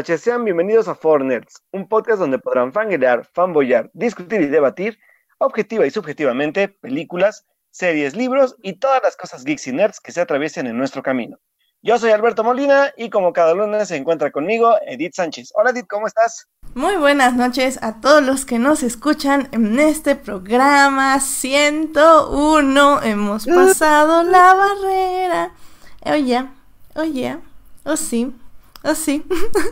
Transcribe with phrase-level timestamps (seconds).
[0.00, 4.98] noches, sean bienvenidos a Four Nerds, un podcast donde podrán fanguear, fanboyar, discutir y debatir,
[5.36, 10.22] objetiva y subjetivamente, películas, series, libros y todas las cosas geeks y nerds que se
[10.22, 11.36] atraviesen en nuestro camino.
[11.82, 15.52] Yo soy Alberto Molina y como cada lunes se encuentra conmigo Edith Sánchez.
[15.54, 16.48] Hola Edith, ¿cómo estás?
[16.74, 23.02] Muy buenas noches a todos los que nos escuchan en este programa 101.
[23.02, 25.52] Hemos pasado la barrera.
[26.06, 26.46] Oye,
[26.94, 27.36] oye,
[27.84, 28.39] oh sí, oh sí.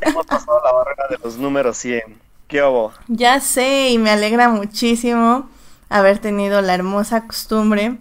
[0.03, 2.03] Hemos pasado la barrera de los números 100.
[2.47, 2.93] ¿Qué hubo?
[3.09, 5.49] Ya sé y me alegra muchísimo
[5.89, 7.99] haber tenido la hermosa costumbre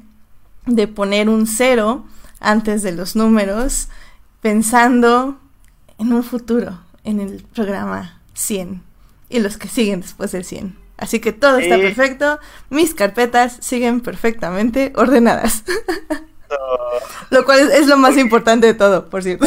[0.66, 2.06] de poner un cero
[2.40, 3.90] antes de los números
[4.42, 5.38] pensando
[5.98, 8.84] en un futuro, en el programa 100
[9.30, 10.78] y los que siguen después del 100.
[10.98, 15.64] Así que todo está perfecto, mis carpetas siguen perfectamente ordenadas.
[17.30, 19.46] lo cual es, lo más importante de todo, por cierto.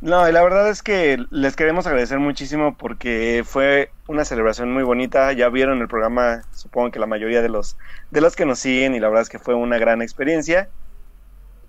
[0.00, 4.84] No, y la verdad es que les queremos agradecer muchísimo porque fue una celebración muy
[4.84, 5.32] bonita.
[5.32, 7.76] Ya vieron el programa, supongo que la mayoría de los
[8.10, 10.70] de los que nos siguen y la verdad es que fue una gran experiencia.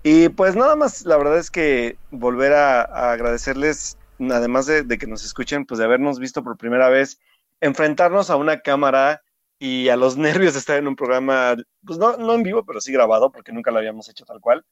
[0.02, 5.06] Y pues nada más, la verdad es que volver a, agradecerles, además de, de, que
[5.06, 7.20] nos escuchen, pues de habernos visto por primera vez,
[7.60, 9.22] enfrentarnos a una cámara
[9.58, 12.80] y a los nervios de estar en un programa, pues no, no en vivo, pero
[12.80, 14.64] sí grabado, porque nunca lo habíamos hecho tal cual.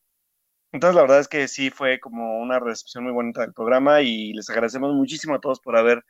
[0.72, 4.33] Entonces, la verdad es que sí fue como una recepción muy bonita del programa y
[4.34, 6.05] les agradecemos muchísimo a todos por haber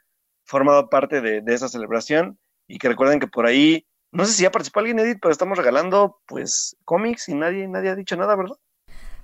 [0.44, 4.50] formado parte de, esa celebración y que recuerden que por ahí, no sé si ya
[4.50, 8.56] participó alguien, Edith, pero estamos regalando pues cómics y nadie, nadie ha dicho nada, ¿verdad?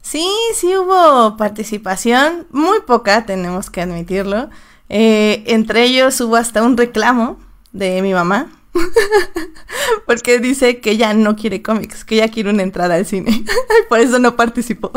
[0.03, 4.51] Sí, sí hubo participación, muy poca, tenemos que admitirlo.
[4.91, 7.41] Eh, entre ellos hubo hasta un reclamo
[7.73, 8.53] de mi mamá,
[10.07, 13.45] porque dice que ella no quiere cómics, que ella quiere una entrada al cine.
[13.89, 14.93] Por eso no participó.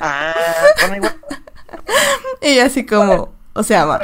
[0.00, 0.34] Ah,
[0.96, 1.20] igual.
[2.42, 4.00] Y así como, o sea, va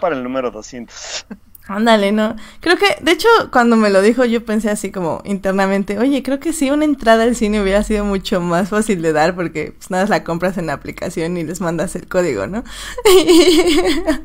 [0.00, 1.26] para el número 200.
[1.66, 2.36] Ándale, no.
[2.60, 6.40] Creo que, de hecho, cuando me lo dijo, yo pensé así como internamente, oye, creo
[6.40, 9.90] que sí, una entrada al cine hubiera sido mucho más fácil de dar porque pues
[9.90, 12.64] nada, la compras en la aplicación y les mandas el código, ¿no?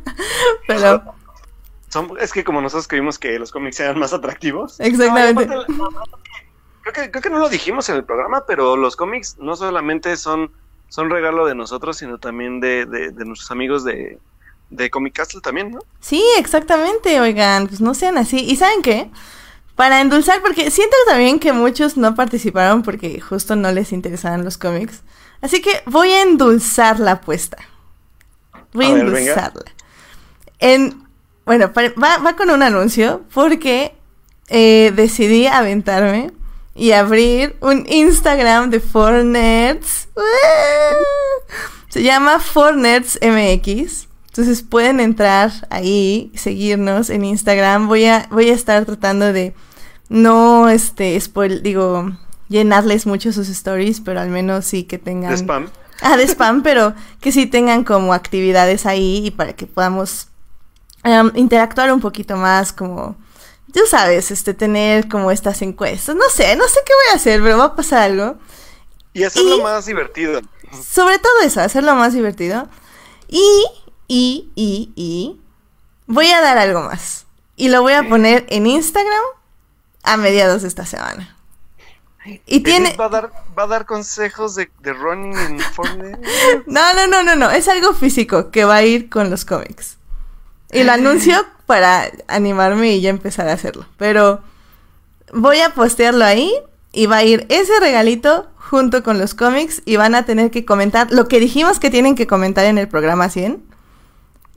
[0.68, 1.16] Pero
[2.19, 4.79] es que como nosotros creímos que los cómics eran más atractivos.
[4.79, 5.47] Exactamente.
[6.81, 10.18] creo, que, creo que no lo dijimos en el programa, pero los cómics no solamente
[10.18, 10.51] son,
[10.90, 14.19] son regalo de nosotros, sino también de, de, nuestros amigos de,
[14.69, 15.79] de Comic Castle también, ¿no?
[16.00, 18.38] Sí, exactamente, oigan, pues no sean así.
[18.38, 19.09] ¿Y saben qué?
[19.75, 24.57] Para endulzar, porque siento también que muchos no participaron porque justo no les interesaban los
[24.57, 25.03] cómics.
[25.41, 27.57] Así que voy a endulzar la apuesta.
[28.74, 29.66] Voy a, endulzarla.
[30.59, 31.06] En
[31.45, 33.95] bueno, va, va con un anuncio porque
[34.47, 36.31] eh, decidí aventarme
[36.75, 40.09] y abrir un Instagram de Fornerds.
[41.90, 44.08] Se llama Fornerds MX.
[44.28, 47.88] Entonces pueden entrar ahí, seguirnos en Instagram.
[47.88, 49.56] Voy a, voy a estar tratando de
[50.09, 52.12] no, este, spoil, digo,
[52.50, 55.31] llenarles mucho sus stories, pero al menos sí que tengan...
[55.31, 55.69] De spam.
[56.02, 60.28] Ah, de spam, pero que sí tengan como actividades ahí y para que podamos
[61.36, 63.16] interactuar un poquito más, como,
[63.73, 66.15] tú sabes, este, tener como estas encuestas.
[66.15, 68.37] No sé, no sé qué voy a hacer, pero va a pasar algo.
[69.13, 70.41] Y hacerlo más divertido.
[70.87, 72.67] Sobre todo eso, hacerlo más divertido.
[73.27, 73.65] Y,
[74.07, 75.39] y, y, y,
[76.05, 77.25] voy a dar algo más.
[77.55, 79.23] Y lo voy a poner en Instagram
[80.03, 81.35] a mediados de esta semana.
[82.45, 82.95] Y tiene...
[82.95, 86.19] ¿Va a, dar, ¿Va a dar consejos de, de running en Fortnite?
[86.65, 87.51] no, no, no, no, no.
[87.51, 89.97] Es algo físico que va a ir con los cómics.
[90.75, 93.86] Y lo anuncio para animarme y ya empezar a hacerlo.
[93.97, 94.41] Pero
[95.34, 96.52] voy a postearlo ahí
[96.91, 100.66] y va a ir ese regalito junto con los cómics y van a tener que
[100.66, 103.63] comentar lo que dijimos que tienen que comentar en el programa 100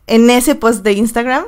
[0.07, 1.45] en ese post de Instagram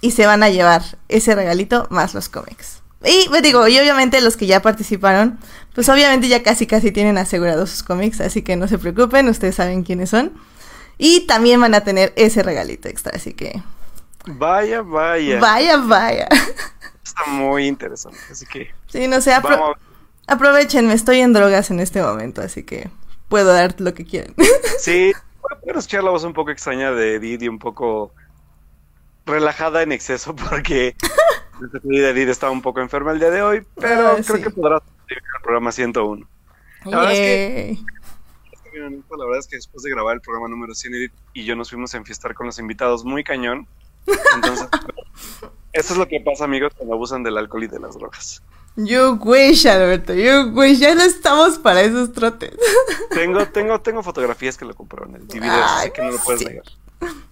[0.00, 2.82] y se van a llevar ese regalito más los cómics.
[3.04, 5.38] Y pues digo, y obviamente los que ya participaron,
[5.74, 9.56] pues obviamente ya casi casi tienen asegurados sus cómics, así que no se preocupen, ustedes
[9.56, 10.32] saben quiénes son.
[10.98, 13.62] Y también van a tener ese regalito extra, así que
[14.26, 15.40] Vaya, vaya.
[15.40, 16.28] Vaya, vaya.
[17.02, 18.70] Está muy interesante, así que.
[18.86, 19.34] Sí, no sé,
[20.26, 22.88] aprovechen, me estoy en drogas en este momento, así que
[23.28, 24.34] puedo dar lo que quieran.
[24.78, 28.12] Sí, puedo escuchar la voz un poco extraña de Edith y un poco
[29.26, 30.96] relajada en exceso porque
[31.60, 34.50] nuestra querida Edith estaba un poco enferma el día de hoy, pero ah, creo que
[34.50, 36.26] podrás el programa 101.
[36.84, 37.78] La verdad, es que,
[38.72, 41.70] la verdad es que después de grabar el programa número 100, Edith y yo nos
[41.70, 43.68] fuimos a enfiestar con los invitados muy cañón.
[44.34, 44.68] Entonces,
[45.72, 48.42] eso es lo que pasa, amigos, cuando abusan del alcohol y de las drogas.
[48.76, 52.54] You wish, Alberto, you wish, ya no estamos para esos trotes.
[53.10, 56.44] Tengo, tengo, tengo fotografías que lo compraron en el DVD, así que no lo puedes
[56.46, 56.64] negar.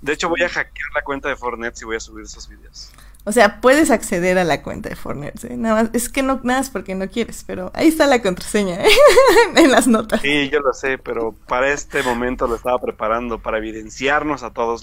[0.03, 2.91] De hecho, voy a hackear la cuenta de Fortnite y voy a subir esos videos.
[3.25, 5.57] O sea, puedes acceder a la cuenta de Fortnite, ¿eh?
[5.57, 8.83] Nada más, es que no, nada es porque no quieres, pero ahí está la contraseña,
[8.83, 8.89] ¿eh?
[9.57, 10.21] en las notas.
[10.23, 14.83] Sí, yo lo sé, pero para este momento lo estaba preparando para evidenciarnos a todos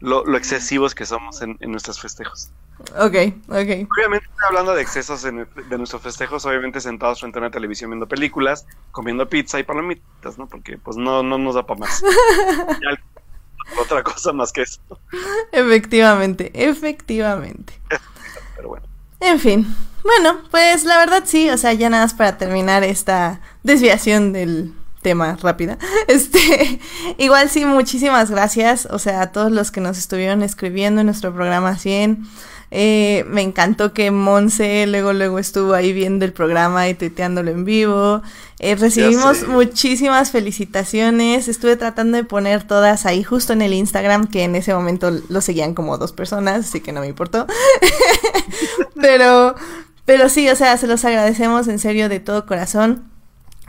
[0.00, 2.50] lo, lo, excesivos que somos en, nuestros festejos.
[2.98, 3.14] Ok,
[3.48, 3.88] ok.
[3.96, 8.66] Obviamente, hablando de excesos de nuestros festejos, obviamente sentados frente a una televisión viendo películas,
[8.90, 10.46] comiendo pizza y palomitas, ¿no?
[10.46, 12.02] Porque pues no, no nos da para más.
[13.80, 14.80] otra cosa más que eso.
[15.52, 17.80] Efectivamente, efectivamente.
[18.56, 18.86] Pero bueno.
[19.20, 19.66] En fin,
[20.02, 24.72] bueno, pues la verdad sí, o sea, ya nada más para terminar esta desviación del
[25.02, 25.78] tema rápida.
[26.08, 26.80] Este,
[27.18, 31.32] igual sí, muchísimas gracias, o sea, a todos los que nos estuvieron escribiendo en nuestro
[31.32, 32.26] programa 100.
[32.72, 37.64] Eh, me encantó que Monse luego, luego estuvo ahí viendo el programa y tuiteándolo en
[37.64, 38.22] vivo.
[38.60, 41.48] Eh, recibimos muchísimas felicitaciones.
[41.48, 45.40] Estuve tratando de poner todas ahí justo en el Instagram, que en ese momento lo
[45.40, 47.46] seguían como dos personas, así que no me importó.
[49.00, 49.56] pero,
[50.04, 53.09] pero sí, o sea, se los agradecemos en serio de todo corazón.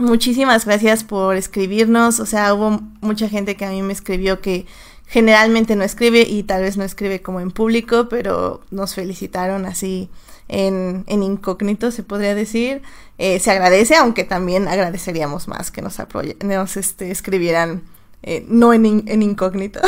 [0.01, 2.19] Muchísimas gracias por escribirnos.
[2.19, 4.65] O sea, hubo mucha gente que a mí me escribió que
[5.05, 10.09] generalmente no escribe y tal vez no escribe como en público, pero nos felicitaron así
[10.47, 12.81] en, en incógnito, se podría decir.
[13.19, 15.97] Eh, se agradece, aunque también agradeceríamos más que nos,
[16.43, 17.83] nos este, escribieran
[18.23, 19.81] eh, no en, en incógnito.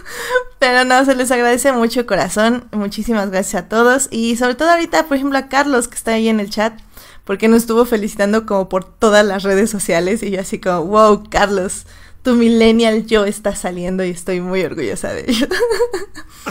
[0.58, 2.64] pero no, se les agradece mucho corazón.
[2.72, 4.08] Muchísimas gracias a todos.
[4.10, 6.74] Y sobre todo ahorita, por ejemplo, a Carlos, que está ahí en el chat,
[7.24, 10.22] porque nos estuvo felicitando como por todas las redes sociales.
[10.22, 11.86] Y yo así como, wow, Carlos
[12.22, 15.46] tu millennial yo está saliendo y estoy muy orgullosa de ello.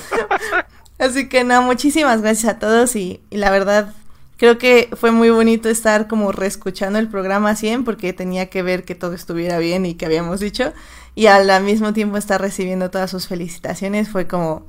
[1.00, 3.94] Así que no, muchísimas gracias a todos y, la verdad
[4.38, 8.84] creo que fue muy bonito estar como reescuchando el programa 100 porque tenía que ver
[8.84, 10.74] que todo estuviera bien y que habíamos dicho
[11.14, 14.66] y al mismo tiempo estar recibiendo todas sus felicitaciones fue como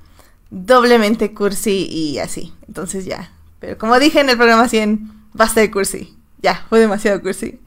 [0.51, 2.53] doblemente cursi y así.
[2.69, 3.33] Entonces ya.
[3.61, 6.17] Pero como dije en el programa 100, basta de cursi.
[6.39, 7.61] Ya, fue demasiado cursi.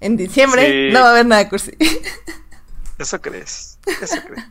[0.00, 1.72] En diciembre no va a haber nada cursi.
[2.98, 3.78] Eso crees.
[4.00, 4.46] Eso crees.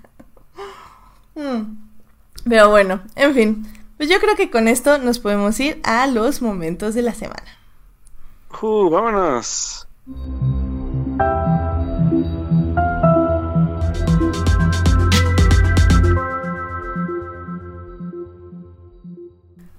[1.35, 1.77] Hmm.
[2.49, 3.67] Pero bueno, en fin.
[3.97, 7.43] Pues yo creo que con esto nos podemos ir a los momentos de la semana.
[8.61, 9.87] Uh, vámonos.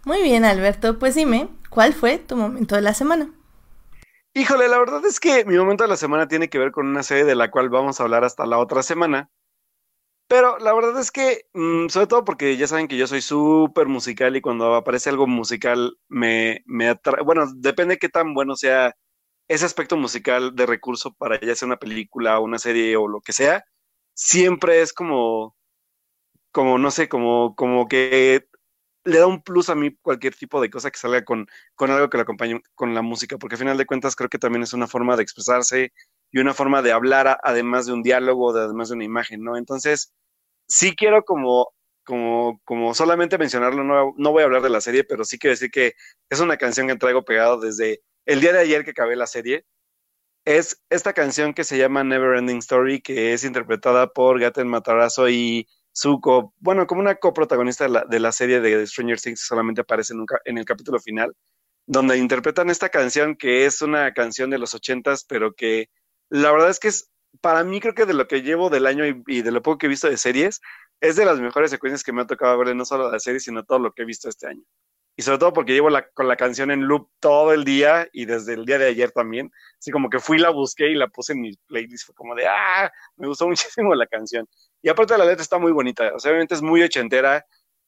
[0.04, 0.98] Muy bien, Alberto.
[0.98, 3.31] Pues dime, ¿cuál fue tu momento de la semana?
[4.35, 7.03] Híjole, la verdad es que mi momento de la semana tiene que ver con una
[7.03, 9.31] serie de la cual vamos a hablar hasta la otra semana.
[10.29, 13.88] Pero la verdad es que, mm, sobre todo porque ya saben que yo soy súper
[13.88, 17.23] musical y cuando aparece algo musical me, me atrae.
[17.25, 18.94] Bueno, depende de qué tan bueno sea
[19.49, 23.32] ese aspecto musical de recurso para ya sea una película, una serie o lo que
[23.32, 23.65] sea.
[24.15, 25.56] Siempre es como,
[26.53, 28.47] como, no sé, como, como que
[29.08, 32.10] le da un plus a mí cualquier tipo de cosa que salga con, con algo
[32.10, 34.75] que lo acompañe con la música, porque al final de cuentas creo que también es
[34.75, 35.93] una forma de expresarse
[36.31, 39.56] y una forma de hablar además de un diálogo, además de una imagen, ¿no?
[39.56, 40.12] Entonces,
[40.66, 41.72] sí quiero como,
[42.05, 45.53] como, como solamente mencionarlo, no, no voy a hablar de la serie, pero sí quiero
[45.53, 45.94] decir que
[46.31, 49.65] es una canción que traigo pegado desde el día de ayer que acabé la serie.
[50.44, 55.29] Es esta canción que se llama Never Ending Story, que es interpretada por Gaten Matarazzo
[55.29, 55.67] y
[55.98, 60.14] su bueno, como una coprotagonista de la, de la serie de Stranger Things, solamente aparece
[60.14, 61.34] en, en el capítulo final,
[61.86, 65.90] donde interpretan esta canción que es una canción de los ochentas, pero que
[66.28, 69.05] la verdad es que es, para mí creo que de lo que llevo del año
[69.26, 70.60] y, de lo poco que he visto de series,
[71.00, 73.40] es de las mejores secuencias que me ha tocado ver, no solo de la serie,
[73.40, 74.62] sino todo lo que he visto este año.
[75.19, 78.25] Y sobre todo porque llevo la, con la canción en loop todo el día y
[78.25, 79.51] desde el día de ayer también.
[79.77, 82.06] Así como que fui, la busqué y la puse en mi playlist.
[82.06, 84.48] Fue como de, ah, me gustó muchísimo la canción.
[84.81, 87.44] Y aparte la letra está muy bonita, o sea, obviamente es muy ochentera,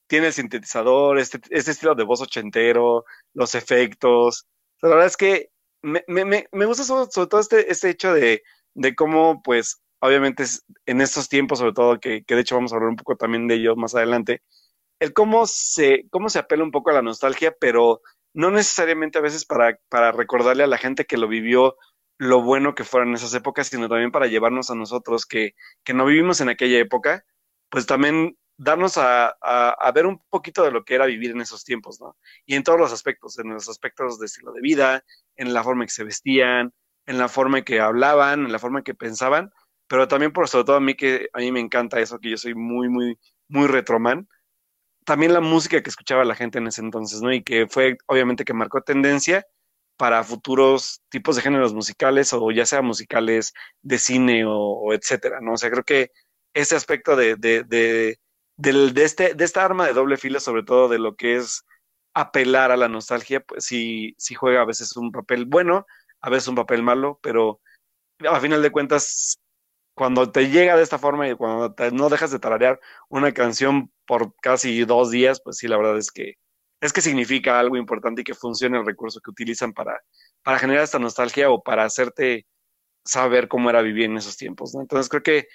[0.09, 4.49] tiene el sintetizador, este, este estilo de voz ochentero, los efectos.
[4.83, 5.51] la verdad es que
[5.83, 8.43] me, me, me gusta sobre, todo este, este hecho de,
[8.75, 10.43] de cómo, pues, obviamente
[10.87, 13.47] en estos tiempos, sobre todo, que, que, de hecho vamos a hablar un poco también
[13.47, 14.43] de ello más adelante,
[15.01, 18.03] el cómo se, cómo se apela un poco a la nostalgia, pero
[18.33, 21.77] no necesariamente a veces para, para recordarle a la gente que lo vivió
[22.19, 25.55] lo bueno que fueron esas épocas, sino también para llevarnos a nosotros que,
[25.85, 27.25] que no vivimos en aquella época,
[27.71, 31.65] pues también darnos a, a, ver un poquito de lo que era vivir en esos
[31.65, 32.19] tiempos, ¿no?
[32.45, 35.03] Y en todos los aspectos, en los aspectos de estilo de vida,
[35.37, 36.75] en la forma en que se vestían,
[37.07, 39.51] en la forma en que hablaban, en la forma en que pensaban,
[39.89, 42.37] pero también por sobre todo a mí que a mí me encanta eso, que yo
[42.37, 44.29] soy muy, muy, muy retroman,
[45.05, 47.33] también la música que escuchaba la gente en ese entonces, ¿no?
[47.33, 49.47] Y que fue obviamente que marcó tendencia
[49.97, 53.53] para futuros tipos de géneros musicales o ya sea musicales
[53.83, 55.53] de cine o, etcétera, ¿no?
[55.53, 56.11] O sea, creo que
[56.55, 58.19] ese aspecto de, de, de,
[58.57, 61.65] de, este, de esta arma de doble filo, sobre todo de lo que es
[62.15, 65.87] apelar a la nostalgia, pues sí, sí juega a veces un papel bueno,
[66.21, 67.61] a veces un papel malo, pero
[68.29, 69.39] a final de cuentas,
[70.01, 72.81] cuando te llega de esta forma y cuando no dejas de tararear
[73.11, 76.39] una canción por casi dos días, pues sí, la verdad es que
[76.81, 80.01] es que significa algo importante y que funcione el recurso que utilizan para,
[80.43, 82.47] para generar esta nostalgia o para hacerte
[83.05, 84.75] saber cómo era vivir en esos tiempos.
[84.75, 85.49] Entonces creo que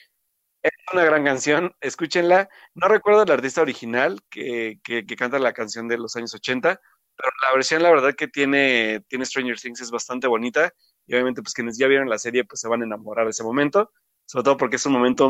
[0.62, 2.48] es una gran canción, escúchenla.
[2.76, 6.80] No recuerdo el artista original que, que, canta la canción de los años 80,
[7.18, 10.72] pero la versión, la verdad, que tiene, tiene Stranger Things es bastante bonita.
[11.08, 13.44] Y obviamente, pues quienes ya vieron la serie, pues se van a enamorar de ese
[13.44, 13.90] momento.
[14.26, 15.30] Sobre todo porque es un momento,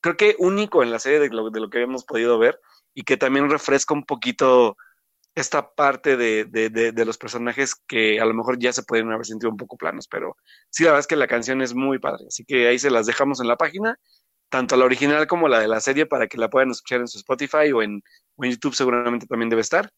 [0.00, 2.60] creo que único en la serie de lo, de lo que habíamos podido ver
[2.94, 4.76] y que también refresca un poquito
[5.34, 9.26] esta parte de, de, de, los personajes que a lo mejor ya se pueden haber
[9.26, 10.36] sentido un poco planos, pero
[10.70, 12.26] sí, la verdad es que la canción es muy padre.
[12.28, 13.98] Así que ahí se las dejamos en la página
[14.54, 17.18] tanto la original como la de la serie para que la puedan escuchar en su
[17.18, 18.02] Spotify o en,
[18.38, 19.90] YouTube seguramente también debe estar.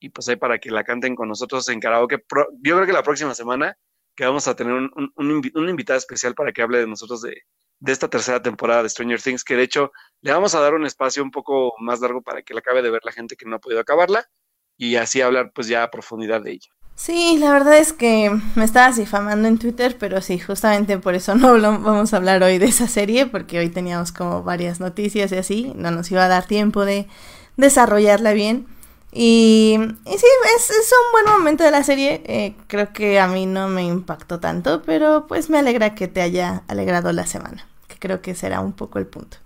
[0.00, 2.22] Y pues ahí para que la canten con nosotros en karaoke.
[2.60, 3.74] yo creo que la próxima semana
[4.14, 7.42] que vamos a tener un, un, invitado especial para que hable de nosotros de,
[7.82, 10.86] de, esta tercera temporada de Stranger Things, que de hecho le vamos a dar un
[10.86, 13.56] espacio un poco más largo para que la acabe de ver la gente que no
[13.56, 14.28] ha podido acabarla
[14.76, 16.70] y así hablar pues ya a profundidad de ella.
[16.94, 21.34] Sí, la verdad es que me estabas difamando en Twitter, pero sí, justamente por eso
[21.34, 25.36] no vamos a hablar hoy de esa serie, porque hoy teníamos como varias noticias y
[25.36, 27.08] así, no nos iba a dar tiempo de
[27.56, 28.66] desarrollarla bien.
[29.14, 33.44] Y, sí, es, es, un buen momento de la serie, eh, creo que a mí
[33.44, 37.66] no me impactó tanto, pero pues me alegra que te haya alegrado la semana,
[38.02, 39.36] creo que será un poco el punto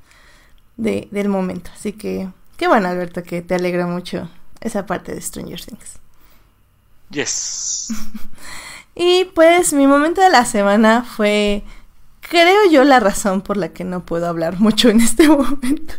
[0.78, 1.70] de, del momento.
[1.74, 4.30] Así que, qué bueno Alberto, que te alegra mucho
[4.62, 5.98] esa parte de Stranger Things.
[7.10, 7.88] Yes.
[8.94, 11.64] y pues mi momento de la semana fue,
[12.22, 15.94] creo yo, la razón por la que no puedo hablar mucho en este momento.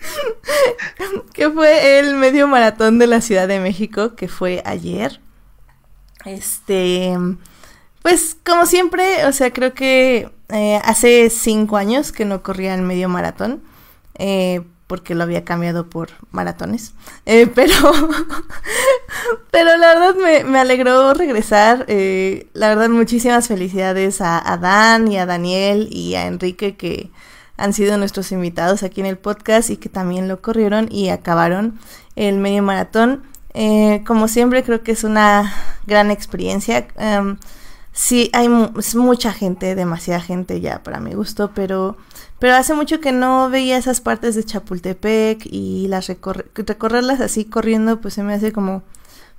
[1.34, 5.20] que fue el medio maratón de la Ciudad de México, que fue ayer.
[6.24, 7.16] Este,
[8.02, 12.82] pues como siempre, o sea, creo que eh, hace cinco años que no corría el
[12.82, 13.62] medio maratón.
[14.14, 16.94] Eh, porque lo había cambiado por maratones.
[17.24, 17.76] Eh, pero,
[19.52, 21.84] pero la verdad me, alegró regresar.
[21.86, 27.12] Eh, la verdad, muchísimas felicidades a, Dan y a Daniel y a Enrique que
[27.56, 31.78] han sido nuestros invitados aquí en el podcast y que también lo corrieron y acabaron
[32.16, 33.22] el medio maratón.
[33.54, 35.54] Eh, como siempre, creo que es una
[35.86, 36.88] gran experiencia.
[36.98, 37.36] Em,
[37.92, 41.96] sí, hay mucha gente, demasiada gente ya para mi gusto, pero
[42.40, 48.00] pero hace mucho que no veía esas partes de Chapultepec y las recorrerlas así corriendo,
[48.00, 48.82] pues se me hace como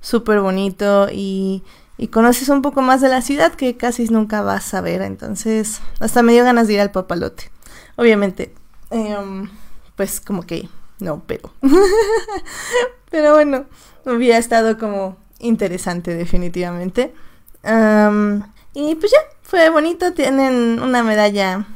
[0.00, 1.64] súper bonito y,
[1.98, 5.02] y, conoces un poco más de la ciudad que casi nunca vas a ver.
[5.02, 7.50] Entonces, hasta me dio ganas de ir al papalote.
[7.96, 8.54] Obviamente,
[8.90, 9.50] em,
[9.96, 10.68] pues como que
[11.00, 11.52] no, pero.
[13.10, 13.64] pero bueno,
[14.06, 17.12] hubiera estado como interesante, definitivamente.
[17.64, 20.12] Y pues ya, fue bonito.
[20.12, 21.66] Tienen una medalla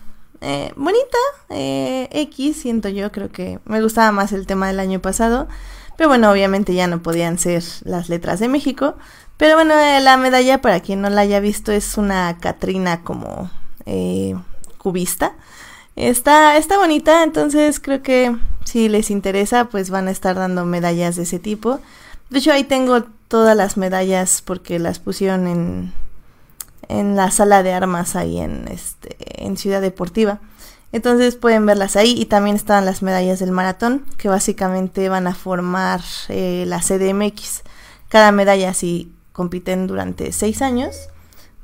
[0.40, 5.00] eh, bonita, eh, X, siento yo, creo que me gustaba más el tema del año
[5.00, 5.48] pasado,
[5.96, 8.96] pero bueno, obviamente ya no podían ser las letras de México,
[9.38, 13.50] pero bueno, eh, la medalla, para quien no la haya visto, es una Catrina como
[14.78, 15.34] cubista.
[15.94, 21.16] Está, está bonita, entonces creo que si les interesa, pues van a estar dando medallas
[21.16, 21.80] de ese tipo.
[22.30, 25.92] De hecho, ahí tengo todas las medallas porque las pusieron en
[26.88, 30.40] en la sala de armas ahí en, este, en Ciudad Deportiva.
[30.92, 35.34] Entonces pueden verlas ahí y también están las medallas del maratón que básicamente van a
[35.34, 37.62] formar eh, la CDMX.
[38.08, 41.08] Cada medalla si compiten durante seis años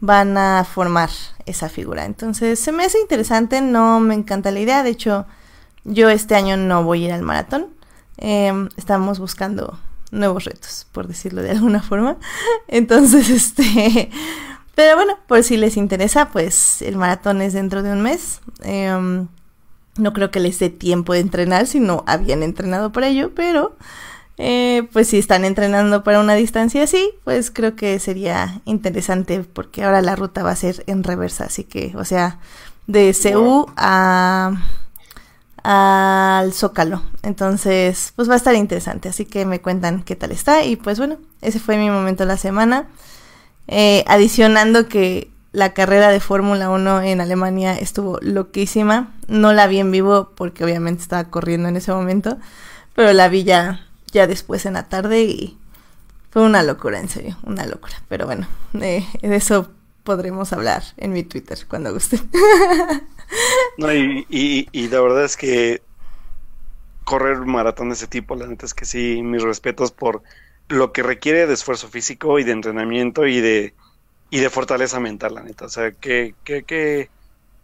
[0.00, 1.10] van a formar
[1.46, 2.04] esa figura.
[2.04, 4.82] Entonces se me hace interesante, no me encanta la idea.
[4.82, 5.26] De hecho
[5.84, 7.68] yo este año no voy a ir al maratón.
[8.18, 9.78] Em, estamos buscando
[10.12, 12.18] nuevos retos, por decirlo de alguna forma.
[12.68, 14.10] Entonces, este,
[14.76, 18.40] pero bueno, por si les interesa, pues el maratón es dentro de un mes.
[18.62, 19.26] Em,
[19.96, 23.76] no creo que les dé tiempo de entrenar si no habían entrenado para ello, pero
[24.38, 29.84] eh, pues si están entrenando para una distancia así, pues creo que sería interesante porque
[29.84, 32.38] ahora la ruta va a ser en reversa, así que, o sea,
[32.86, 34.52] de CU a
[35.62, 37.02] al Zócalo.
[37.22, 40.98] Entonces, pues va a estar interesante, así que me cuentan qué tal está y pues
[40.98, 42.88] bueno, ese fue mi momento de la semana.
[43.68, 49.12] Eh, adicionando que la carrera de Fórmula 1 en Alemania estuvo loquísima.
[49.28, 52.38] No la vi en vivo porque obviamente estaba corriendo en ese momento,
[52.94, 55.58] pero la vi ya, ya después en la tarde y
[56.30, 57.94] Fue una locura, en serio, una locura.
[58.08, 59.70] Pero bueno, de eso
[60.04, 62.20] podremos hablar en mi Twitter cuando guste.
[63.78, 65.82] no, y, y, y la verdad es que
[67.04, 70.22] correr un maratón de ese tipo, la neta es que sí, mis respetos por
[70.68, 73.74] lo que requiere de esfuerzo físico y de entrenamiento y de,
[74.30, 75.66] y de fortaleza mental, la neta.
[75.66, 77.10] O sea, que, que, que,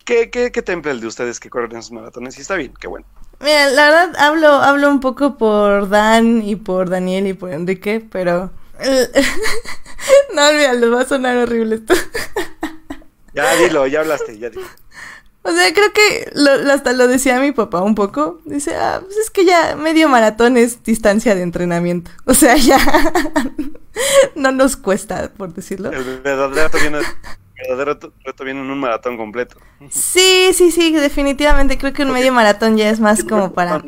[0.05, 2.89] que, que, que temple el de ustedes que corren esos maratones y está bien, qué
[2.89, 3.07] bueno.
[3.41, 8.05] Mira, la verdad hablo, hablo un poco por Dan y por Daniel y por Enrique,
[8.11, 8.51] pero...
[10.35, 11.95] no, olvídalo, va a sonar horrible esto.
[13.35, 14.67] ya dilo, ya hablaste, ya dilo.
[15.43, 16.31] O sea, creo que
[16.71, 18.41] hasta lo decía mi papá un poco.
[18.45, 22.11] Dice, ah, pues es que ya medio maratón es distancia de entrenamiento.
[22.27, 22.79] O sea, ya
[24.37, 25.91] no nos cuesta, por decirlo.
[25.91, 26.99] El verdadero viene,
[27.57, 29.57] verdadero reto viene en un maratón completo.
[29.91, 31.79] Sí, sí, sí, definitivamente.
[31.79, 33.83] Creo que un medio maratón ya es más como para...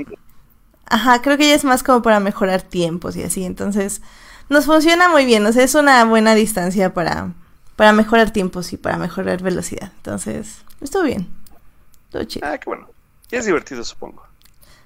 [0.86, 3.44] Ajá, creo que ya es más como para mejorar tiempos y así.
[3.44, 4.00] Entonces,
[4.50, 5.46] nos funciona muy bien.
[5.46, 7.32] O sea, es una buena distancia para,
[7.76, 9.92] para mejorar tiempos y para mejorar velocidad.
[9.96, 11.28] Entonces, estuvo bien.
[12.42, 12.90] Ah, qué bueno.
[13.30, 14.24] Y es divertido, supongo.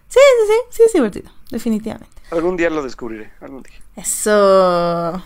[0.08, 2.14] Sí, sí, sí, sí es divertido, definitivamente.
[2.30, 3.74] Algún día lo descubriré, algún día.
[3.96, 5.22] Eso.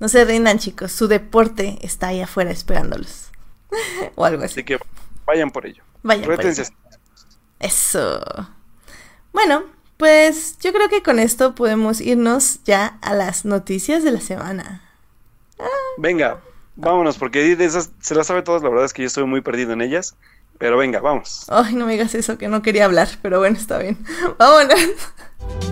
[0.00, 0.90] No se rindan, chicos.
[0.92, 3.28] Su deporte está ahí afuera esperándolos.
[4.14, 4.54] o algo así.
[4.54, 4.78] Así que
[5.26, 5.82] vayan por ello.
[6.02, 6.64] Vayan por ello.
[7.60, 8.20] Eso.
[9.32, 9.64] Bueno,
[9.96, 14.82] pues yo creo que con esto podemos irnos ya a las noticias de la semana.
[15.98, 16.40] Venga,
[16.76, 18.62] vámonos, porque de esas se las sabe todas.
[18.62, 20.16] La verdad es que yo estoy muy perdido en ellas.
[20.58, 21.46] Pero venga, vamos.
[21.48, 23.98] Ay, no me digas eso, que no quería hablar, pero bueno, está bien.
[24.38, 24.78] Vámonos.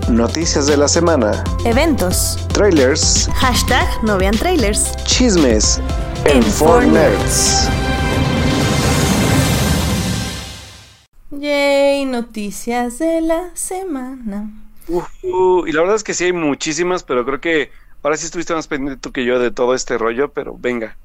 [0.09, 1.45] Noticias de la semana.
[1.65, 2.37] Eventos.
[2.53, 3.29] Trailers.
[3.35, 4.97] Hashtag no vean trailers.
[5.05, 5.81] Chismes.
[6.25, 7.92] En, Fortnite.
[11.33, 14.51] Yay, noticias de la semana.
[14.89, 17.71] Uh, y la verdad es que sí hay muchísimas, pero creo que
[18.03, 20.97] ahora sí estuviste más pendiente tú que yo de todo este rollo, pero venga.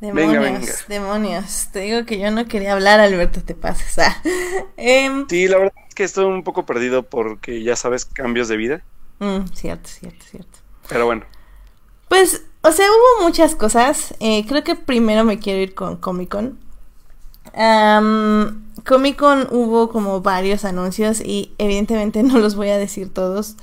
[0.00, 1.68] Demonios, demonios.
[1.70, 3.98] Te digo que yo no quería hablar, Alberto, te pasas.
[3.98, 4.22] Ah.
[4.78, 8.56] Em, sí, la verdad es que estoy un poco perdido porque ya sabes, cambios de
[8.56, 8.82] vida.
[9.18, 10.58] Mm, cierto, cierto, cierto.
[10.88, 11.24] Pero bueno.
[12.08, 14.14] Pues, o sea, hubo muchas cosas.
[14.20, 16.58] Eh, creo que primero me quiero ir con Comic Con.
[17.52, 23.56] Comic Con hubo como varios anuncios y evidentemente no los voy a decir todos.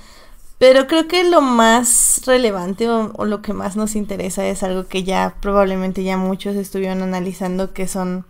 [0.58, 5.04] Pero creo que lo más relevante o, lo que más nos interesa es algo que
[5.04, 8.26] ya probablemente ya muchos estuvieron analizando, que son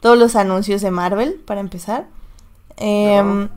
[0.00, 2.06] todos los anuncios de Marvel, para empezar.
[2.76, 3.48] Em,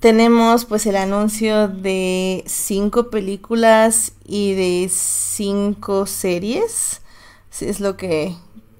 [0.00, 7.02] tenemos pues el anuncio de cinco películas y de cinco series.
[7.60, 8.34] es lo que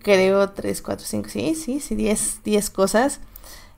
[0.08, 3.20] creo, tres, cuatro, cinco, sí, sí, sí, diez, diez cosas.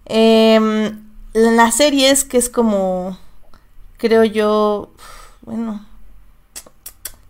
[0.06, 0.92] Eh,
[1.32, 3.18] las series, que es como
[4.00, 4.90] creo yo,
[5.42, 5.86] bueno,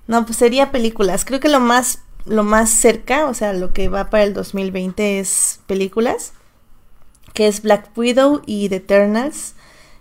[0.07, 1.25] no, pues sería películas.
[1.25, 5.19] Creo que lo más, lo más cerca, o sea, lo que va para el 2020
[5.19, 6.33] es películas,
[7.35, 9.55] que es Black Widow y The Eternals.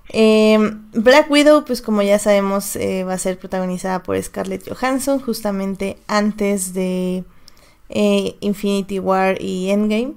[0.10, 5.20] Em, Black Widow, pues como ya sabemos, eh, va a ser protagonizada por Scarlett Johansson
[5.20, 7.24] justamente antes de
[7.90, 10.14] eh, Infinity War y Endgame.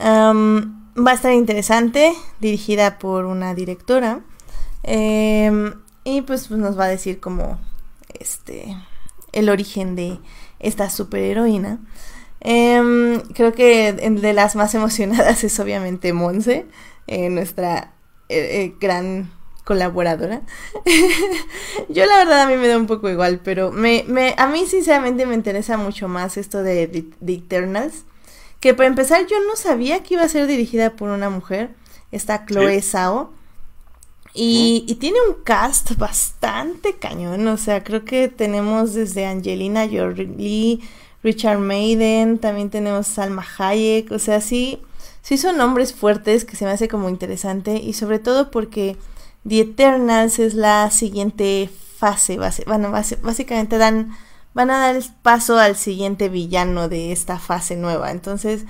[0.00, 4.20] va a estar interesante, dirigida por una directora.
[4.82, 5.72] Eh,
[6.04, 7.58] y pues, pues, nos va a decir como
[8.20, 8.76] este
[9.32, 10.18] el origen de
[10.60, 11.80] esta superheroína.
[12.40, 16.66] Eh, creo que de las más emocionadas es obviamente Monse,
[17.06, 17.92] eh, nuestra
[18.28, 19.32] eh, gran
[19.66, 20.42] colaboradora.
[21.88, 24.64] Yo la verdad a mí me da un poco igual, pero me, me, a mí
[24.64, 28.04] sinceramente me interesa mucho más esto de The, Eternals.
[28.60, 31.70] Que para empezar yo no sabía que iba a ser dirigida por una mujer,
[32.12, 33.32] esta Chloe Sao.
[34.34, 40.80] Y, tiene un cast bastante cañón, o sea, creo que tenemos desde Angelina Jolie,
[41.24, 44.80] Richard Maiden, también tenemos Salma Hayek, o sea, sí,
[45.22, 48.96] sí son nombres fuertes que se me hace como interesante y sobre todo porque
[49.48, 54.16] The Eternals es la siguiente fase, básicamente dan,
[54.54, 58.64] van a dar el paso al siguiente villano de esta fase nueva, entonces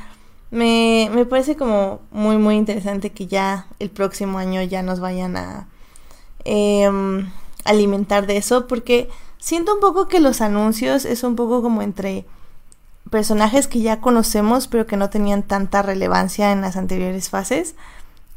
[0.50, 5.36] me, me parece como muy muy interesante que ya el próximo año ya nos vayan
[5.36, 5.66] a
[6.44, 7.30] em,
[7.64, 9.08] alimentar de eso porque
[9.38, 12.26] siento un poco que los anuncios es un poco como entre
[13.10, 17.74] personajes que ya conocemos pero que no tenían tanta relevancia en las anteriores fases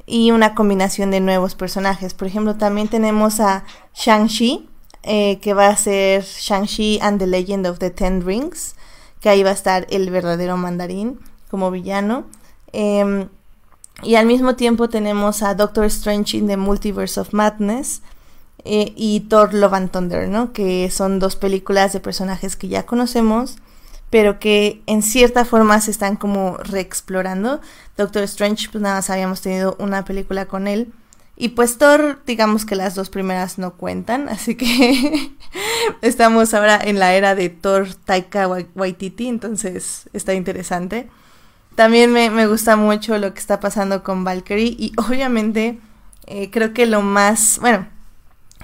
[0.10, 2.16] y una combinación de nuevos personajes.
[2.16, 4.68] Por ejemplo, también tenemos a Shang-Chi,
[5.04, 8.76] eh, que va a ser Shang-Chi and the Legend of the Ten Rings,
[9.22, 11.20] que ahí va a estar el verdadero mandarín
[11.52, 12.26] como villano.
[12.74, 13.30] Em,
[14.02, 18.02] y al mismo tiempo tenemos a Doctor Strange in the Multiverse of Madness,
[18.66, 20.54] eh, y Thor Love and Thunder, ¿no?
[20.54, 23.58] Que son dos películas de personajes que ya conocemos,
[24.10, 27.62] pero que en cierta forma se están como reexplorando.
[27.98, 30.92] Doctor Strange, pues nada más habíamos tenido una película con él.
[31.42, 35.32] Y pues Thor, digamos que las dos primeras no cuentan, así que
[36.02, 41.10] estamos ahora en la era de Thor Taika Waititi, entonces está interesante.
[41.76, 45.80] También me, gusta mucho lo que está pasando con Valkyrie y obviamente
[46.28, 47.88] eh, creo que lo más, bueno,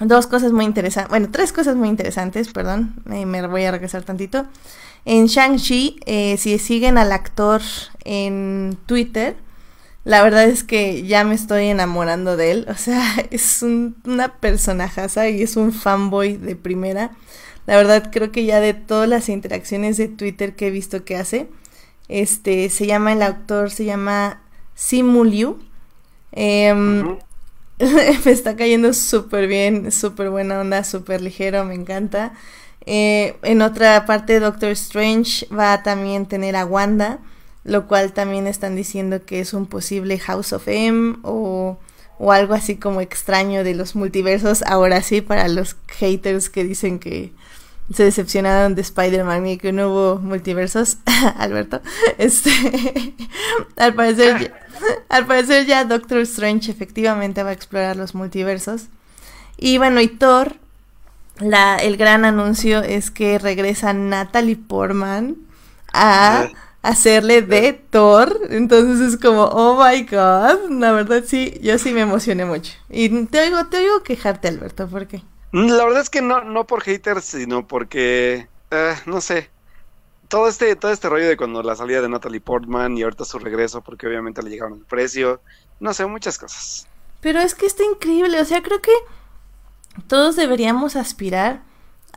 [0.02, 4.48] dos cosas muy interesantes, bueno, tres cosas muy interesantes, perdón, me voy a regresar tantito.
[5.06, 7.62] En Shang-Chi, eh, si siguen al actor
[8.04, 9.36] en Twitter,
[10.04, 12.66] la verdad es que ya me estoy enamorando de él.
[12.70, 17.12] O sea, es un, una personajaza y es un fanboy de primera.
[17.68, 21.16] La verdad creo que ya de todas las interacciones de Twitter que he visto que
[21.18, 21.48] hace,
[22.08, 24.42] este, se llama, el autor se llama
[24.76, 25.60] Simu Liu.
[26.32, 27.18] Em,
[28.26, 32.34] me está cayendo súper bien, súper buena onda, súper ligero, me encanta.
[32.86, 37.20] Eh, en otra parte, Doctor Strange va a también tener a Wanda
[37.66, 41.78] lo cual también están diciendo que es un posible House of M o,
[42.20, 47.00] o algo así como extraño de los multiversos, ahora sí, para los haters que dicen
[47.00, 47.34] que
[47.92, 50.98] se decepcionaron de Spider-Man y que no hubo multiversos,
[51.38, 51.82] Alberto,
[52.20, 52.52] este,
[53.78, 54.54] al parecer,
[55.10, 58.90] al parecer ya Doctor Strange efectivamente va a explorar los multiversos.
[59.58, 60.58] Y bueno, y Thor,
[61.40, 65.38] la, el gran anuncio es que regresa Natalie Portman
[65.94, 66.50] a
[66.82, 68.40] hacerle de Thor.
[68.50, 70.70] Entonces es como, oh my god.
[70.70, 72.74] La verdad sí, yo sí me emocioné mucho.
[72.90, 75.24] Y te oigo, te oigo quejarte, Alberto, ¿por qué?
[75.52, 79.50] La verdad es que no, no por haters, sino porque, eh, no sé,
[80.28, 83.40] todo este, todo este rollo de cuando la salida de Natalie Portman y ahorita su
[83.40, 85.42] regreso, porque obviamente le llegaron el precio,
[85.80, 86.88] no sé, muchas cosas.
[87.22, 88.92] Pero es que está increíble, o sea, creo que
[90.08, 91.62] todos deberíamos aspirar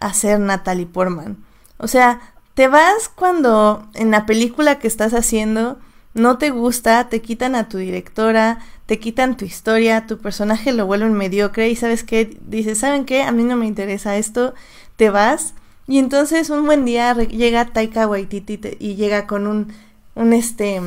[0.00, 1.36] a ser Natalie Portman.
[1.78, 2.20] O sea,
[2.54, 5.78] te vas cuando en la película que estás haciendo
[6.14, 10.86] no te gusta, te quitan a tu directora, te quitan tu historia, tu personaje lo
[10.86, 13.22] vuelven mediocre y sabes qué, dices, ¿saben qué?
[13.22, 14.54] A mí no me interesa esto,
[14.96, 15.54] te vas
[15.86, 19.72] y entonces un buen día llega Taika Waititi y llega con un,
[20.14, 20.80] un este,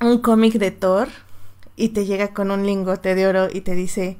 [0.00, 1.08] un cómic de Thor
[1.76, 4.18] y te llega con un lingote de oro y te dice,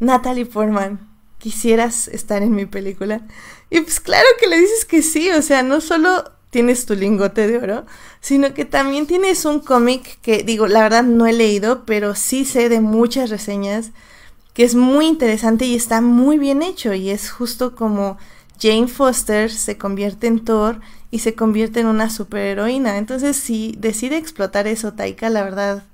[0.00, 1.00] Natalie Portman,
[1.38, 3.22] ¿quisieras estar en mi película?
[3.70, 7.46] Y pues claro que le dices que sí, o sea, no solo tienes tu lingote
[7.46, 7.86] de oro,
[8.20, 12.44] sino que también tienes un cómic que digo, la verdad no he leído, pero sí
[12.44, 13.90] sé de muchas reseñas
[14.54, 18.16] que es muy interesante y está muy bien hecho y es justo como
[18.58, 22.96] Jane Foster se convierte en Thor y se convierte en una superheroína.
[22.96, 25.84] Entonces, si decide explotar eso Taika, la verdad,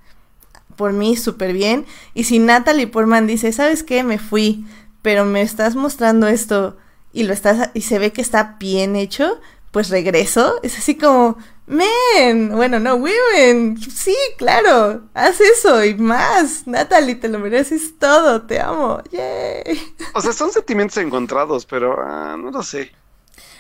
[0.77, 1.87] por mí súper bien.
[2.15, 4.05] Y si Natalie Portman dice, ¿sabes qué?
[4.05, 4.65] Me fui,
[5.03, 6.77] pero me estás mostrando esto
[7.13, 10.61] y lo estás y se ve que está bien hecho, pues regreso.
[10.63, 11.37] Es así como,
[11.67, 16.67] men, bueno, no, women, sí, claro, haz eso y más.
[16.67, 19.95] Natalie, te lo mereces todo, te amo, yay.
[20.15, 22.93] O sea, son sentimientos encontrados, pero ah, no lo sé.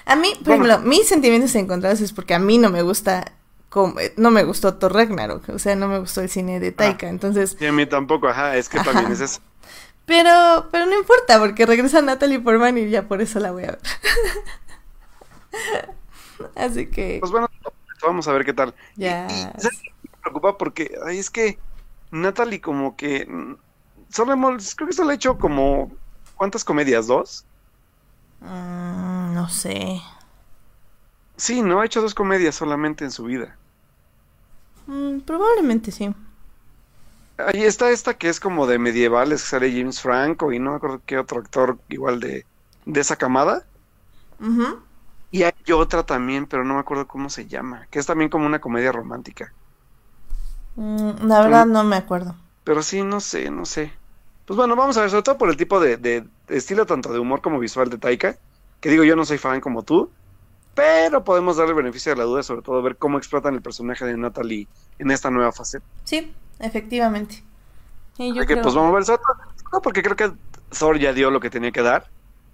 [0.05, 3.33] A mí, por ejemplo, mis sentimientos encontrados es porque a mí no me gusta
[3.69, 6.73] como, eh, no me gustó Thor Ragnarok, o sea, no me gustó el cine de
[6.73, 7.57] Taika, entonces...
[7.59, 9.41] Y a mí tampoco, ajá, es que también es eso.
[10.07, 13.73] Pero, pero no importa, porque regresa Natalie Portman y ya por eso la voy a
[13.73, 13.81] ver.
[16.57, 17.19] Así que.
[17.21, 17.49] Pues bueno,
[18.03, 18.75] vamos a ver qué tal.
[18.97, 19.29] Ya.
[19.29, 19.71] me
[20.23, 21.59] preocupa porque ay, es que
[22.11, 23.27] Natalie, como que.
[23.27, 23.57] Mm,
[24.09, 25.93] solo hemos, creo que solo ha hecho como.
[26.37, 27.07] ¿Cuántas comedias?
[27.07, 27.45] ¿Dos?
[28.41, 30.01] Mm, no sé.
[31.37, 33.57] Sí, no, ha hecho dos comedias solamente en su vida.
[34.87, 36.13] Mm, probablemente sí.
[37.47, 40.77] Ahí está esta que es como de medievales, que sale James Franco y no me
[40.77, 42.45] acuerdo qué otro actor igual de,
[42.85, 43.65] de esa camada.
[45.31, 48.45] Y hay otra también, pero no me acuerdo cómo se llama, que es también como
[48.45, 49.53] una comedia romántica.
[50.77, 52.35] Mm, la verdad no me acuerdo.
[52.65, 53.93] Pero sí, no sé, no sé.
[54.47, 57.19] Pues bueno, vamos a ver, sobre todo por el tipo de, de, estilo tanto de
[57.19, 58.37] humor como visual de Taika,
[58.81, 60.11] que digo, yo no soy fan como tú,
[60.75, 64.17] pero podemos darle beneficio de la duda, sobre todo ver cómo explotan el personaje de
[64.17, 64.67] Natalie
[64.99, 65.81] en esta nueva fase.
[66.05, 67.43] Sí, efectivamente.
[68.19, 68.63] Y yo creo...
[68.63, 69.21] pues vamos a ver
[69.73, 70.33] no, porque creo que
[70.79, 72.09] Thor ya dio lo que tenía que dar.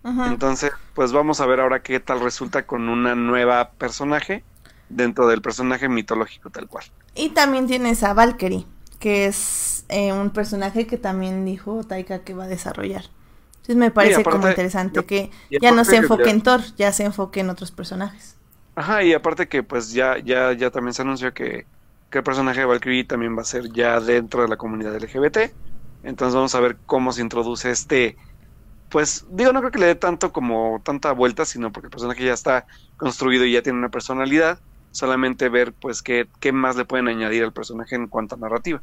[0.05, 4.43] Entonces, pues vamos a ver ahora qué tal resulta con una nueva personaje
[4.89, 6.87] dentro del personaje mitológico tal cual.
[7.15, 8.65] Y también tienes a Valkyrie,
[9.01, 13.05] que es eh, un personaje que también dijo Taika que va a desarrollar.
[13.57, 17.41] Entonces me parece como interesante que ya no se enfoque en Thor, ya se enfoque
[17.41, 18.37] en otros personajes.
[18.77, 21.67] Ajá, y aparte que pues ya, ya, ya también se anunció que
[22.11, 25.53] que el personaje de Valkyrie también va a ser ya dentro de la comunidad LGBT.
[26.03, 28.17] Entonces vamos a ver cómo se introduce este
[28.89, 32.25] pues digo, no creo que le dé tanto como tanta vuelta, sino porque el personaje
[32.25, 32.67] ya está
[32.97, 34.61] construido y ya tiene una personalidad,
[34.93, 38.83] solamente ver pues qué, qué más le pueden añadir al personaje en cuanto a narrativa.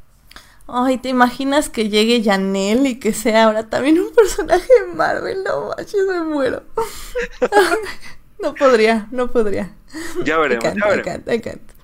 [0.67, 5.43] Ay, ¿te imaginas que llegue Janelle y que sea ahora también un personaje de Marvel?
[5.43, 6.63] No manches, me muero.
[8.41, 9.75] no podría, no podría.
[10.23, 11.75] Ya veremos, ya veremos.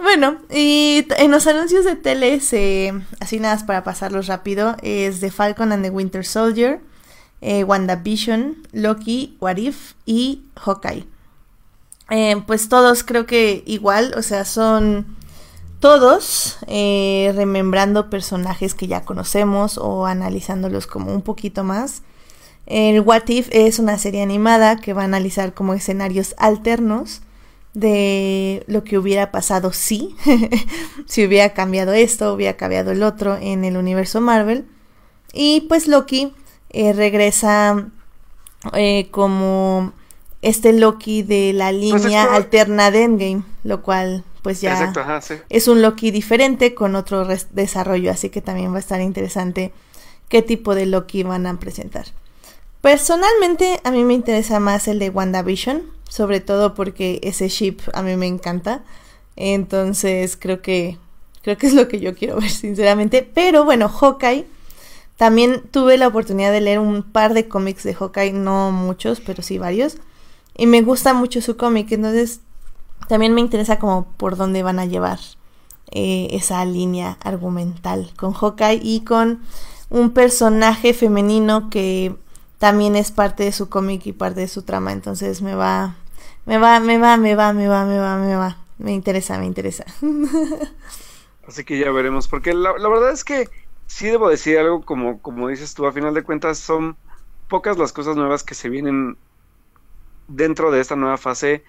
[0.00, 2.34] Bueno, y en los anuncios de tele,
[3.20, 6.80] así nada para pasarlos rápido, es The Falcon and the Winter Soldier,
[7.42, 11.04] eh, WandaVision, Loki, What If y Hawkeye.
[12.10, 15.16] Eh, pues todos creo que igual, o sea, son
[15.80, 22.02] todos eh, remembrando personajes que ya conocemos o analizándolos como un poquito más.
[22.66, 27.22] El What If es una serie animada que va a analizar como escenarios alternos
[27.74, 30.14] de lo que hubiera pasado si,
[31.06, 34.66] si hubiera cambiado esto, hubiera cambiado el otro en el universo Marvel.
[35.32, 36.34] Y pues Loki
[36.70, 37.88] eh, regresa
[38.74, 39.92] eh, como
[40.42, 44.92] este Loki de la pues línea alterna de Endgame, lo cual pues ya
[45.48, 49.72] es un Loki diferente con otro desarrollo, así que también va a estar interesante
[50.28, 52.06] qué tipo de Loki van a presentar.
[52.80, 58.02] Personalmente a mí me interesa más el de WandaVision, sobre todo porque ese ship a
[58.02, 58.82] mí me encanta.
[59.34, 60.98] Entonces creo que
[61.40, 64.44] creo que es lo que yo quiero ver sinceramente, pero bueno, Hawkeye
[65.16, 69.42] también tuve la oportunidad de leer un par de cómics de Hawkeye, no muchos, pero
[69.42, 69.96] sí varios.
[70.54, 72.40] Y me gusta mucho su cómic, entonces
[73.08, 75.18] también me interesa como por dónde van a llevar
[75.92, 79.40] eh, esa línea argumental con Hawkeye y con
[79.88, 82.14] un personaje femenino que
[82.58, 85.96] también es parte de su cómic y parte de su trama, entonces me va,
[86.46, 89.46] me va, me va, me va, me va, me va, me va, me interesa, me
[89.46, 89.84] interesa.
[91.46, 93.48] Así que ya veremos, porque la, verdad es que
[93.86, 96.96] sí debo decir algo como, como dices tú, a final de cuentas son
[97.48, 99.16] pocas las cosas nuevas que se vienen
[100.28, 101.64] dentro de esta nueva fase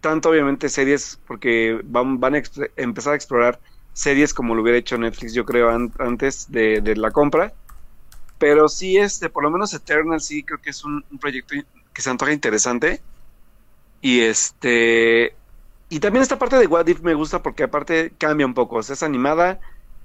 [0.00, 2.42] tanto obviamente series, porque van, van a
[2.76, 3.58] empezar a explorar
[3.92, 7.52] series como lo hubiera hecho Netflix, yo creo, antes de, la compra.
[8.38, 11.54] Pero sí, este, por lo menos Eternal sí creo que es un, proyecto
[11.92, 13.00] que se antoja interesante.
[14.00, 15.34] Y este.
[15.88, 18.76] Y también esta parte de What If me gusta porque aparte cambia un poco.
[18.76, 19.60] O sea, es animada.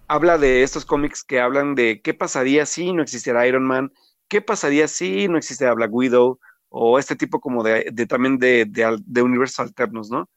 [0.08, 3.91] Habla de estos cómics que hablan de qué pasaría si no existiera Iron Man.
[4.27, 6.39] ¿Qué pasaría si no existiera Black Widow?
[6.71, 10.30] o este tipo como de, también de, de, universos alternos, ¿no?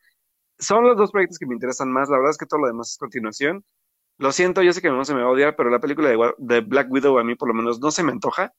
[0.58, 2.90] Son los dos proyectos que me interesan más, la verdad es que todo lo demás
[2.90, 3.64] es continuación.
[4.18, 6.34] Lo siento, yo sé que no se me va a odiar, pero la película de,
[6.38, 8.52] de Black Widow a mí por lo menos no se me antoja.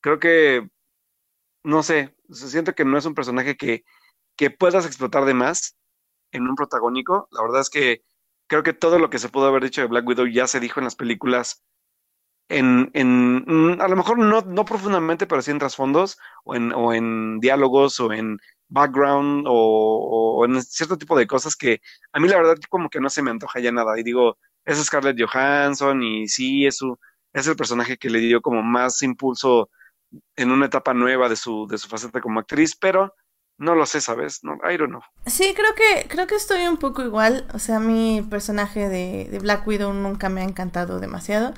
[0.00, 0.68] Creo que,
[1.64, 3.84] no sé, siento que no es un personaje que,
[4.38, 5.76] que puedas explotar de más
[6.32, 7.28] en un protagónico.
[7.32, 8.04] La verdad es que
[8.46, 10.80] creo que todo lo que se pudo haber dicho de Black Widow ya se dijo
[10.80, 11.62] en las películas
[12.48, 16.72] en, en mm, a lo mejor no, no profundamente, pero sí en trasfondos, o en,
[16.72, 21.80] o en diálogos, o en background, o, en cierto tipo de cosas que
[22.12, 23.98] a mí la verdad como que no se me antoja ya nada.
[23.98, 26.98] Y digo, es Scarlett Johansson, y sí, es, su,
[27.32, 29.70] es el personaje que le dio como más impulso
[30.36, 33.14] en una etapa nueva de su, de su faceta como actriz, pero
[33.58, 34.42] no lo sé, ¿sabes?
[34.42, 35.02] No, I don't know.
[35.26, 37.46] Sí, creo que, creo que estoy un poco igual.
[37.52, 41.54] O sea, mi personaje de, Black Widow nunca me ha encantado demasiado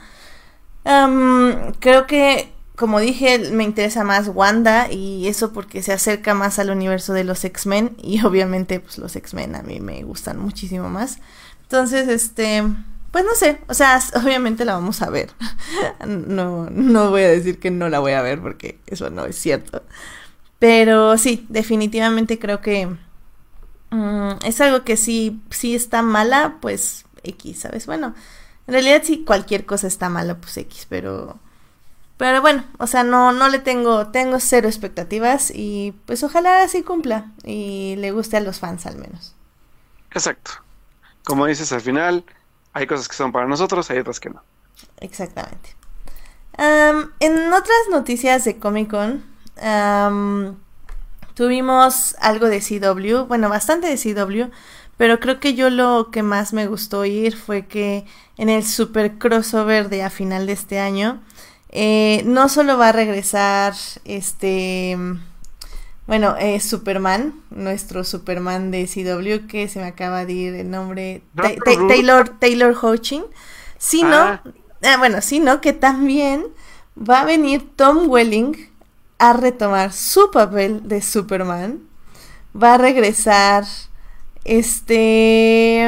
[1.80, 6.70] creo que, como dije, me interesa más Wanda y eso porque se acerca más al
[6.70, 11.18] universo de los X-Men y obviamente pues los X-Men a mí me gustan muchísimo más.
[11.62, 12.64] Entonces, este,
[13.10, 15.30] pues no sé, o sea, obviamente la vamos a ver.
[16.06, 19.36] no, no voy a decir que no la voy a ver porque eso no es
[19.36, 19.82] cierto.
[20.60, 22.86] Pero sí, definitivamente creo que
[23.90, 27.86] mm, es algo que sí, sí está mala, pues X, ¿sabes?
[27.86, 28.14] Bueno,
[28.66, 31.40] en realidad si cualquier cosa está mala, pues X, pero...
[32.18, 36.82] Pero bueno, o sea, no, no le tengo, tengo cero expectativas y pues ojalá así
[36.82, 39.34] cumpla y le guste a los fans al menos.
[40.10, 40.50] Exacto.
[41.24, 42.26] Como dices al final,
[42.74, 44.42] hay cosas que son para nosotros, hay otras que no.
[44.98, 45.74] Exactamente.
[46.58, 49.29] en otras noticias de Comic Con,
[51.34, 54.52] tuvimos algo de CW, bueno, bastante de CW,
[54.96, 58.04] pero creo que yo lo que más me gustó ir fue que
[58.36, 61.22] en el super crossover de a final de este año,
[61.70, 64.98] eh, no solo va a regresar este,
[66.06, 71.22] bueno, eh, Superman, nuestro Superman de CW, que se me acaba de ir el nombre,
[71.88, 73.22] Taylor, Taylor Hoaching,
[73.78, 74.42] sino, ah.
[74.82, 74.96] ah.
[74.98, 76.46] bueno, sino que también
[76.98, 78.69] va a venir Tom Welling
[79.20, 81.80] a retomar su papel de Superman,
[82.60, 83.64] va a regresar
[84.44, 85.84] este.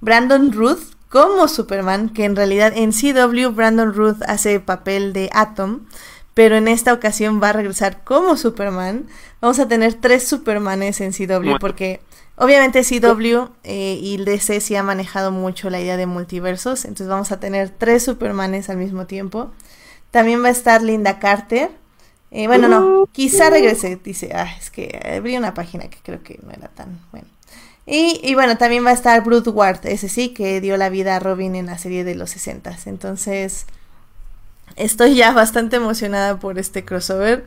[0.00, 5.80] Brandon Ruth como Superman, que en realidad en CW Brandon Ruth hace papel de Atom,
[6.34, 9.06] pero en esta ocasión va a regresar como Superman.
[9.40, 12.00] Vamos a tener tres Supermanes en CW porque
[12.36, 17.32] obviamente CW eh, y DC sí ha manejado mucho la idea de multiversos, entonces vamos
[17.32, 19.50] a tener tres Supermanes al mismo tiempo.
[20.10, 21.70] También va a estar Linda Carter.
[22.30, 26.38] Eh, bueno, no, quizá regrese, dice, ah, es que abrí una página que creo que
[26.42, 27.28] no era tan bueno.
[27.86, 31.16] Y, y, bueno, también va a estar Bruce Ward, ese sí, que dio la vida
[31.16, 32.76] a Robin en la serie de los 60.
[32.84, 33.64] Entonces,
[34.76, 37.46] estoy ya bastante emocionada por este crossover.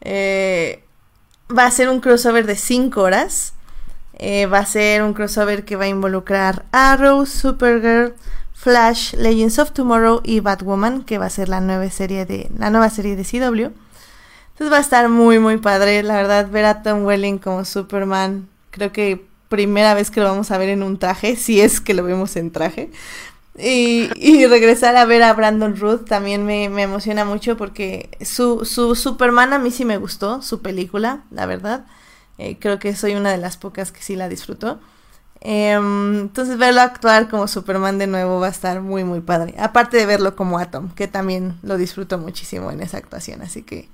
[0.00, 0.84] Eh,
[1.56, 3.52] va a ser un crossover de 5 horas.
[4.14, 8.14] Eh, va a ser un crossover que va a involucrar Arrow, Supergirl,
[8.52, 12.70] Flash, Legends of Tomorrow y Batwoman, que va a ser la nueva serie de, la
[12.70, 13.72] nueva serie de CW.
[14.60, 18.46] Entonces va a estar muy muy padre, la verdad, ver a Tom Welling como Superman.
[18.70, 21.94] Creo que primera vez que lo vamos a ver en un traje, si es que
[21.94, 22.90] lo vemos en traje.
[23.56, 24.10] Y,
[24.48, 29.58] regresar a ver a Brandon Ruth también me, emociona mucho porque su, su, Superman a
[29.58, 31.86] mí sí me gustó, su película, la verdad.
[32.36, 34.78] Eh, creo que soy una de las pocas que sí la disfrutó.
[35.40, 39.54] Em, entonces verlo actuar como Superman de nuevo va a estar muy muy padre.
[39.58, 43.88] Aparte de verlo como Atom, que también lo disfruto muchísimo en esa actuación, así que...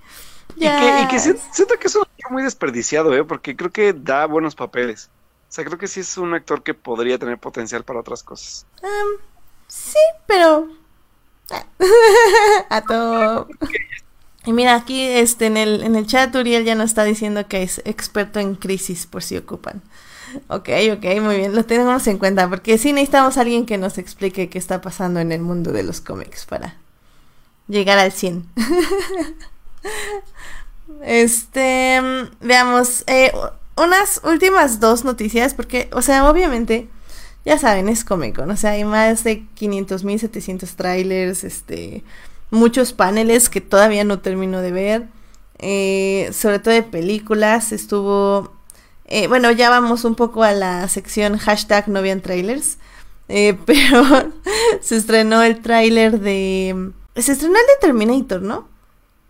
[0.55, 3.25] Y que, y que siento que es un actor muy desperdiciado, ¿eh?
[3.25, 5.11] porque creo que da buenos papeles.
[5.49, 8.67] O sea, creo que sí es un actor que podría tener potencial para otras cosas.
[8.83, 9.21] Um,
[9.69, 10.69] Sí, pero.
[12.71, 13.49] a todo.
[14.45, 17.63] Y mira, aquí este, en, el, en el chat Uriel ya nos está diciendo que
[17.63, 19.83] es experto en crisis por si ocupan.
[20.49, 23.97] Ok, ok, muy bien, lo tenemos en cuenta, porque sí necesitamos a alguien que nos
[23.97, 26.77] explique qué está pasando en el mundo de los cómics para
[27.69, 28.45] llegar al 100.
[31.03, 32.01] este,
[32.40, 33.33] veamos, eh,
[33.77, 36.88] unas últimas dos noticias, porque, o sea, obviamente
[37.44, 38.42] ya saben, es cómico.
[38.42, 42.03] O sea, hay más de 500 mil, 700 trailers, este,
[42.51, 45.07] muchos paneles que todavía no termino de ver,
[45.59, 48.53] eh, sobre todo de películas, estuvo,
[49.07, 52.79] eh, bueno, ya vamos un poco a la sección hashtag no vean trailers,
[53.29, 54.33] pero
[54.81, 58.76] se estrenó el trailer de, se estrenó el de Terminator, ¿no?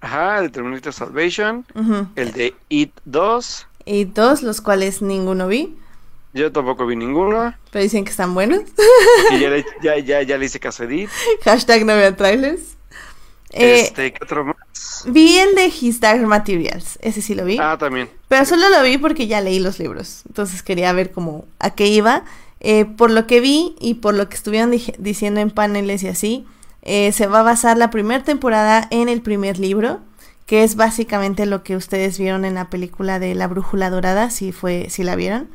[0.06, 1.66] Ajá, el de Terminator Salvation,
[2.14, 3.66] el de It 2.
[3.86, 5.76] It 2, los cuales ninguno vi.
[6.32, 7.52] Yo tampoco vi ninguno.
[7.72, 8.60] Pero dicen que están buenos.
[9.32, 11.10] ya, le, ya, ya, ya, le hice caso a Edith.
[11.44, 12.76] Hashtag no vean trailers.
[13.50, 15.04] Este, ¿qué otro más?
[15.06, 17.00] Vi el de His Dark Materials.
[17.02, 17.58] Ese sí lo vi.
[17.60, 18.08] Ah, también.
[18.28, 20.22] Pero solo lo vi porque ya leí los libros.
[20.28, 22.22] Entonces quería ver cómo a qué iba.
[22.60, 26.46] Eh, por lo que vi y por lo que estuvieron diciendo en paneles y así,
[26.88, 29.98] eh, se va a basar la primera temporada en el primer libro,
[30.46, 34.52] que es básicamente lo que ustedes vieron en la película de La Brújula Dorada, si
[34.52, 35.48] fue, si la vieron.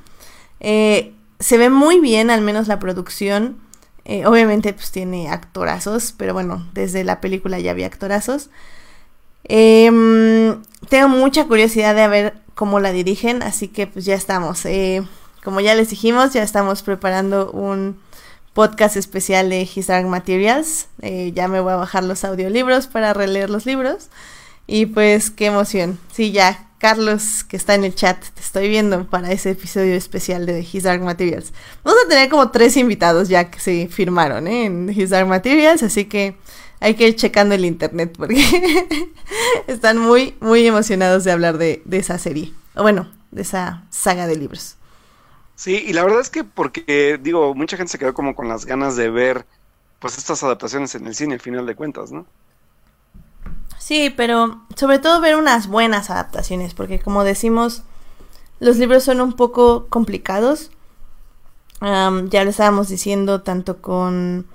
[0.60, 3.56] Eh, se ve muy bien, al menos la producción.
[4.04, 8.50] Eh, obviamente, pues tiene actorazos, pero bueno, desde la película ya había actorazos.
[9.46, 14.66] Em, tengo mucha curiosidad de ver cómo la dirigen, así que pues ya estamos.
[15.46, 17.98] Como ya les dijimos, ya estamos preparando un
[18.54, 20.88] podcast especial de His Dark Materials.
[21.34, 24.10] ya me voy a bajar los audiolibros para releer los libros.
[24.68, 26.00] Y pues qué emoción.
[26.12, 30.48] Sí, ya Carlos, que está en el chat, te estoy viendo para ese episodio especial
[30.48, 31.54] de His Dark Materials.
[31.84, 34.66] Vamos a tener como tres invitados ya que se firmaron ¿eh?
[34.66, 36.38] en His Dark Materials, así que
[36.80, 38.44] hay que ir checando el internet porque
[39.68, 42.52] están muy, muy emocionados de hablar de, esa serie.
[42.74, 44.78] O bueno, de esa saga de libros.
[45.62, 48.66] Sí, y la verdad es que porque, digo, mucha gente se quedó como con las
[48.66, 49.46] ganas de ver
[50.00, 52.26] pues estas adaptaciones en el cine al final de cuentas, ¿no?
[53.78, 57.84] Sí, pero sobre todo ver unas buenas adaptaciones, porque como decimos,
[58.60, 60.72] los libros son un poco complicados.
[61.80, 64.48] ya lo estábamos diciendo tanto con,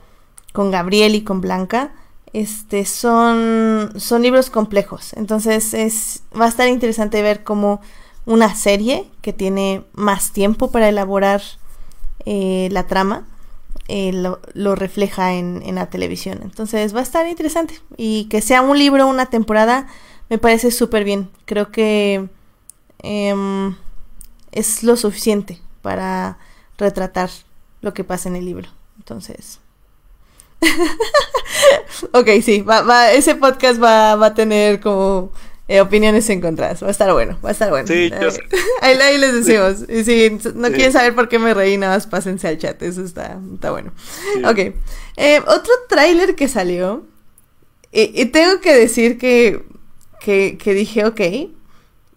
[0.53, 1.93] con Gabriel y con Blanca.
[2.33, 5.13] Este son, son libros complejos.
[5.13, 7.81] Entonces es, va a estar interesante ver cómo
[8.27, 11.41] una serie que tiene más tiempo para elaborar
[12.27, 13.25] eh, la trama
[13.89, 14.11] eh,
[14.55, 16.41] lo, refleja en, la televisión.
[16.43, 17.81] Entonces va a estar interesante.
[17.97, 19.87] Y que sea un libro, una temporada,
[20.29, 21.31] me parece súper bien.
[21.45, 22.29] Creo que
[22.99, 23.77] em,
[24.51, 26.39] es lo suficiente para
[26.79, 27.31] retratar
[27.81, 28.69] lo que pasa en el libro.
[28.99, 29.61] Entonces...
[32.13, 35.31] ok, sí, va, ese podcast va, va a tener como
[35.69, 36.83] eh, opiniones encontradas.
[36.83, 37.89] Va a estar bueno, va a estar bueno.
[37.89, 38.29] Sí, yo
[38.81, 39.89] ahí, les decimos.
[39.89, 42.81] Y si no quieren saber por qué me reí, nada más pásense al chat.
[42.83, 43.93] Eso está, está bueno.
[44.45, 44.59] Ok.
[45.17, 47.05] Eh, otro tráiler que salió.
[47.93, 49.65] Y, tengo que decir que,
[50.21, 51.21] que, que dije, ok,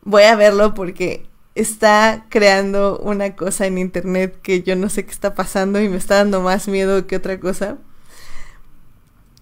[0.04, 1.26] voy a verlo porque
[1.56, 5.98] está creando una cosa en internet que yo no sé qué está pasando y me
[5.98, 7.78] está dando más miedo que otra cosa.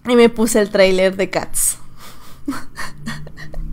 [0.06, 1.78] Y me puse el tráiler de Cats.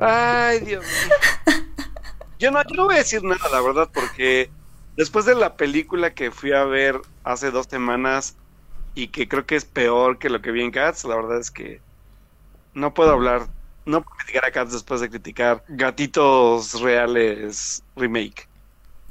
[0.00, 1.56] Ay, Dios mío.
[2.38, 4.50] Yo no, yo no voy a decir nada, la verdad, porque
[4.96, 8.36] después de la película que fui a ver hace dos semanas
[8.94, 11.50] y que creo que es peor que lo que vi en Cats, la verdad es
[11.50, 11.82] que
[12.72, 13.48] no puedo hablar,
[13.84, 18.48] no puedo criticar a Cats después de criticar Gatitos Reales Remake.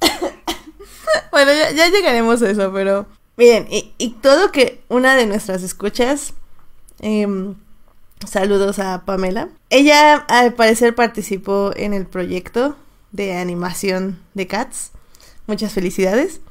[1.32, 3.06] bueno, ya, llegaremos a eso, pero
[3.38, 6.34] bien, y, todo que una de nuestras escuchas,
[7.00, 7.56] em,
[8.28, 12.76] saludos a Pamela, ella al parecer participó en el proyecto
[13.12, 14.92] de animación de Cats.
[15.48, 16.42] Muchas felicidades.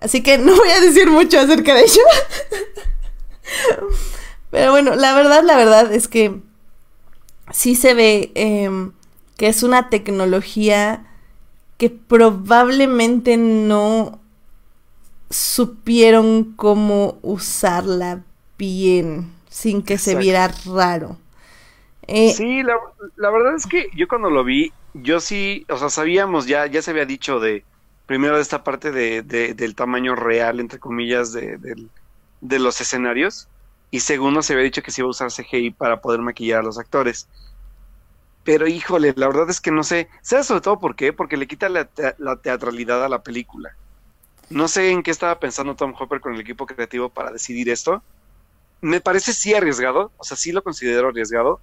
[0.00, 2.02] Así que no voy a decir mucho acerca de ello.
[4.50, 6.40] Pero bueno, la verdad, la verdad es que
[7.52, 8.92] sí se ve em,
[9.36, 11.06] que es una tecnología
[11.76, 14.20] que probablemente no
[15.30, 18.24] supieron cómo usarla
[18.58, 21.16] bien sin que se viera raro.
[22.06, 22.76] Eh, sí, la,
[23.16, 26.80] la, verdad es que yo cuando lo vi, yo sí, o sea, sabíamos, ya, ya
[26.80, 27.64] se había dicho de,
[28.06, 31.58] primero de esta parte de, del tamaño real, entre comillas, de,
[32.40, 33.48] de, los escenarios,
[33.90, 36.62] y segundo se había dicho que se iba a usar CGI para poder maquillar a
[36.62, 37.26] los actores.
[38.44, 41.12] Pero híjole, la verdad es que no sé, ¿sabes sobre todo por qué?
[41.12, 41.88] Porque le quita la,
[42.18, 43.74] la teatralidad a la película.
[44.50, 48.04] No sé en qué estaba pensando Tom Hopper con el equipo creativo para decidir esto.
[48.80, 51.60] Me parece sí arriesgado, o sea, sí lo considero arriesgado,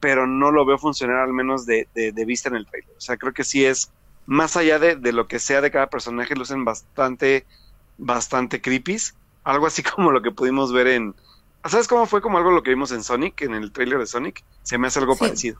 [0.00, 1.88] pero no lo veo funcionar al menos de,
[2.26, 2.94] vista en el trailer.
[2.96, 3.90] O sea, creo que sí es,
[4.26, 7.46] más allá de, lo que sea de cada personaje, lucen bastante,
[7.96, 8.98] bastante creepy.
[9.44, 11.14] Algo así como lo que pudimos ver en...
[11.64, 14.44] ¿Sabes cómo fue como algo lo que vimos en Sonic, en el trailer de Sonic?
[14.62, 15.58] Se me hace algo parecido.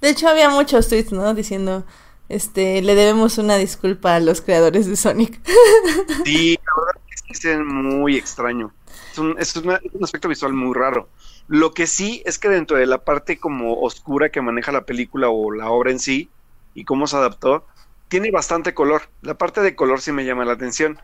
[0.00, 1.34] De hecho, había muchos tweets, ¿no?
[1.34, 1.84] Diciendo,
[2.28, 5.40] este, le debemos una disculpa a los creadores de Sonic.
[6.24, 6.58] Sí,
[7.30, 8.72] es muy extraño.
[9.12, 11.08] Es un, es un aspecto visual muy raro.
[11.48, 15.28] Lo que sí es que dentro de la parte como oscura que maneja la película
[15.30, 16.28] o la obra en sí
[16.74, 17.64] y cómo se adaptó,
[18.08, 19.02] tiene bastante color.
[19.22, 20.98] La parte de color sí me llama la atención,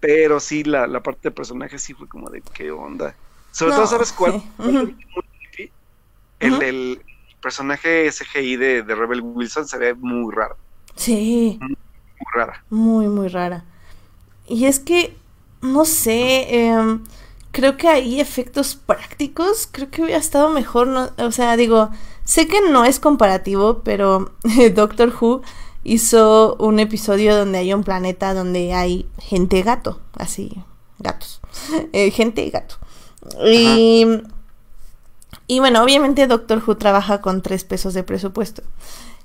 [0.00, 3.14] pero sí la, la parte de personaje sí fue como de qué onda.
[3.52, 4.42] Sobre todo, ¿sabes cuál?
[6.40, 7.02] el, el,
[7.40, 10.56] personaje SGI de, de, Rebel Wilson se ve muy raro.
[10.96, 11.58] Sí.
[11.60, 11.76] Muy,
[12.34, 12.64] rara.
[12.70, 13.64] Muy, muy rara.
[14.46, 15.16] Y es que,
[15.62, 16.98] no sé, eh,
[17.52, 21.90] creo que hay efectos prácticos, creo que hubiera estado mejor, no, o sea, digo,
[22.24, 24.32] sé que no es comparativo, pero
[24.74, 25.42] Doctor Who
[25.82, 30.62] hizo un episodio donde hay un planeta donde hay gente gato, así,
[30.98, 31.40] gatos,
[31.92, 32.76] eh, gente y gato.
[33.44, 34.06] Y,
[35.46, 38.62] y bueno, obviamente Doctor Who trabaja con tres pesos de presupuesto.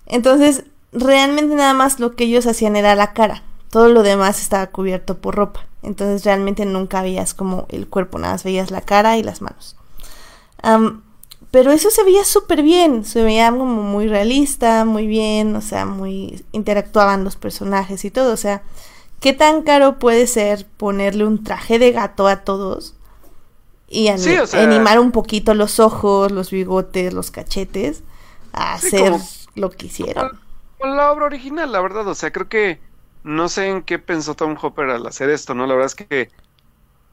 [0.05, 0.63] Entonces,
[0.93, 3.43] realmente nada más lo que ellos hacían era la cara.
[3.69, 5.65] Todo lo demás estaba cubierto por ropa.
[5.83, 9.75] Entonces realmente nunca veías como el cuerpo, nada más veías la cara y las manos.
[11.51, 15.85] pero eso se veía súper bien, se veía como muy realista, muy bien, o sea,
[15.85, 18.61] muy interactuaban los personajes y todo, o sea,
[19.19, 22.95] ¿qué tan caro puede ser ponerle un traje de gato a todos?
[23.89, 28.03] Y animar un poquito los ojos, los bigotes, los cachetes,
[28.53, 29.13] a hacer
[29.55, 30.39] lo que hicieron.
[30.79, 32.79] Con la obra original, la verdad, o sea, creo que
[33.23, 35.67] no sé en qué pensó Tom Hopper al hacer esto, ¿no?
[35.67, 36.29] La verdad es que,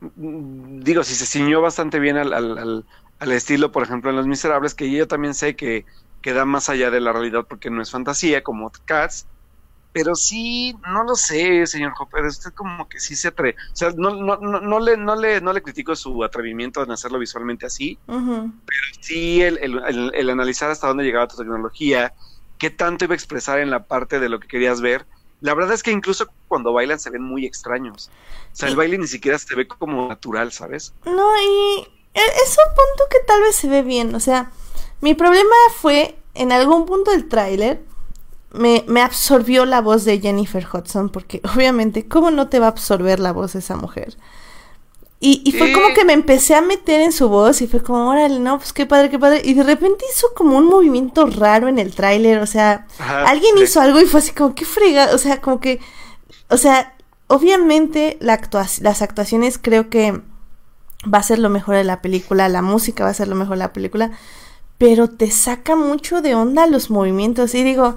[0.01, 2.85] mm, digo, si se ciñó bastante bien al, al,
[3.19, 5.85] al, estilo, por ejemplo, en Los Miserables, que yo también sé que
[6.23, 9.27] queda más allá de la realidad porque no es fantasía, como Cats,
[9.93, 13.91] pero sí, no lo sé, señor Hopper, usted como que sí se atreve, o sea,
[13.97, 17.67] no, no, no, no, le, no, le, no le critico su atrevimiento en hacerlo visualmente
[17.67, 22.13] así, pero sí el, el, el analizar hasta dónde llegaba tu tecnología,
[22.59, 25.07] qué tanto iba a expresar en la parte de lo que querías ver,
[25.41, 28.11] la verdad es que incluso cuando bailan se ven muy extraños.
[28.53, 30.93] O sea, el baile ni siquiera se ve como natural, ¿sabes?
[31.05, 34.14] No, y e, es un punto que tal vez se ve bien.
[34.14, 34.51] O sea,
[35.01, 37.80] mi problema fue en algún punto del tráiler
[38.51, 42.70] me, me, absorbió la voz de Jennifer Hudson porque obviamente, ¿cómo no te va a
[42.70, 44.16] absorber la voz de esa mujer?
[45.21, 48.39] Y, fue como que me empecé a meter en su voz y fue como, órale,
[48.39, 49.43] no, pues qué padre, qué padre.
[49.45, 53.81] Y de repente hizo como un movimiento raro en el tráiler, o sea, alguien hizo
[53.81, 55.81] algo y fue así como, qué frega, o sea, como que,
[56.51, 56.95] o sea,
[57.27, 58.41] obviamente la
[58.81, 60.23] las actuaciones creo que
[61.12, 63.57] va a ser lo mejor de la película, la música va a ser lo mejor
[63.57, 64.12] de la película,
[64.79, 67.55] pero te saca mucho de onda los movimientos.
[67.55, 67.97] Y digo,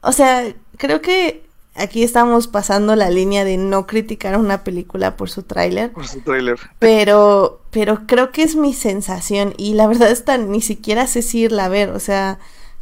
[0.00, 1.45] o sea, creo que
[1.78, 5.92] aquí estamos pasando la línea de no criticar una película por su tráiler.
[5.92, 6.58] Por su tráiler.
[6.78, 11.22] Pero, pero creo que es mi sensación y la verdad es que ni siquiera sé
[11.22, 12.38] si irla a ver, o sea,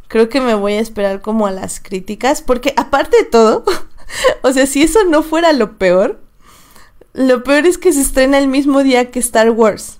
[0.07, 3.63] creo que me voy a esperar como a las críticas, porque aparte de todo,
[4.41, 6.19] o sea, si eso no fuera lo peor,
[7.13, 9.99] lo peor es que se estrena el mismo día que Star Wars.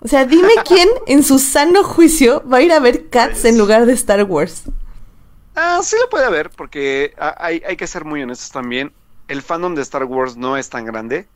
[0.00, 3.58] O sea, dime quién en su sano juicio va a ir a ver Cats en
[3.58, 4.64] lugar de Star Wars.
[5.54, 8.92] Ah, sí lo puede haber, porque hay, hay que ser muy honestos también.
[9.28, 11.26] El fandom de Star Wars no es tan grande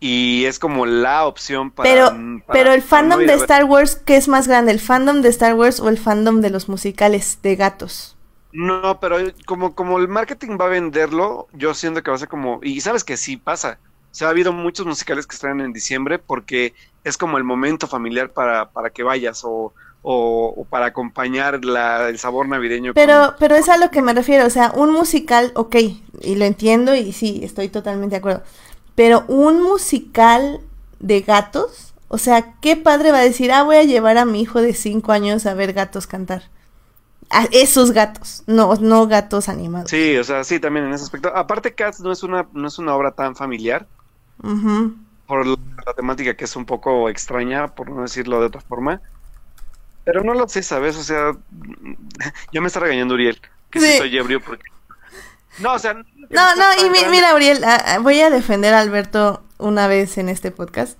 [0.00, 1.88] y es como la opción para...
[1.88, 4.72] Pero, pero el fandom de Star Wars, ¿qué es más grande?
[4.72, 8.16] ¿El fandom de Star Wars o el fandom de los musicales de gatos?
[8.52, 12.28] No, pero como, como el marketing va a venderlo, yo siento que va a ser
[12.28, 12.60] como...
[12.62, 13.78] Y sabes que sí pasa.
[14.10, 16.74] O sea, ha habido muchos musicales que están en diciembre porque
[17.04, 19.72] es como el momento familiar para, para que vayas o,
[20.08, 22.94] o, para acompañar la, el sabor navideño.
[22.94, 25.74] Pero, pero es a lo que me refiero, o sea, un musical, ok,
[26.20, 28.42] y lo entiendo y sí, estoy totalmente de acuerdo.
[28.94, 30.60] Pero un musical
[31.00, 34.40] de gatos, o sea, ¿qué padre va a decir, ah, voy a llevar a mi
[34.40, 36.44] hijo de cinco años a ver gatos cantar?
[37.30, 39.90] A esos gatos, no, no gatos animados.
[39.90, 41.34] Sí, o sea, sí, también en ese aspecto.
[41.34, 43.88] Aparte, Cats no es una, no es una obra tan familiar.
[45.26, 45.56] Por la,
[45.96, 49.02] temática que es un poco extraña, por no decirlo de otra forma.
[50.06, 50.96] Pero no lo sé, ¿sabes?
[50.96, 51.32] O sea,
[52.52, 53.38] ya me está regañando Uriel,
[53.70, 53.98] que sí.
[53.98, 54.64] soy ebrio porque
[55.58, 55.94] no, o sea.
[55.94, 57.64] No, no, y mira, Auriel,
[58.02, 60.98] voy a defender a Alberto una vez en este podcast.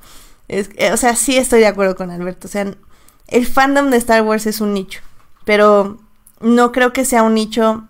[0.48, 2.46] Es, eh, o sea, sí estoy de acuerdo con Alberto.
[2.46, 2.66] O sea,
[3.28, 5.00] el fandom de Star Wars es un nicho.
[5.44, 5.98] Pero
[6.40, 7.86] no creo que sea un nicho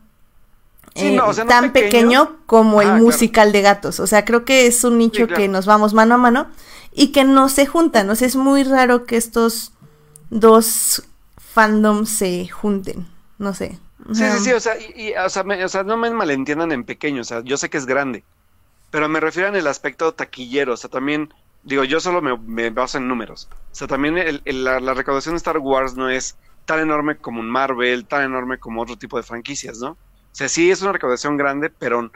[0.94, 4.00] eh, tan pequeño, como el ah, musical de gatos.
[4.00, 6.48] O sea, creo que es un nicho que nos vamos mano a mano
[6.92, 8.08] y que no se juntan.
[8.10, 9.72] O sea, es muy raro que estos
[10.30, 11.02] dos
[11.38, 13.06] fandoms se junten.
[13.38, 13.78] No sé.
[14.12, 17.22] Sí, sí, sí, o sea, y, o, sea, o sea, no me malentiendan en pequeño,
[17.22, 18.24] o sea, yo sé que es grande,
[18.90, 21.32] pero me refiero en el aspecto taquillero, o sea, también,
[21.64, 25.96] digo, yo solo me, baso en números, o sea, también la, recaudación de Star Wars
[25.96, 29.90] no es tan enorme como un Marvel, tan enorme como otro tipo de franquicias, ¿no?
[29.90, 29.98] O
[30.32, 32.10] sea, sí es una recaudación grande, pero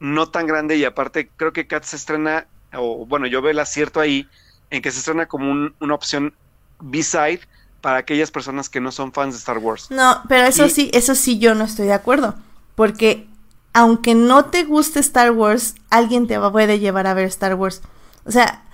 [0.00, 3.58] no tan grande y aparte creo que Cat se estrena, o bueno, yo veo el
[3.60, 4.28] acierto ahí,
[4.70, 6.34] en que se estrena como una opción
[6.80, 7.40] B-side
[7.80, 9.90] para aquellas personas que no son fans de Star Wars.
[9.90, 12.34] No, pero eso sí, eso sí yo no estoy de acuerdo,
[12.74, 13.26] porque
[13.72, 17.82] aunque no te guste Star Wars, alguien te poder llevar a ver Star Wars.
[18.24, 18.64] O sea,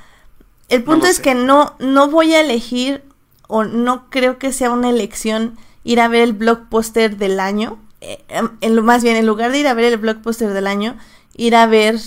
[0.69, 3.03] el punto es que no no voy a elegir
[3.49, 8.25] o no creo que sea una elección ir a ver el blockbuster del año, eh,
[8.29, 10.97] em, en lo más bien en lugar de ir a ver el blockbuster del año,
[11.37, 11.99] ir a ver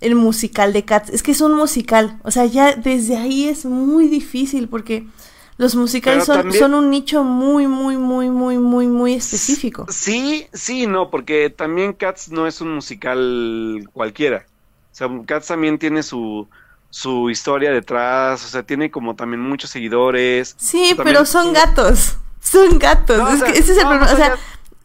[0.00, 1.10] el musical de Cats.
[1.10, 5.06] Es que es un musical, o sea, ya desde ahí es muy difícil porque
[5.56, 9.86] los musicales son, un nicho muy, muy, muy, muy, muy, muy específico.
[9.88, 14.46] Sí, sí, no, porque también Cats no es un musical cualquiera.
[14.92, 16.48] O sea, Cats también tiene su,
[16.90, 20.56] su historia detrás, o sea, tiene como también muchos seguidores.
[20.58, 22.16] Sí, pero son gatos.
[22.40, 23.42] Son gatos.
[23.42, 24.12] ese es el problema.
[24.12, 24.36] O sea,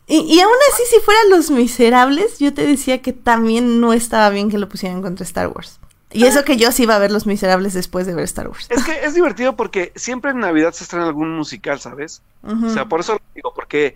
[0.06, 4.30] y, y, aún así, si fueran Los Miserables, yo te decía que también no estaba
[4.30, 5.80] bien que lo pusieran contra Star Wars.
[6.12, 8.68] Y eso que yo sí iba a ver Los Miserables después de ver Star Wars.
[8.70, 12.22] Es que es divertido porque siempre en Navidad se estrena algún musical, ¿sabes?
[12.44, 13.96] O sea, por eso lo digo, porque...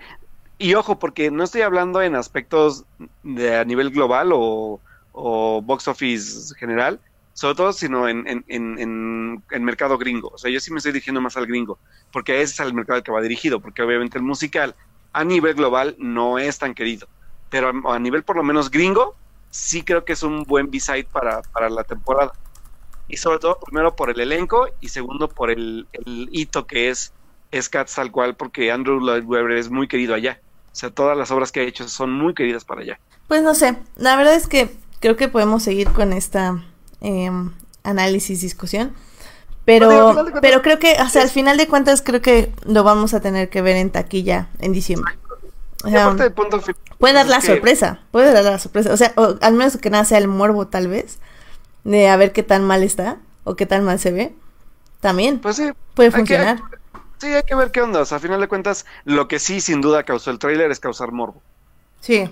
[0.60, 2.86] Y ojo, porque no estoy hablando en aspectos
[3.24, 4.80] de a nivel global o,
[5.64, 7.00] box office general,
[7.34, 10.30] sobre todo, sino en, en, en, en, mercado gringo.
[10.34, 11.80] O sea, yo sí me estoy dirigiendo más al gringo,
[12.12, 14.76] porque ese es el mercado al que va dirigido, porque obviamente el musical
[15.12, 17.08] a nivel global no es tan querido,
[17.50, 19.16] pero a nivel por lo menos gringo,
[19.54, 22.34] sí creo que es un buen B-side para, para la temporada.
[23.08, 25.88] Y sobre todo, primero por el elenco y segundo por el,
[26.32, 27.14] hito que es,
[27.52, 30.40] es Cats tal cual, porque Andrew Lloyd Webber es muy querido allá.
[30.72, 33.00] O sea, todas las obras que ha hecho son muy queridas para allá.
[33.28, 36.64] Pues no sé, la verdad es que creo que podemos seguir con esta
[37.02, 37.52] em,
[37.84, 38.94] análisis, discusión.
[39.66, 43.22] Pero, pero creo que, o sea, al final de cuentas, creo que lo vamos a
[43.22, 45.14] tener que ver en taquilla en diciembre.
[46.98, 48.94] Puede dar la sorpresa, puede dar la sorpresa.
[48.94, 51.20] O sea, al menos que nada sea el morbo, tal vez,
[51.84, 54.34] de a ver qué tan mal está o qué tan mal se ve.
[55.02, 56.62] También pues sí, puede funcionar.
[57.18, 58.02] sí, hay que ver qué onda.
[58.02, 60.80] O sea, a final de cuentas, lo que sí, sin duda, causó el tráiler es
[60.80, 61.42] causar morbo.
[62.00, 62.30] Sí,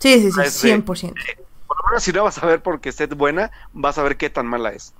[0.00, 0.84] sí, sí, sí, 100%.
[0.84, 4.30] por lo menos si no vas a ver porque esté buena, vas a ver qué
[4.30, 4.94] tan mala es.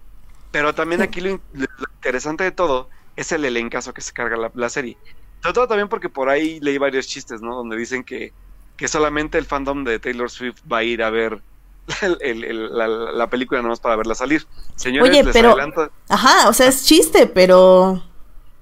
[0.51, 1.41] Pero también aquí lo,
[1.97, 4.99] interesante de todo es el elencazo que se carga la, la serie.
[5.45, 7.55] Sobre todo también porque por ahí leí varios chistes, ¿no?
[7.55, 8.33] Donde dicen que,
[8.79, 11.43] que solamente el fandom de Taylor Swift va a ir a ver
[12.01, 14.47] la, película nomás para verla salir.
[14.75, 15.91] Señores, Oye, les adelanto...
[16.09, 18.03] Ajá, o sea, es chiste, pero...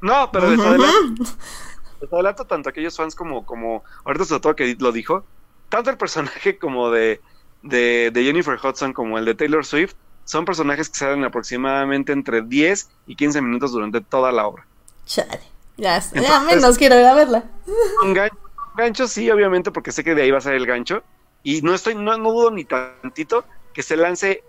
[0.01, 1.23] No, pero les, adelanto,
[2.01, 3.85] les adelanto tanto a aquellos fans como, como...
[4.05, 5.25] Ahorita sobre todo que lo dijo.
[5.69, 7.21] Tanto el personaje como de,
[7.63, 12.43] de, de Jennifer Hudson como el de Taylor Swift son personajes que salen aproximadamente entre
[12.43, 14.67] 10 y 15 minutos durante toda la obra.
[15.07, 15.52] Chale.
[15.77, 17.45] Ya, ya menos quiero ir a verla.
[18.03, 18.17] Un
[18.77, 21.03] gancho, sí, obviamente, porque sé que de ahí va a ser el gancho.
[21.43, 24.45] Y no estoy, no, no dudo ni tantito que se lance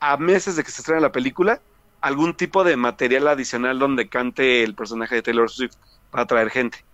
[0.00, 1.60] a meses de que se estrene la película
[2.02, 5.76] algún tipo de material adicional donde cante el personaje de Taylor Swift
[6.10, 6.84] para atraer gente.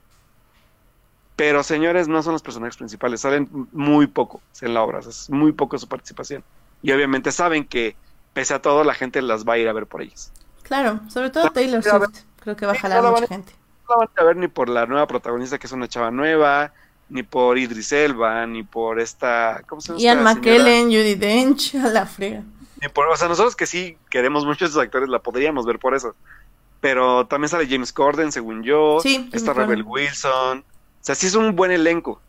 [1.35, 5.53] Pero señores, no son los personajes principales, salen muy poco en la obra, es muy
[5.53, 6.45] poco su participación.
[6.83, 7.97] Y obviamente saben que,
[8.35, 10.31] pese a todo, la gente las va a ir a ver por ellas.
[10.63, 13.55] Claro, sobre todo Taylor Swift, creo que va a jalar a mucha gente.
[13.89, 16.73] No la van a ver ni por la nueva protagonista, que es una chava nueva,
[17.09, 19.63] ni por Idris Elba, ni por esta.
[19.67, 20.01] ¿Cómo se llama?
[20.01, 22.43] Ian McKellen, Judy Dench, a la frega.
[22.81, 25.79] Ni por, o sea, nosotros que sí queremos mucho a esos actores, la podríamos ver
[25.79, 26.15] por eso.
[26.81, 29.01] Pero también sale James Corden, según yo.
[29.03, 30.59] Sí, está Rebel Wilson.
[30.59, 30.65] O
[31.01, 32.21] sea, sí es un buen elenco.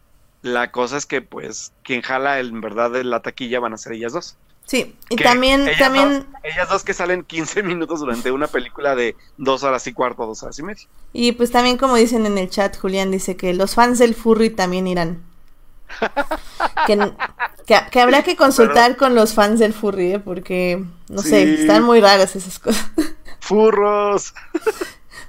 [0.42, 3.94] La cosa es que, pues, quien jala en verdad de la taquilla van a ser
[3.94, 4.38] ellas dos.
[4.70, 6.10] Sí, y también, ellas también...
[6.10, 10.28] Dos, ellas dos que salen 15 minutos durante una película de dos horas y cuarto,
[10.28, 10.84] dos horas y media.
[11.12, 14.52] Y pues también como dicen en el chat, Julián dice que los fans del furry
[14.52, 15.24] también irán.
[16.86, 17.00] que,
[17.66, 19.00] que, que, habrá que consultar Pero...
[19.00, 20.20] con los fans del furry, ¿eh?
[20.20, 21.30] porque, no sí.
[21.30, 22.92] sé, están muy raras esas cosas.
[23.40, 24.36] ¡Furros!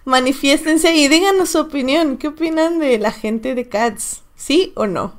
[0.05, 2.18] Manifiéstense y díganos su opinión.
[2.18, 4.20] ¿Qué opinan de la gente de Cats?
[4.36, 5.14] ¿Sí o no?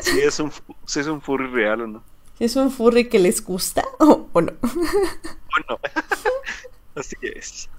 [0.00, 0.52] Si es un,
[0.84, 2.13] si es un furry real o no.
[2.44, 4.52] ¿Es un furry que les gusta o, o no?
[4.60, 5.80] Bueno,
[6.94, 7.70] así es.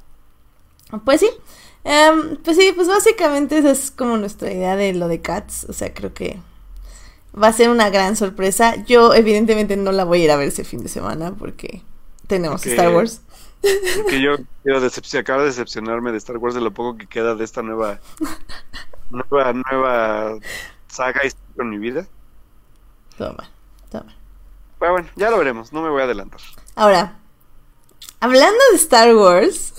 [1.03, 1.29] Pues sí.
[1.83, 5.67] Um, pues sí, pues básicamente esa es como nuestra idea de lo de Cats.
[5.69, 6.39] O sea, creo que
[7.39, 8.83] va a ser una gran sorpresa.
[8.85, 11.83] Yo evidentemente no la voy a ir a ver ese fin de semana porque
[12.25, 12.71] tenemos okay.
[12.71, 13.21] Star Wars.
[13.97, 17.35] Porque yo quiero decepcionar, acabo de decepcionarme de Star Wars de lo poco que queda
[17.35, 17.99] de esta nueva
[19.11, 20.39] nueva, nueva
[20.87, 21.21] saga
[21.59, 22.07] en mi vida.
[23.15, 23.54] Toma.
[24.85, 26.39] Pero bueno, ya lo veremos, no me voy a adelantar.
[26.75, 27.17] Ahora,
[28.19, 29.73] hablando de Star Wars,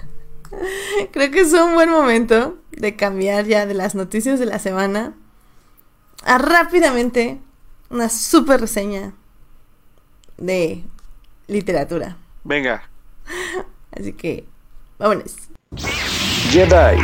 [1.12, 5.14] creo que es un buen momento de cambiar ya de las noticias de la semana
[6.24, 7.40] a rápidamente
[7.88, 9.14] una super reseña
[10.36, 10.84] de
[11.46, 12.18] literatura.
[12.44, 12.86] Venga.
[13.98, 14.44] Así que,
[14.98, 15.36] vámonos.
[16.50, 17.02] Jedi.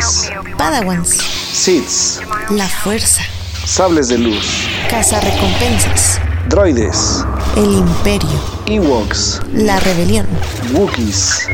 [0.59, 1.09] Padawans.
[1.09, 2.23] Sith.
[2.51, 3.23] La fuerza.
[3.65, 4.69] Sables de luz.
[4.91, 6.21] Casa recompensas.
[6.49, 7.25] Droides.
[7.57, 8.29] El imperio.
[8.67, 9.41] Ewoks.
[9.53, 10.27] La rebelión.
[10.73, 11.49] Wookiees.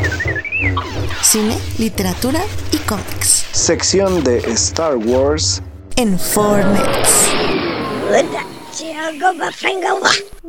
[1.21, 3.45] Cine, literatura y cómics.
[3.51, 5.61] Sección de Star Wars.
[5.95, 7.29] En Fornets.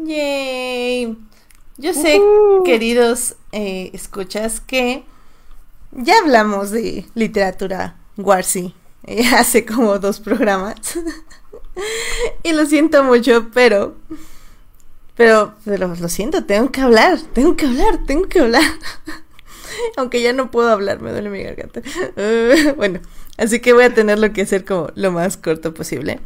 [0.05, 1.16] Yay.
[1.78, 2.62] Yo sé, uh.
[2.64, 5.05] queridos eh, escuchas, que
[5.93, 8.74] ya hablamos de literatura Warsi
[9.05, 10.76] eh, hace como dos programas.
[12.43, 13.97] y lo siento mucho, pero,
[15.16, 15.54] pero.
[15.64, 18.62] Lo siento, tengo que hablar, tengo que hablar, tengo que hablar.
[19.96, 21.82] Aunque ya no puedo hablar, me duele mi garganta.
[22.76, 23.00] Bueno,
[23.38, 26.20] así que voy a tenerlo que hacer como lo más corto posible.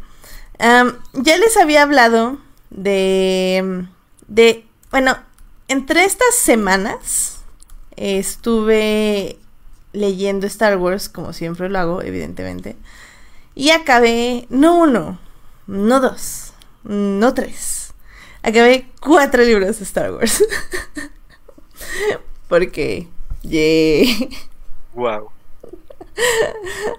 [0.58, 2.38] Ya les había hablado
[2.70, 3.86] de.
[4.28, 4.64] de.
[4.90, 5.16] Bueno,
[5.68, 7.40] entre estas semanas
[7.96, 9.38] estuve
[9.92, 12.76] leyendo Star Wars, como siempre lo hago, evidentemente.
[13.54, 15.18] Y acabé, no uno,
[15.66, 16.52] no dos,
[16.84, 17.85] no tres.
[18.46, 20.44] Acabé cuatro libros de Star Wars.
[22.48, 23.08] Porque,
[23.42, 24.06] yeah.
[24.94, 25.30] Wow.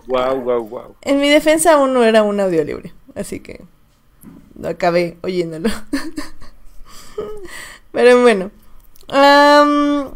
[0.07, 0.95] Wow, wow, wow.
[1.03, 3.61] En mi defensa uno era un audiolibro, así que
[4.59, 5.69] lo acabé oyéndolo.
[7.93, 8.51] Pero bueno.
[9.07, 10.15] Um,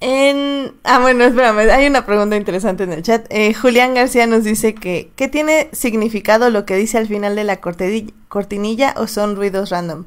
[0.00, 0.74] en...
[0.82, 3.26] Ah, bueno, espérame, hay una pregunta interesante en el chat.
[3.28, 7.44] Eh, Julián García nos dice que, ¿qué tiene significado lo que dice al final de
[7.44, 10.06] la cortinilla o son ruidos random?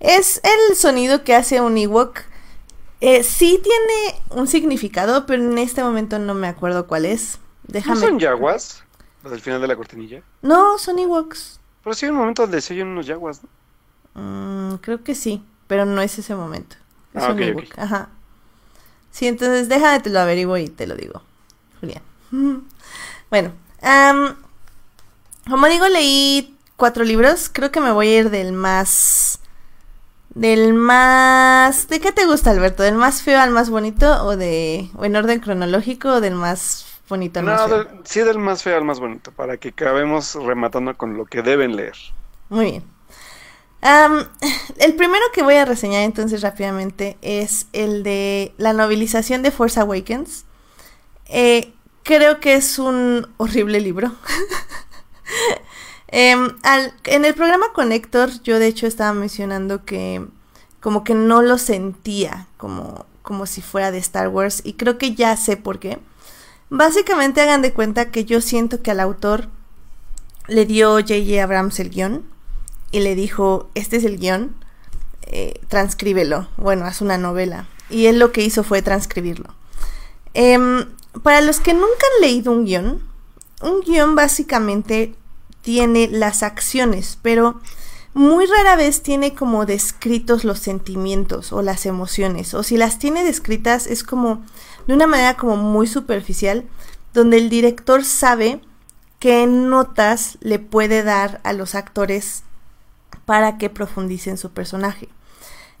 [0.00, 2.20] Es el sonido que hace un Ewok.
[3.00, 7.38] Eh, sí tiene un significado, pero en este momento no me acuerdo cuál es.
[7.64, 8.00] Déjame...
[8.00, 8.82] ¿No son yaguas?
[9.22, 10.22] ¿Los del final de la cortinilla?
[10.42, 11.60] No, son Ewoks.
[11.82, 13.48] Pero sí hay un momento donde se oyen unos yaguas, ¿no?
[14.20, 16.76] Mm, creo que sí, pero no es ese momento.
[17.14, 17.68] Es ah, un okay, okay.
[17.76, 18.08] Ajá.
[19.18, 21.22] Sí, entonces déjame te lo averiguo y te lo digo,
[21.80, 22.02] Julián.
[23.30, 23.50] bueno,
[23.82, 24.36] um,
[25.50, 27.50] como digo, leí cuatro libros.
[27.52, 29.40] Creo que me voy a ir del más.
[30.36, 31.88] Del más.
[31.88, 32.84] ¿De qué te gusta, Alberto?
[32.84, 34.24] ¿Del más feo al más bonito?
[34.24, 34.88] ¿O de.
[34.94, 36.10] o en orden cronológico?
[36.10, 37.76] ¿O del más bonito al no, más feo?
[37.76, 41.42] del, sí, del más feo al más bonito, para que acabemos rematando con lo que
[41.42, 41.96] deben leer.
[42.50, 42.97] Muy bien.
[43.80, 49.78] El primero que voy a reseñar entonces rápidamente es el de la novelización de Force
[49.78, 50.44] Awakens.
[51.26, 51.72] Eh,
[52.02, 54.12] creo que es un horrible libro.
[56.62, 60.26] al, en el programa con Héctor yo de hecho estaba mencionando que
[60.80, 65.14] como que no lo sentía como, como si fuera de Star Wars y creo que
[65.14, 65.98] ya sé por qué.
[66.70, 69.48] Básicamente hagan de cuenta que yo siento que al autor
[70.48, 71.42] le dio J.J.
[71.42, 72.37] Abrams el guion
[72.90, 74.54] y le dijo, este es el guion,
[75.22, 76.48] eh, transcríbelo.
[76.56, 77.68] Bueno, haz una novela.
[77.90, 79.54] Y él lo que hizo fue transcribirlo.
[80.34, 80.58] Eh,
[81.22, 83.02] para los que nunca han leído un guion,
[83.62, 85.14] un guion básicamente
[85.62, 87.60] tiene las acciones, pero
[88.14, 93.24] muy rara vez tiene como descritos los sentimientos o las emociones, o si las tiene
[93.24, 94.42] descritas es como
[94.86, 96.64] de una manera como muy superficial,
[97.12, 98.60] donde el director sabe
[99.18, 102.44] qué notas le puede dar a los actores
[103.24, 105.08] para que profundicen su personaje.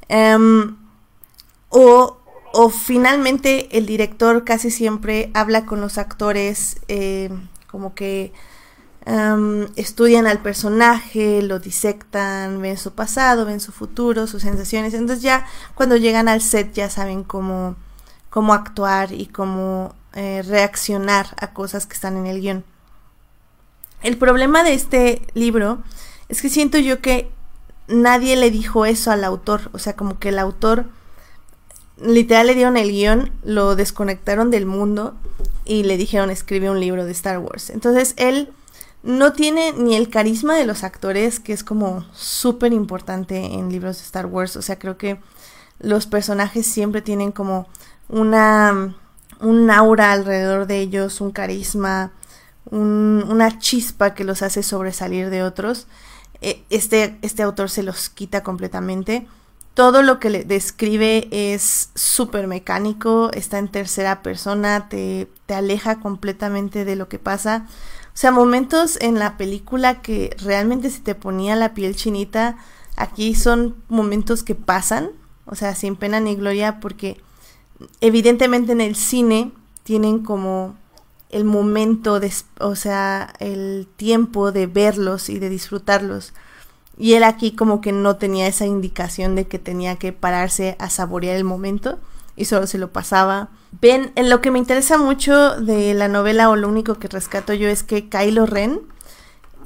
[0.08, 0.76] Em,
[1.68, 2.18] o,
[2.52, 7.30] o, finalmente el director casi siempre habla con los actores eh,
[7.70, 8.32] como que
[9.06, 14.94] um, estudian al personaje, lo disectan, ven su pasado, ven su futuro, sus sensaciones.
[14.94, 17.76] Entonces ya cuando llegan al set ya saben cómo,
[18.30, 22.64] cómo actuar y cómo eh, reaccionar a cosas que están en el guion.
[24.02, 25.82] El problema de este libro
[26.28, 27.30] es que siento yo que
[27.86, 29.70] nadie le dijo eso al autor.
[29.72, 30.86] O sea, como que el autor
[32.00, 35.14] literal le dieron el guion, lo desconectaron del mundo
[35.64, 37.70] y le dijeron escribe un libro de Star Wars.
[37.70, 38.50] Entonces él
[39.02, 43.98] no tiene ni el carisma de los actores, que es como súper importante en libros
[43.98, 44.56] de Star Wars.
[44.56, 45.18] O sea, creo que
[45.78, 47.68] los personajes siempre tienen como
[48.08, 48.94] una
[49.40, 52.12] un aura alrededor de ellos, un carisma,
[52.70, 55.86] una chispa que los hace sobresalir de otros.
[56.40, 59.26] E, este, este autor se los quita completamente
[59.78, 66.00] todo lo que le describe es súper mecánico, está en tercera persona, te, te, aleja
[66.00, 67.68] completamente de lo que pasa.
[68.08, 72.56] O sea, momentos en la película que realmente se te ponía la piel chinita,
[72.96, 75.10] aquí son momentos que pasan,
[75.46, 77.20] o sea, sin pena ni gloria, porque
[78.00, 79.52] evidentemente en el cine
[79.84, 80.74] tienen como
[81.30, 86.32] el momento, de, o sea, el tiempo de verlos y de disfrutarlos.
[86.96, 90.90] Y él aquí como que no tenía esa indicación de que tenía que pararse a
[90.90, 91.98] saborear el momento
[92.34, 93.50] y solo se lo pasaba.
[93.80, 97.52] Ven, en lo que me interesa mucho de la novela o lo único que rescato
[97.52, 98.80] yo es que Kylo Ren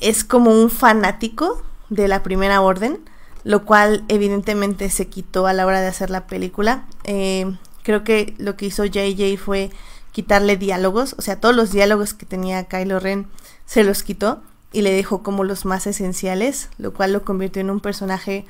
[0.00, 2.98] es como un fanático de la primera orden,
[3.44, 6.86] lo cual evidentemente se quitó a la hora de hacer la película.
[7.04, 9.70] Eh, creo que lo que hizo JJ fue
[10.12, 13.26] quitarle diálogos, o sea, todos los diálogos que tenía Kylo Ren
[13.66, 14.42] se los quitó
[14.72, 18.46] y le dejó como los más esenciales, lo cual lo convirtió en un personaje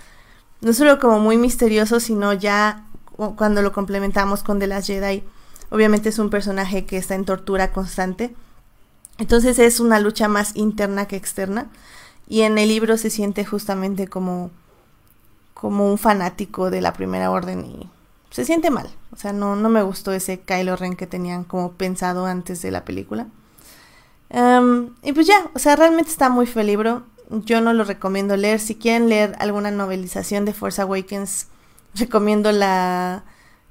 [0.63, 2.87] no solo como muy misterioso, sino ya
[3.37, 5.25] cuando lo complementamos con The Last Jedi,
[5.71, 8.35] obviamente es un personaje que está en tortura constante.
[9.19, 11.67] Entonces es una lucha más interna que externa.
[12.29, 14.51] Y en el libro se siente justamente como,
[15.53, 17.91] como un fanático de la primera orden y
[18.33, 18.89] se siente mal.
[19.13, 22.71] O sea, no, no me gustó ese Kylo Ren que tenían como pensado antes de
[22.71, 23.29] la película.
[24.31, 27.05] Em, y pues ya, o sea, realmente está muy feo el libro.
[27.29, 28.59] Yo no lo recomiendo leer.
[28.59, 31.49] Si quieren leer alguna novelización de Force Awakens,
[31.95, 33.25] recomiendo la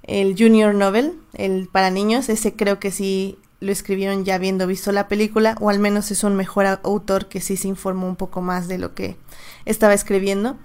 [0.03, 2.29] el Junior Novel, el para niños.
[2.29, 6.23] Ese creo que sí lo escribieron ya habiendo visto la película, o al menos es
[6.23, 9.17] un mejor autor que sí se informó un poco más de lo que
[9.65, 10.57] estaba escribiendo.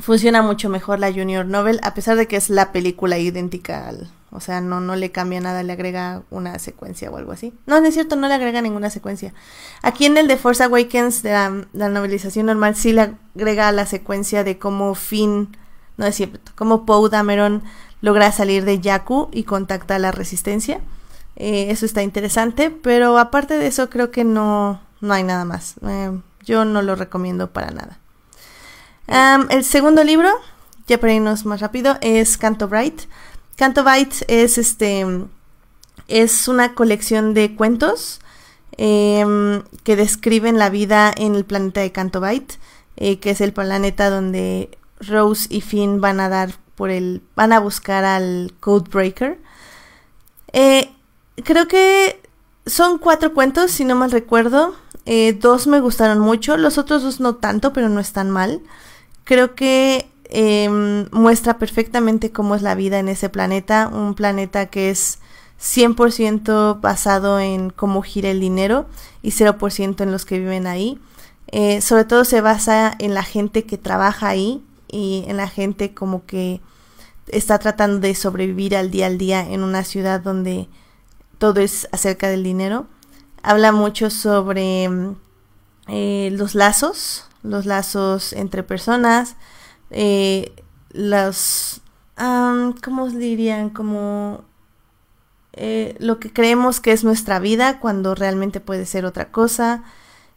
[0.00, 4.08] Funciona mucho mejor la Junior Novel, a pesar de que es la película idéntica al,
[4.32, 7.52] o sea, no, no le cambia nada, le agrega una secuencia o algo así.
[7.66, 9.34] No, no es cierto, no le agrega ninguna secuencia.
[9.82, 11.32] Aquí en el de Force Awakens, de
[11.72, 15.56] la, novelización normal, sí le agrega la secuencia de cómo Finn,
[15.96, 17.62] no es cierto, cómo Poe Dameron
[18.00, 20.80] logra salir de Jakku y contacta a la resistencia.
[21.36, 25.74] Eh, eso está interesante, pero aparte de eso creo que no, no hay nada más.
[25.86, 26.12] Eh,
[26.44, 27.98] yo no lo recomiendo para nada.
[29.10, 30.30] El segundo libro,
[30.86, 33.02] ya para irnos más rápido, es Canto Bright.
[33.56, 35.04] Canto Bites es este
[36.08, 38.20] es una colección de cuentos
[38.76, 42.56] em, que describen la vida en el planeta de Canto Bite,
[42.96, 47.52] eh, que es el planeta donde Rose y Finn van a dar por el van
[47.52, 49.38] a buscar al Codebreaker.
[50.52, 50.90] Eh,
[51.44, 52.20] creo que
[52.66, 54.74] son cuatro cuentos, si no mal recuerdo.
[55.06, 58.60] Eh, dos me gustaron mucho, los otros dos no tanto, pero no están mal.
[59.30, 64.90] Creo que Em, muestra perfectamente cómo es la vida en ese planeta, un planeta que
[64.90, 65.18] es
[65.58, 68.86] 100% basado en cómo gira el dinero
[69.22, 71.00] y 0% en los que viven ahí.
[71.48, 75.94] Eh, sobre todo se basa en la gente que trabaja ahí y en la gente
[75.94, 76.60] como que
[77.26, 80.68] está tratando de sobrevivir al día al día en una ciudad donde
[81.38, 82.86] todo es acerca del dinero.
[83.42, 84.88] Habla mucho sobre
[85.88, 89.36] eh, los lazos, los lazos entre personas,
[89.90, 90.52] eh,
[90.92, 91.80] los,
[92.16, 93.70] ¿cómo dirían?
[93.70, 94.44] Como
[95.52, 99.82] eh, lo que creemos que es nuestra vida cuando realmente puede ser otra cosa.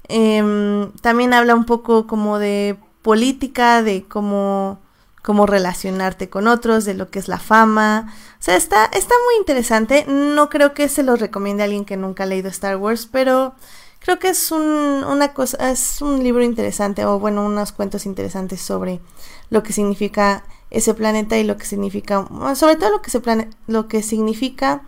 [0.07, 4.79] Em, también habla un poco como de política, de cómo,
[5.21, 8.13] cómo relacionarte con otros, de lo que es la fama.
[8.39, 10.05] O sea, está, está muy interesante.
[10.07, 13.55] No creo que se lo recomiende a alguien que nunca ha leído Star Wars, pero
[14.03, 18.61] creo que es un, una cosa, es un libro interesante, o bueno, unos cuentos interesantes
[18.61, 18.99] sobre
[19.49, 23.49] lo que significa ese planeta y lo que significa, sobre todo lo que, se plane,
[23.67, 24.81] lo que significa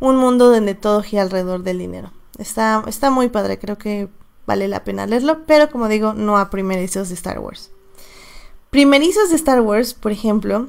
[0.00, 2.12] un mundo donde todo gira alrededor del dinero.
[2.38, 4.08] Está, está muy padre, creo que
[4.46, 7.70] vale la pena leerlo, pero como digo, no a primerizos de Star Wars.
[8.70, 10.68] Primerizos de Star Wars, por ejemplo,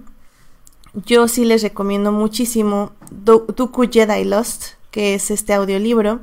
[0.93, 6.22] yo sí les recomiendo muchísimo Dooku Jedi Lost, que es este audiolibro,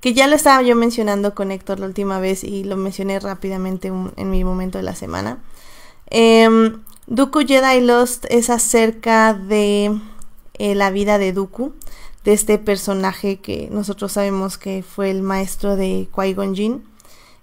[0.00, 3.88] que ya lo estaba yo mencionando con Héctor la última vez y lo mencioné rápidamente
[3.88, 5.42] en mi momento de la semana.
[6.10, 6.48] Eh,
[7.06, 9.98] Dooku Jedi Lost es acerca de
[10.54, 11.72] eh, la vida de Dooku,
[12.22, 16.82] de este personaje que nosotros sabemos que fue el maestro de Qui-Gon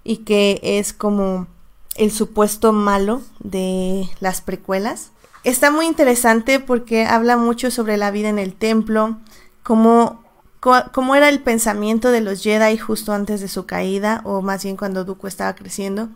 [0.03, 1.47] y que es como
[1.95, 5.11] el supuesto malo de las precuelas.
[5.43, 9.17] Está muy interesante porque habla mucho sobre la vida en el templo,
[9.63, 10.23] cómo,
[10.59, 14.77] cómo era el pensamiento de los Jedi justo antes de su caída, o más bien
[14.77, 16.09] cuando Dooku estaba creciendo,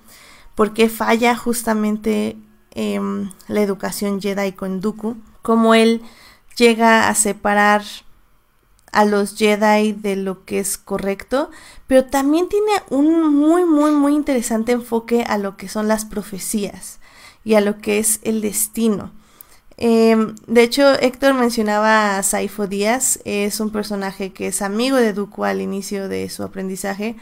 [0.56, 2.38] por qué falla justamente
[2.72, 3.00] eh,
[3.48, 6.02] la educación Jedi con Dooku, cómo él
[6.58, 7.84] llega a separar
[8.92, 11.50] a los Jedi de lo que es correcto,
[11.88, 17.00] pero también tiene un muy, muy, muy interesante enfoque a lo que son las profecías
[17.44, 19.12] y a lo que es el destino.
[19.84, 20.16] Eh,
[20.46, 25.44] de hecho, Héctor mencionaba a Saifo Díaz, es un personaje que es amigo de Dooku
[25.44, 27.16] al inicio de su aprendizaje,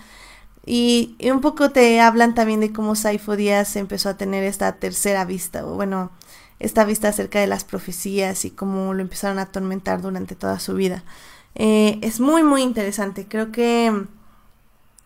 [0.65, 5.23] y, un poco te hablan también de cómo Saifo Díaz empezó a tener esta tercera
[5.23, 6.11] vista, o bueno,
[6.59, 10.73] esta vista acerca de las profecías y cómo lo empezaron a atormentar durante toda su
[10.73, 11.05] vida.
[11.55, 13.25] Eh, es muy, muy interesante.
[13.25, 14.03] Creo que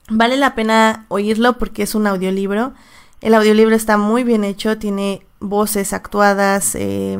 [0.10, 2.74] vale la pena oírlo porque es un audiolibro.
[3.22, 7.20] El audiolibro está muy bien hecho, tiene voces actuadas, eh,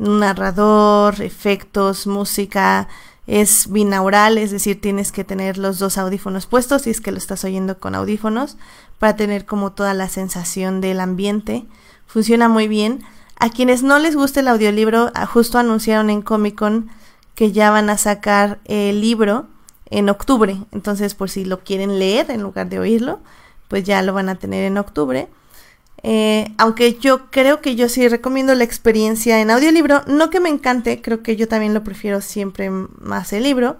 [0.00, 2.88] narrador, efectos, música,
[3.26, 7.18] es binaural, es decir, tienes que tener los dos audífonos puestos si es que lo
[7.18, 8.56] estás oyendo con audífonos
[8.98, 11.66] para tener como toda la sensación del ambiente.
[12.06, 13.04] Funciona muy bien.
[13.36, 16.90] A quienes no les guste el audiolibro, ah, justo anunciaron en Comic Con
[17.34, 19.46] que ya van a sacar el libro
[19.90, 20.58] en octubre.
[20.72, 23.20] Entonces, por si lo quieren leer en lugar de oírlo,
[23.68, 25.28] pues ya lo van a tener en octubre.
[26.02, 30.48] Eh, aunque yo creo que yo sí recomiendo la experiencia en audiolibro, no que me
[30.48, 33.76] encante, creo que yo también lo prefiero siempre más el libro,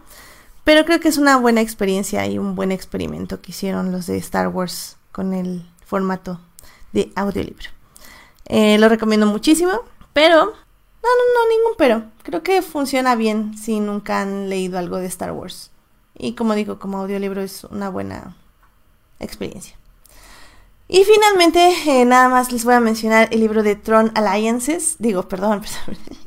[0.64, 4.18] pero creo que es una buena experiencia y un buen experimento que hicieron los de
[4.18, 6.40] Star Wars con el formato
[6.92, 7.70] de audiolibro.
[8.46, 9.72] Eh, lo recomiendo muchísimo,
[10.12, 12.04] pero no, no, no, ningún pero.
[12.22, 15.70] Creo que funciona bien si nunca han leído algo de Star Wars.
[16.14, 18.36] Y como digo, como audiolibro es una buena
[19.18, 19.79] experiencia.
[20.92, 25.28] Y finalmente, eh, nada más les voy a mencionar el libro de Tron Alliances, digo,
[25.28, 26.20] perdón, perdón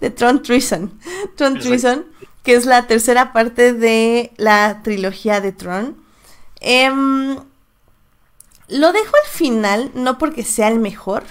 [0.00, 0.98] de Tron Treason,
[1.36, 2.06] Tron Treason,
[2.42, 5.98] que es la tercera parte de la trilogía de Tron.
[6.60, 7.36] Em,
[8.68, 11.24] lo dejo al final, no porque sea el mejor,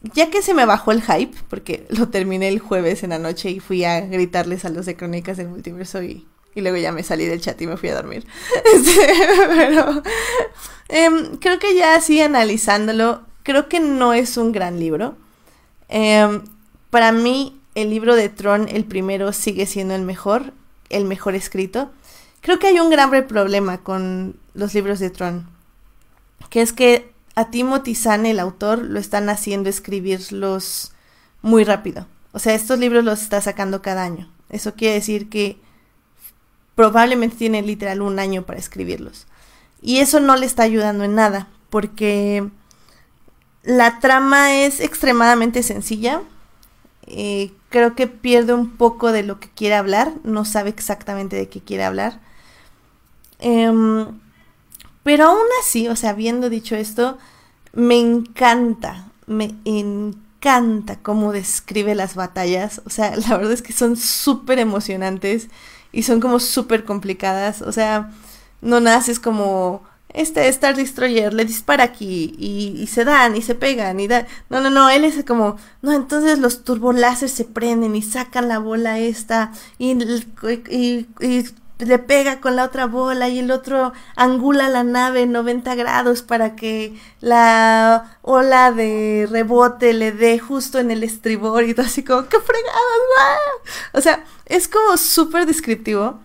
[0.00, 3.50] ya que se me bajó el hype, porque lo terminé el jueves en la noche
[3.50, 6.26] y fui a gritarles a los de Crónicas del Multiverso y,
[6.58, 8.26] y luego ya me salí del chat y me fui a dormir.
[8.74, 9.14] Este,
[9.48, 10.02] pero
[10.88, 15.16] Em, creo que ya así analizándolo, creo que no es un gran libro.
[15.88, 16.42] Em,
[16.90, 20.52] para mí, el libro de Tron, el primero, sigue siendo el mejor,
[20.88, 21.90] el mejor escrito.
[22.40, 25.46] Creo que hay un grave problema con los libros de Tron,
[26.50, 30.92] que es que a Timothy Zahn, el autor, lo están haciendo escribirlos
[31.42, 32.06] muy rápido.
[32.32, 34.30] O sea, estos libros los está sacando cada año.
[34.50, 35.60] Eso quiere decir que
[36.78, 39.26] probablemente tiene literal un año para escribirlos.
[39.82, 42.48] Y eso no le está ayudando en nada, porque
[43.64, 46.22] la trama es extremadamente sencilla.
[47.08, 51.48] Eh, creo que pierde un poco de lo que quiere hablar, no sabe exactamente de
[51.48, 52.20] qué quiere hablar.
[53.40, 54.06] Em,
[55.02, 57.18] pero aún así, o sea, habiendo dicho esto,
[57.72, 62.82] me encanta, me encanta cómo describe las batallas.
[62.86, 65.48] O sea, la verdad es que son súper emocionantes
[65.92, 67.62] y son como súper complicadas.
[67.62, 68.10] O sea,
[68.60, 69.82] no naces como
[70.14, 74.60] este Star Destroyer le dispara aquí y, se dan y se pegan y da no
[74.60, 78.98] no no él es como no entonces los turboláser se prenden y sacan la bola
[78.98, 79.92] esta y,
[80.70, 81.06] y,
[81.78, 86.56] le pega con la otra bola y el otro angula la nave 90 grados para
[86.56, 92.26] que la ola de rebote le dé justo en el estribor y todo así como
[92.28, 92.72] qué fregados
[93.92, 96.18] o sea es como súper descriptivo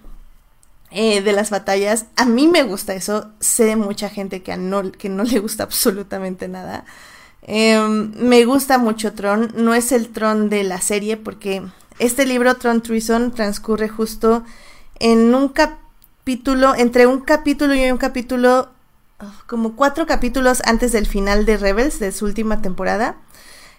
[0.95, 2.05] eh, de las batallas.
[2.15, 3.31] A mí me gusta eso.
[3.39, 6.85] Sé de mucha gente que no, que no le gusta absolutamente nada.
[7.41, 9.51] Em, me gusta mucho Tron.
[9.55, 11.63] No es el Tron de la serie porque
[11.97, 14.43] este libro, Tron Treason, transcurre justo
[15.03, 18.69] en un capítulo, entre un capítulo y un capítulo,
[19.19, 23.17] ah, como cuatro capítulos antes del final de Rebels, de su última temporada,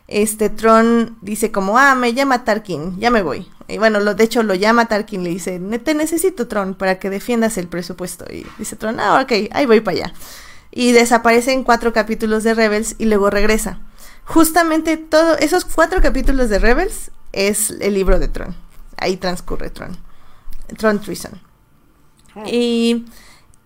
[0.07, 3.49] este Tron dice como, ah, me llama Tarkin, ya me voy.
[3.69, 7.57] Y bueno, de hecho lo llama Tarkin, le dice, te necesito Tron para que defiendas
[7.57, 8.27] el presupuesto.
[8.31, 10.15] Y dice Tron, ah, ok, ahí voy para allá.
[10.71, 13.81] Y desaparece en cuatro capítulos de Rebels y luego regresa.
[14.27, 18.55] Justamente todos esos cuatro capítulos de Rebels es el libro de Tron.
[18.99, 20.04] Ahí transcurre Tron.
[20.77, 21.41] Tron Treason.
[22.47, 23.05] Y,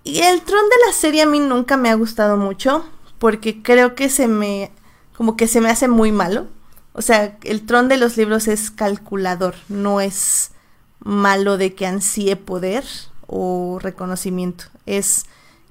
[0.05, 2.85] y el Tron de la serie a mí nunca me ha gustado mucho
[3.19, 4.71] porque creo que se me
[5.17, 6.47] como que se me hace muy malo.
[6.93, 10.53] O sea, el Tron de los libros es calculador, no es
[11.01, 12.85] malo de que ansíe poder
[13.27, 14.65] o reconocimiento.
[14.87, 15.27] Es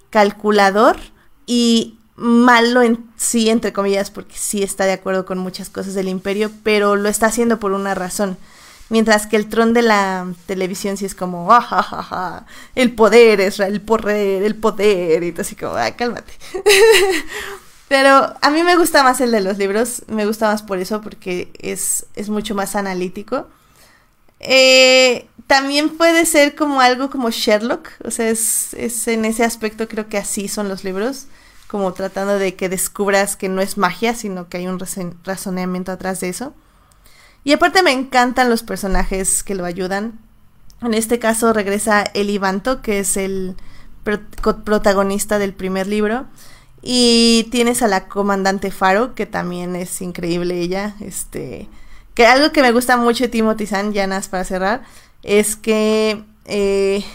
[0.09, 0.97] calculador
[1.45, 6.09] y malo en sí, entre comillas, porque sí está de acuerdo con muchas cosas del
[6.09, 8.37] imperio, pero lo está haciendo por una razón.
[8.89, 13.81] Mientras que el tron de la televisión sí es como, ah, el poder es el
[13.81, 16.31] poder, el poder, y así como, ah, cálmate.
[17.89, 21.01] Pero a mí me gusta más el de los libros, me gusta más por eso,
[21.01, 23.47] porque es, es mucho más analítico.
[24.39, 29.87] Eh, también puede ser como algo como Sherlock, o sea, es, es, en ese aspecto
[29.87, 31.27] creo que así son los libros,
[31.67, 34.79] como tratando de que descubras que no es magia, sino que hay un
[35.23, 36.53] razonamiento atrás de eso.
[37.47, 40.19] Y aparte me encantan los personajes que lo ayudan.
[40.81, 43.55] En este caso regresa Eli Banto, que es el
[44.65, 46.25] protagonista del primer libro.
[46.81, 50.97] Y tienes a la comandante Faro, que también es increíble ella.
[50.99, 51.69] Este,
[52.15, 54.83] que algo que me gusta mucho de Timothy Zahn, nada para cerrar,
[55.23, 57.05] es que eh,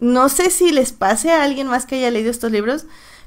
[0.00, 2.86] no sé si les pase a alguien más que haya leído estos libros,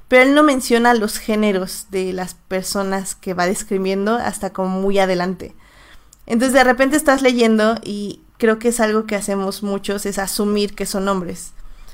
[0.09, 4.99] pero él no menciona los géneros de las personas que va describiendo hasta como muy
[4.99, 5.55] adelante.
[6.26, 10.76] Entonces de repente estás leyendo y creo que es algo que hacemos muchos, es asumir
[10.76, 11.53] que son hombres.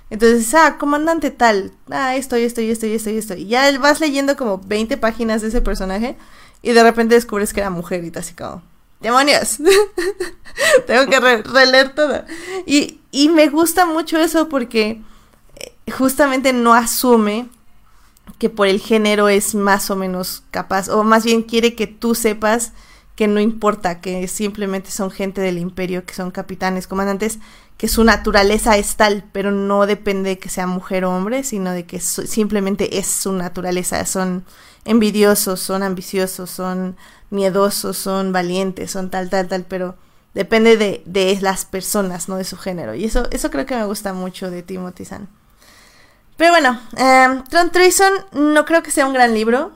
[0.09, 3.35] Entonces, ah, comandante tal, ah, esto esto esto esto esto.
[3.35, 6.17] Y ya vas leyendo como 20 páginas de ese personaje
[6.61, 8.63] y de repente descubres que era mujer y te así como,
[8.99, 9.57] demonios,
[10.87, 12.23] tengo que releer todo.
[12.65, 15.01] Y, y me gusta mucho eso porque
[15.55, 17.47] eh, justamente no asume
[18.39, 22.15] que por el género es más o menos capaz, o más bien quiere que tú
[22.15, 22.73] sepas
[23.19, 27.39] que no importa, que simplemente son gente del imperio, que son capitanes, comandantes,
[27.75, 31.71] que su naturaleza es tal, pero no depende de que sea mujer o hombre, sino
[31.73, 34.05] de que simplemente es su naturaleza.
[34.05, 34.45] Son
[34.85, 36.95] envidiosos, son ambiciosos, son
[37.29, 39.97] miedosos, son valientes, son tal, tal, tal, pero
[40.33, 42.95] depende de, de las personas, no de su género.
[42.95, 45.27] Y eso, eso creo que me gusta mucho de Timothy Zahn.
[46.37, 49.73] Pero bueno, eh, Tron Treason no creo que sea un gran libro.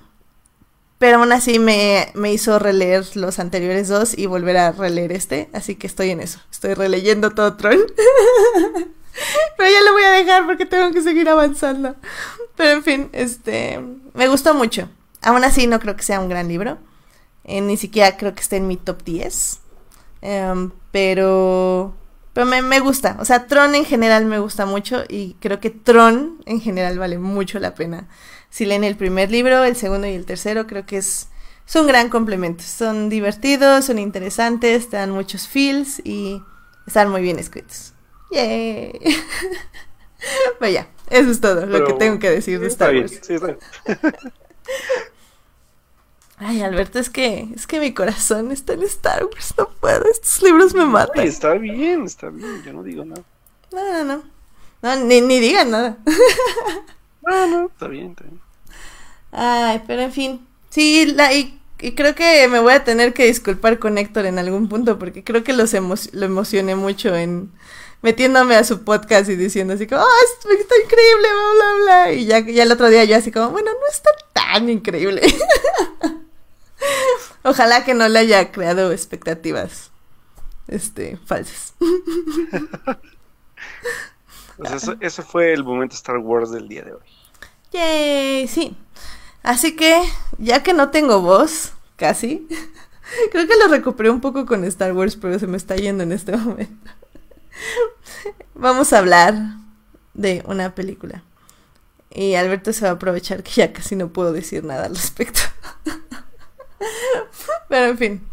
[1.04, 5.50] Pero aún así me, hizo releer los anteriores dos y volver a releer este.
[5.52, 6.40] Así que estoy en eso.
[6.50, 7.78] Estoy releyendo todo Tron.
[9.58, 11.98] Pero ya lo voy a dejar porque tengo que seguir avanzando.
[12.56, 13.82] Pero en fin, este.
[14.14, 14.88] Me gustó mucho.
[15.22, 16.78] Aún así, no creo que sea un gran libro.
[17.44, 19.60] Eh, ni siquiera creo que esté en mi top 10.
[20.22, 21.94] Em, pero.
[22.32, 23.18] Pero me, me, gusta.
[23.20, 25.04] O sea, Tron en general me gusta mucho.
[25.10, 28.08] Y creo que Tron en general vale mucho la pena
[28.54, 31.28] si leen el primer libro, el segundo y el tercero, creo que es,
[31.74, 32.64] un gran complemento.
[32.64, 36.40] Son divertidos, son interesantes, te dan muchos feels y
[36.86, 37.94] están muy bien escritos.
[38.30, 38.92] ¡Yay!
[40.62, 43.20] Vaya, eso es todo lo que tengo que decir de Star Wars.
[46.38, 50.44] Ay, Alberto, es que es que mi corazón está en Star Wars, no puedo, estos
[50.44, 51.26] libros me matan.
[51.26, 53.24] está bien, está bien, yo no digo nada.
[53.72, 54.24] No, no,
[54.80, 54.96] no.
[55.06, 55.98] ni, ni digan nada.
[57.26, 58.42] No, no, está bien, está bien.
[59.32, 60.48] Ay, pero en fin.
[60.70, 61.60] Sí, la, y,
[61.96, 65.44] creo que me voy a tener que disculpar con Héctor en algún punto porque creo
[65.44, 67.52] que los lo emocioné mucho en
[68.04, 70.50] metiéndome a su podcast y diciendo así como, ¡oh, está
[70.84, 71.22] increíble!
[71.22, 72.14] Bla, bla, bla.
[72.14, 75.22] Y ya, ya el otro día yo así como, bueno, no está tan increíble.
[77.44, 79.92] Ojalá que no le haya creado expectativas
[80.68, 81.74] este, falsas.
[84.58, 87.13] pues eso, eso fue el momento Star Wars del día de hoy.
[87.74, 88.78] Yay, sí.
[89.42, 90.02] Así que,
[90.38, 92.48] ya que no tengo voz, casi,
[93.32, 96.12] creo que lo recuperé un poco con Star Wars, pero se me está yendo en
[96.12, 96.92] este momento.
[98.54, 99.36] Vamos a hablar
[100.14, 101.24] de una película.
[102.12, 105.42] Y Alberto se va a aprovechar que ya casi no puedo decir nada al respecto.
[107.70, 108.28] Pero en fin.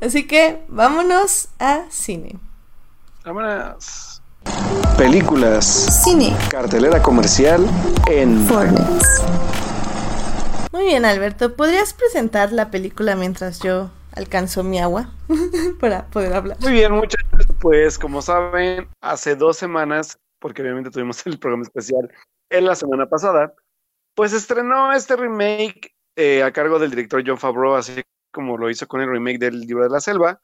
[0.00, 2.38] Así que vámonos a cine.
[3.24, 4.15] Vámonos.
[4.96, 6.02] Películas.
[6.04, 6.36] Cine.
[6.50, 7.66] Cartelera comercial
[8.08, 9.06] en Fortnite.
[10.72, 11.54] Muy bien, Alberto.
[11.54, 15.10] ¿Podrías presentar la película mientras yo alcanzo mi agua
[15.80, 16.58] para poder hablar?
[16.60, 17.46] Muy bien, muchachos.
[17.60, 22.10] Pues como saben, hace dos semanas porque obviamente tuvimos el programa especial
[22.50, 23.54] en la semana pasada,
[24.14, 28.86] pues estrenó este remake eh, a cargo del director John Favreau, así como lo hizo
[28.86, 30.40] con el remake del Libro de la Selva.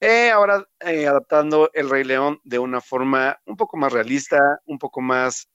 [0.00, 4.78] Eh, ahora eh, adaptando El Rey León de una forma un poco más realista, un
[4.78, 5.48] poco más,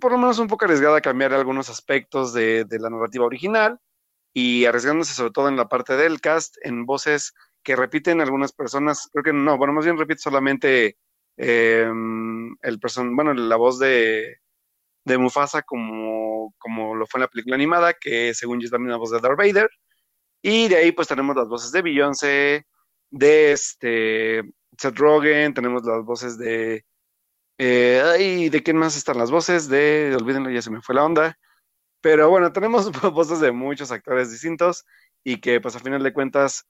[0.00, 3.78] por lo menos un poco arriesgada a cambiar algunos aspectos de, la narrativa original
[4.32, 9.08] y arriesgándose sobre todo en la parte del cast, en voces que repiten algunas personas,
[9.12, 10.96] creo que no, bueno, más bien repite solamente
[11.36, 14.38] el person, bueno, la voz de,
[15.04, 18.96] de Mufasa como, como lo fue en la película animada, que según yo es la
[18.96, 19.70] voz de Darth Vader.
[20.42, 22.66] Y de ahí pues tenemos las voces de Beyoncé,
[23.14, 24.42] de este
[24.76, 26.84] Seth Rogen, tenemos las voces de...
[27.58, 29.68] Eh, ¿De quién más están las voces?
[29.68, 30.16] De...
[30.20, 31.38] Olvídenlo, ya se me fue la onda.
[32.00, 34.84] Pero bueno, tenemos voces de muchos actores distintos
[35.22, 36.66] y que pues a final de cuentas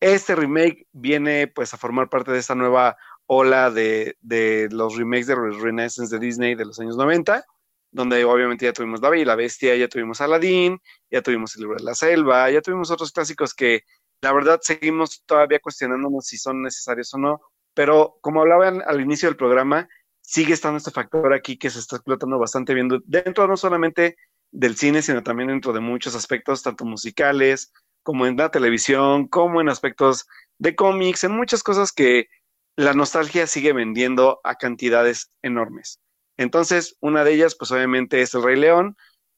[0.00, 5.28] este remake viene pues a formar parte de esta nueva ola de, de los remakes
[5.28, 7.44] de Renaissance de Disney de los años 90,
[7.90, 10.78] donde obviamente ya tuvimos La Bella y la Bestia, ya tuvimos Aladdin,
[11.10, 13.82] ya tuvimos El libro de la selva, ya tuvimos otros clásicos que
[14.22, 17.40] la verdad seguimos todavía cuestionándonos si son necesarios o no,
[17.74, 19.88] pero como hablaban al inicio del programa,
[20.20, 24.16] sigue estando este factor aquí que se está explotando bastante bien dentro no solamente
[24.52, 29.60] del cine, sino también dentro de muchos aspectos, tanto musicales, como en la televisión, como
[29.60, 30.26] en aspectos
[30.58, 32.28] de cómics, en muchas cosas que
[32.76, 36.00] la nostalgia sigue vendiendo a cantidades enormes.
[36.36, 38.96] Entonces, una de ellas, pues obviamente es el Rey León,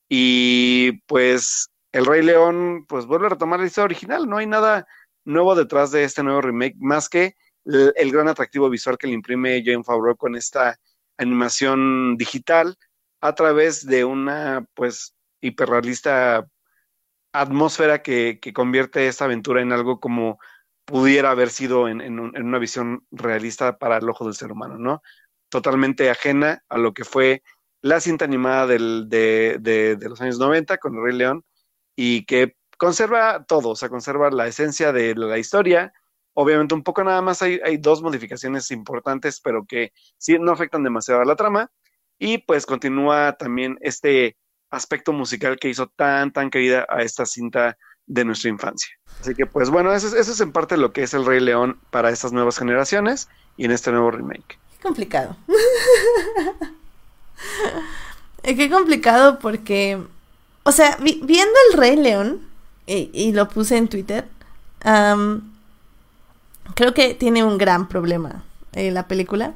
[0.09, 4.87] y pues el Rey León, pues vuelve a retomar la historia original, no hay nada
[5.25, 9.63] nuevo detrás de este nuevo remake, más que el, gran atractivo visual que le imprime
[9.65, 10.79] Jane Favreau con esta
[11.19, 12.77] animación digital,
[13.21, 16.49] a través de una pues hiperrealista
[17.33, 20.39] atmósfera que, convierte esta aventura en algo como
[20.85, 25.03] pudiera haber sido en, una visión realista para el ojo del ser humano, ¿no?
[25.49, 27.43] Totalmente ajena a lo que fue
[27.81, 31.45] la cinta animada del, de, de, los años 90 con el Rey León
[31.97, 35.93] y que conserva todo, o sea, conserva la esencia de la historia.
[36.35, 41.21] Obviamente un poco nada más hay, dos modificaciones importantes, pero que sí no afectan demasiado
[41.21, 41.71] a la trama
[42.19, 44.37] y pues continúa también este
[44.71, 47.77] aspecto musical que hizo tan, tan querida a esta cinta
[48.07, 48.91] de nuestra infancia.
[49.21, 52.11] Así que pues bueno, eso es, en parte lo que es el Rey León para
[52.11, 54.59] estas nuevas generaciones y en este nuevo remake.
[54.73, 55.37] Qué complicado.
[58.43, 60.03] Qué complicado porque,
[60.65, 62.41] o sea, viendo el Rey León,
[62.87, 64.29] y, lo puse en Twitter,
[66.75, 69.55] creo que tiene un gran problema en la película.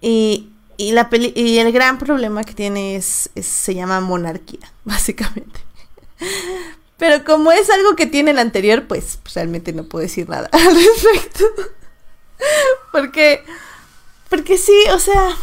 [0.00, 5.60] Y, y, la y el gran problema que tiene es, se llama monarquía, básicamente.
[6.96, 10.74] Pero como es algo que tiene el anterior, pues, realmente no puedo decir nada al
[10.74, 11.44] respecto.
[12.92, 13.44] porque,
[14.28, 15.36] porque sí, o sea...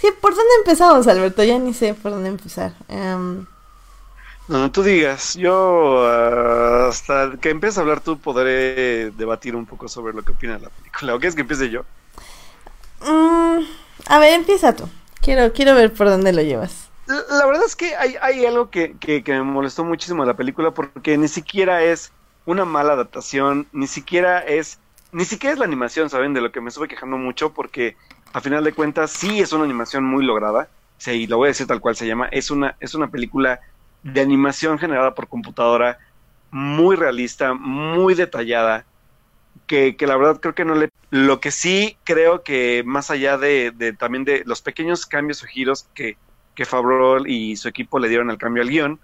[0.00, 1.42] Sí, ¿por dónde empezamos, Alberto?
[1.42, 2.72] Ya ni sé por dónde empezar.
[2.88, 3.46] Um...
[4.46, 5.34] No, tú digas.
[5.34, 10.32] Yo, ah, hasta que empieces a hablar tú, podré debatir un poco sobre lo que
[10.32, 11.14] opina la película.
[11.16, 11.82] ¿O qué es que empiece yo?
[13.00, 13.58] Mm,
[14.06, 14.88] a ver, empieza tú.
[15.20, 16.88] Quiero, quiero ver por dónde lo llevas.
[17.06, 20.70] La, verdad es que hay, hay algo que, que, me molestó muchísimo de la película
[20.70, 22.12] porque ni siquiera es
[22.46, 24.78] una mala adaptación, ni siquiera es,
[25.10, 26.34] ni siquiera es la animación, ¿saben?
[26.34, 27.96] De lo que me estuve quejando mucho porque
[28.32, 31.48] a final de cuentas sí es una animación muy lograda, sí, y lo voy a
[31.48, 33.60] decir tal cual se llama, es una, es una película
[34.02, 35.98] de animación generada por computadora
[36.50, 38.84] muy realista, muy detallada,
[39.66, 40.90] que, la verdad creo que no le...
[41.10, 45.88] Lo que sí creo que más allá de, también de los pequeños cambios o giros
[45.94, 46.16] que,
[46.54, 46.66] que
[47.26, 49.00] y su equipo le dieron al cambio al guion,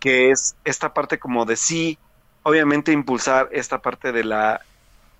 [0.00, 1.98] que es esta parte como de sí,
[2.42, 4.60] obviamente impulsar esta parte de la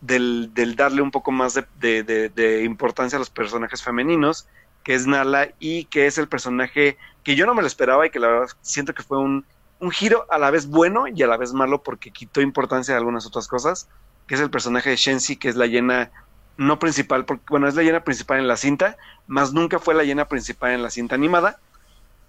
[0.00, 4.46] del, darle un poco más de, importancia a los personajes femeninos,
[4.82, 8.10] que es Nala y que es el personaje que yo no me lo esperaba y
[8.10, 9.44] que la verdad siento que fue un,
[9.90, 13.26] giro a la vez bueno y a la vez malo porque quitó importancia de algunas
[13.26, 13.86] otras cosas
[14.26, 16.10] que es el personaje de Shensi, que es la llena
[16.56, 18.96] no principal, porque bueno, es la llena principal en la cinta,
[19.26, 21.58] más nunca fue la llena principal en la cinta animada,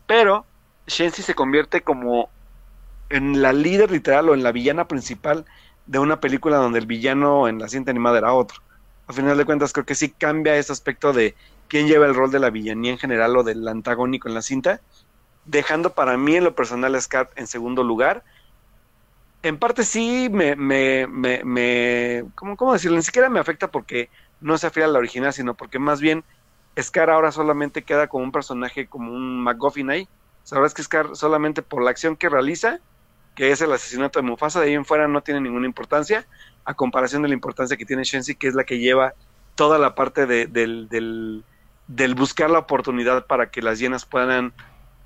[0.05, 0.45] pero
[0.87, 2.29] Shensi se convierte como
[3.09, 5.45] en la líder literal o en la villana principal
[5.85, 8.61] de una película donde el villano en la cinta animada era otro.
[9.07, 11.35] A final de cuentas creo que sí cambia ese aspecto de
[11.67, 14.81] quién lleva el rol de la villanía en general o del antagónico en la cinta,
[15.45, 18.23] dejando para mí en lo personal a Scar en segundo lugar,
[19.43, 22.97] en parte sí me, me, me, me ¿cómo, ¿cómo, decirlo?
[22.97, 24.09] Ni siquiera me afecta porque
[24.41, 26.23] no se afila a la original, sino porque más bien
[26.79, 30.07] Scar ahora solamente queda como un personaje, como un McGuffin ahí.
[30.43, 32.79] Sabrás que Scar solamente por la acción que realiza,
[33.35, 36.25] que es el asesinato de Mufasa, de ahí en fuera no tiene ninguna importancia,
[36.63, 39.13] a comparación de la importancia que tiene Shensi, que es la que lleva
[39.55, 44.53] toda la parte de, del, del, buscar la oportunidad para que las hienas puedan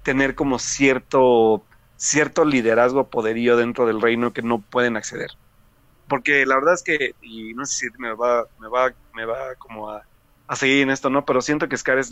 [0.03, 1.63] tener como cierto,
[1.97, 5.31] cierto liderazgo, poderío dentro del reino que no pueden acceder.
[6.07, 9.55] Porque la verdad es que, y no sé si me va, me va, me va
[9.55, 10.03] como a,
[10.55, 11.25] seguir en esto, ¿no?
[11.25, 12.11] Pero siento que Scar es,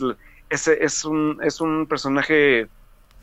[0.50, 2.68] es, un, es un personaje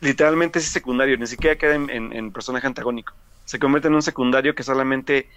[0.00, 3.14] literalmente es secundario, ni siquiera queda en, en, en, personaje antagónico.
[3.44, 5.28] Se convierte en un secundario que solamente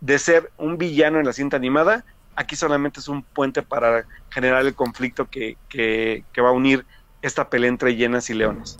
[0.00, 4.66] de ser un villano en la cinta animada, aquí solamente es un puente para generar
[4.66, 6.84] el conflicto que, que, que va a unir
[7.22, 8.78] esta pelea entre hienas y leones.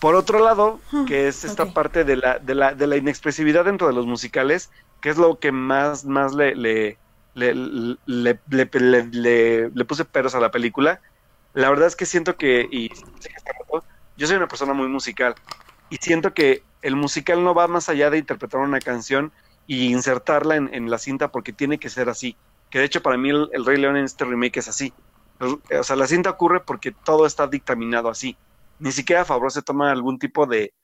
[0.00, 1.74] Por otro lado, que es esta okay.
[1.74, 4.70] parte de la, de, la, de la inexpresividad dentro de los musicales,
[5.00, 6.98] que es lo que más, más le, le,
[7.34, 7.54] le,
[8.06, 11.00] le, le, le puse peros a la película.
[11.54, 12.90] La verdad es que siento que, y
[14.16, 15.34] yo soy una persona muy musical,
[15.90, 19.32] y siento que el musical no va más allá de interpretar una canción
[19.66, 22.36] y insertarla en, en la cinta porque tiene que ser así.
[22.70, 24.92] Que de hecho para mí el, Rey León en este remake es así.
[25.38, 28.36] O sea, la cinta ocurre porque todo está dictaminado así
[28.82, 30.74] ni siquiera Favreau se toma algún tipo de,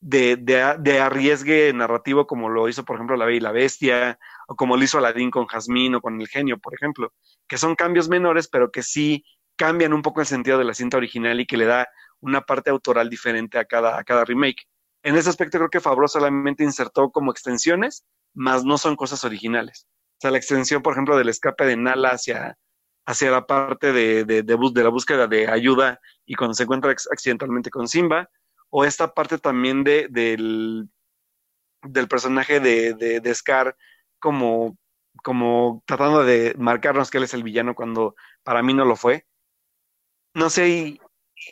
[0.00, 4.56] de, de, arriesgue narrativo como lo hizo, por ejemplo, La Bella y la Bestia, o
[4.56, 7.12] como lo hizo Aladdin con Jasmine o con El Genio, por ejemplo,
[7.46, 9.24] que son cambios menores, pero que sí
[9.54, 11.88] cambian un poco el sentido de la cinta original y que le da
[12.24, 14.66] una parte autoral diferente a cada, a cada remake.
[15.02, 19.86] En ese aspecto creo que Favreau solamente insertó como extensiones, más no son cosas originales.
[20.14, 22.56] O sea, la extensión, por ejemplo, del escape de Nala hacia,
[23.04, 27.68] hacia la parte de, de, de, la búsqueda de ayuda y cuando se encuentra accidentalmente
[27.70, 28.30] con Simba,
[28.70, 30.88] o esta parte también de, del,
[31.82, 33.76] del personaje de, de, de Scar
[34.18, 34.78] como,
[35.22, 39.26] como tratando de marcarnos que él es el villano cuando para mí no lo fue.
[40.32, 41.00] No sé, y,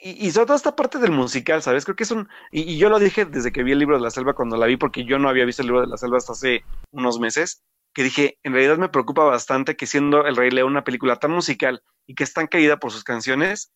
[0.01, 1.85] y, sobre todo esta parte del musical, ¿sabes?
[1.85, 2.29] Creo que es un...
[2.51, 4.77] Y, yo lo dije desde que vi el libro de la selva cuando la vi,
[4.77, 7.63] porque yo no había visto el libro de la selva hasta hace unos meses
[7.95, 11.33] que dije, en realidad me preocupa bastante que siendo El Rey León una película tan
[11.33, 13.73] musical y que es tan querida por sus canciones,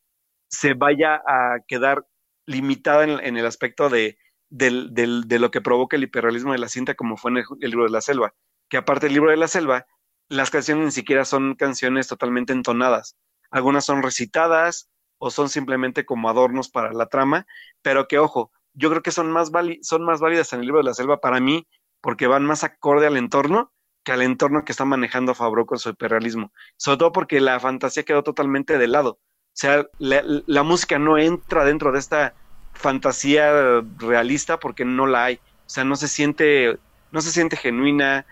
[0.48, 2.06] se vaya a quedar
[2.46, 4.16] limitada en, el aspecto de,
[4.48, 7.44] del, del, de lo que provoca el hiperrealismo de la cinta como fue en el,
[7.60, 8.34] el, libro de la selva.
[8.70, 9.86] Que aparte del libro de la selva,
[10.28, 13.16] las canciones ni siquiera son canciones totalmente entonadas.
[13.50, 14.88] Algunas son recitadas
[15.18, 17.46] o son simplemente como adornos para la trama,
[17.82, 19.50] pero que ojo, yo creo que son más,
[19.82, 21.66] son más válidas en el libro de la selva para mí
[22.00, 23.72] porque van más acorde al entorno
[24.06, 26.52] que al entorno que está manejando Fabro con su hiperrealismo.
[26.76, 29.18] Sobre todo porque la fantasía quedó totalmente de lado.
[29.56, 32.32] O sea, la, música no entra dentro de esta
[32.72, 35.34] fantasía realista porque no la hay.
[35.34, 36.78] O sea, no se siente,
[37.10, 38.26] no se siente genuina.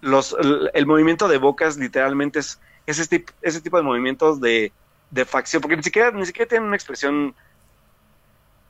[0.00, 0.34] Los,
[0.72, 4.72] el, movimiento de bocas literalmente es, es ese, ese, tipo de movimientos de,
[5.10, 7.34] de facción, porque ni siquiera, ni siquiera tienen una expresión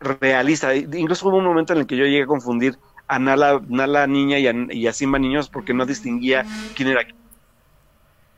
[0.01, 0.75] realista.
[0.75, 4.39] Incluso hubo un momento en el que yo llegué a confundir a Nala, Nala niña
[4.39, 7.17] y a, y Simba niños porque no distinguía quién era quién.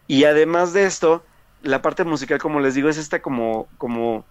[0.06, 1.24] Y además de esto,
[1.62, 4.26] la parte musical, como les digo, es esta como, como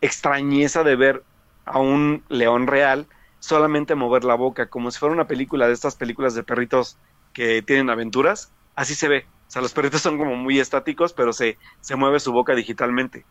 [0.00, 1.24] extrañeza de ver
[1.64, 3.08] a un león real
[3.38, 6.98] solamente mover la boca, como si fuera una película de estas películas de perritos
[7.32, 9.26] que tienen aventuras, así se ve.
[9.50, 13.24] O sea, los perritos son como muy estáticos, pero se, se mueve su boca digitalmente.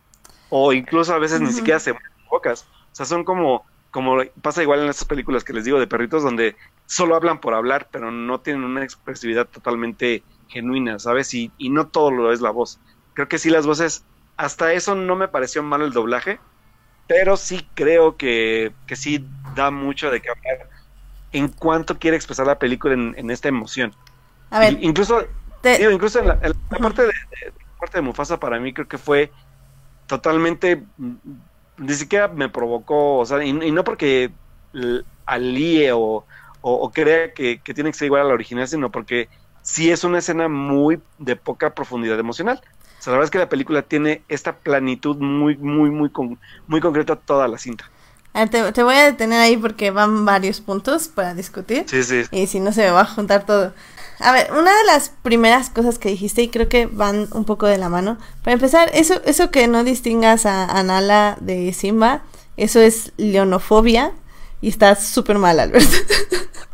[0.50, 1.46] O incluso a veces uh -huh.
[1.46, 2.66] ni siquiera se mueven bocas.
[2.92, 6.22] O sea, son como como pasa igual en estas películas que les digo de perritos,
[6.22, 11.32] donde solo hablan por hablar, pero no tienen una expresividad totalmente genuina, ¿sabes?
[11.32, 12.78] Y, y no todo lo es la voz.
[13.14, 14.04] Creo que sí las voces,
[14.36, 16.38] hasta eso no me pareció mal el doblaje,
[17.08, 19.24] pero sí creo que, que sí
[19.54, 20.68] da mucho de qué hablar
[21.32, 23.94] en cuanto quiere expresar la película en, en esta emoción.
[24.50, 25.24] A ver, y, incluso,
[25.60, 25.78] te...
[25.78, 28.88] digo, incluso en la, en la parte, de, de, parte de Mufasa para mí creo
[28.88, 29.30] que fue
[30.06, 30.82] totalmente
[31.80, 34.30] ni siquiera me provocó, o sea, y, y no porque
[35.26, 36.24] alíe o,
[36.60, 39.28] o, o crea que, que, tiene que ser igual a la original, sino porque
[39.62, 42.60] sí es una escena muy de poca profundidad emocional.
[42.98, 46.38] O sea, la verdad es que la película tiene esta planitud muy, muy, muy, con,
[46.66, 47.88] muy concreta toda la cinta.
[48.50, 51.84] Te, te, voy a detener ahí porque van varios puntos para discutir.
[51.88, 52.22] Sí, sí.
[52.30, 53.72] Y si no se me va a juntar todo.
[54.20, 57.66] A ver, una de las primeras cosas que dijiste, y creo que van un poco
[57.66, 58.18] de la mano.
[58.42, 62.22] Para empezar, eso, eso que no distingas a, a Nala de Simba,
[62.56, 64.12] eso es leonofobia.
[64.60, 65.96] Y está súper mal, Alberto.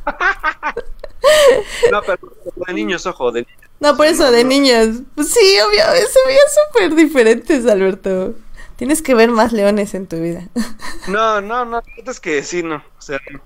[1.93, 2.19] no, pero
[2.67, 3.71] de niños, ojo, de niños.
[3.79, 5.03] No, por eso, de niños.
[5.15, 8.35] Pues sí, obvio, se veían súper diferentes, Alberto.
[8.77, 10.49] Tienes que ver más leones en tu vida.
[11.09, 12.83] No, no, no, es que sí, no.
[12.99, 13.41] O sea, no.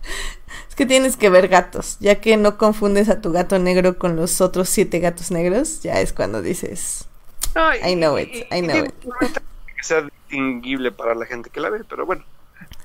[0.66, 4.16] Es que tienes que ver gatos, ya que no confundes a tu gato negro con
[4.16, 7.07] los otros siete gatos negros, ya es cuando dices,
[7.55, 9.39] no, y, I know it, I know y, it.
[9.77, 12.24] Que sea distinguible para la gente que la ve, pero bueno.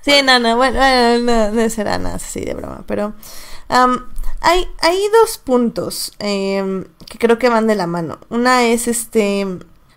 [0.01, 0.79] Sí, no, no, bueno,
[1.19, 3.13] no, no será nada así de broma, pero
[3.69, 3.97] um,
[4.41, 8.19] hay, hay dos puntos em, que creo que van de la mano.
[8.29, 9.47] Una es este,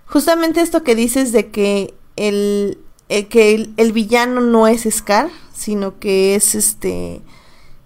[0.07, 2.79] justamente esto que dices de que el,
[3.09, 7.21] que el, villano no es Scar, sino que es este,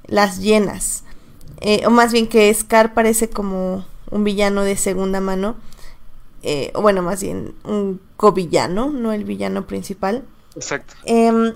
[0.06, 1.04] las llenas.
[1.60, 5.56] Eh, o más bien que Scar parece como un villano de segunda mano.
[6.42, 10.24] Eh, o bueno, más bien un covillano, no el villano principal.
[10.56, 10.94] Exacto.
[11.04, 11.54] Em,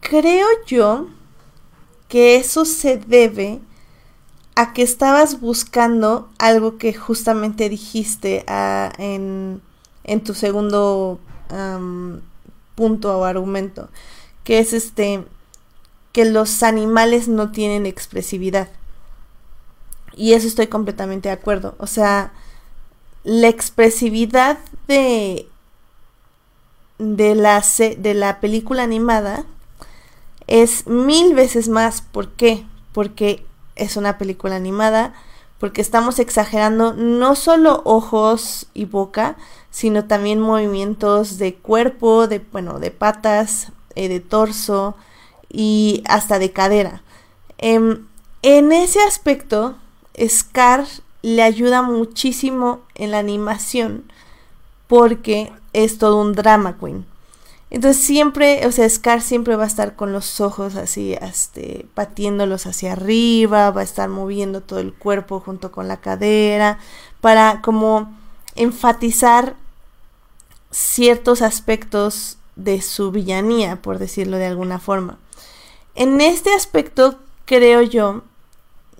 [0.00, 1.08] creo yo
[2.08, 3.60] que eso se debe
[4.54, 9.60] a que estabas buscando algo que justamente dijiste ah, en,
[10.24, 11.20] tu segundo
[12.74, 13.88] punto o argumento,
[14.44, 15.24] que es este
[16.12, 18.68] que los animales no tienen expresividad.
[20.16, 21.76] Y eso estoy completamente de acuerdo.
[21.78, 22.32] O sea,
[23.24, 24.58] la expresividad
[24.88, 25.48] de,
[26.98, 27.62] de, la,
[27.98, 29.44] de la película animada
[30.48, 32.00] es mil veces más.
[32.00, 32.64] ¿Por qué?
[32.92, 33.44] Porque
[33.76, 35.14] es una película animada,
[35.58, 39.36] porque estamos exagerando no solo ojos y boca,
[39.70, 44.94] sino también movimientos de cuerpo, de, bueno, de patas, eh, de torso
[45.48, 47.02] y hasta de cadera.
[47.58, 48.06] Em,
[48.42, 49.76] en ese aspecto,
[50.26, 50.86] Scar
[51.22, 54.04] le ayuda muchísimo en la animación
[54.86, 57.04] porque es todo un drama queen.
[57.70, 62.66] Entonces siempre, o sea, Scar siempre va a estar con los ojos así, este, patiéndolos
[62.66, 66.78] hacia arriba, va a estar moviendo todo el cuerpo junto con la cadera,
[67.20, 68.10] para como
[68.54, 69.54] enfatizar
[70.70, 75.18] ciertos aspectos de su villanía, por decirlo de alguna forma.
[75.94, 78.22] En este aspecto, creo yo,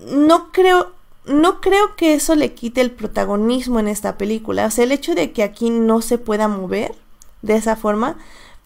[0.07, 0.93] no creo,
[1.25, 4.67] no creo que eso le quite el protagonismo en esta película.
[4.67, 6.95] O sea, el hecho de que aquí no se pueda mover
[7.43, 8.17] de esa forma,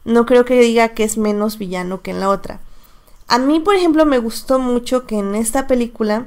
[0.05, 2.61] no creo que diga que es menos villano que en la otra.
[3.29, 6.27] A mí, por ejemplo, me gustó mucho que en esta película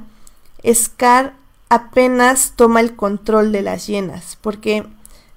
[0.72, 1.34] Scar
[1.68, 4.86] apenas toma el control de las hienas, porque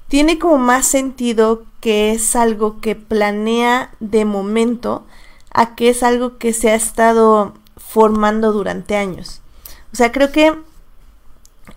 [0.07, 5.05] tiene como más sentido que es algo que planea de momento
[5.51, 9.41] a que es algo que se ha estado formando durante años.
[9.93, 10.55] O sea, creo que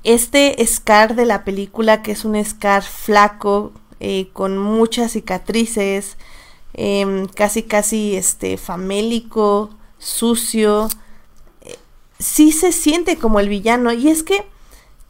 [0.05, 6.17] este Scar de la película, que es un Scar flaco, eh, con muchas cicatrices,
[6.75, 10.89] Em, casi casi este famélico, sucio,
[11.61, 11.79] eh,
[12.19, 14.45] sí se siente como el villano y es que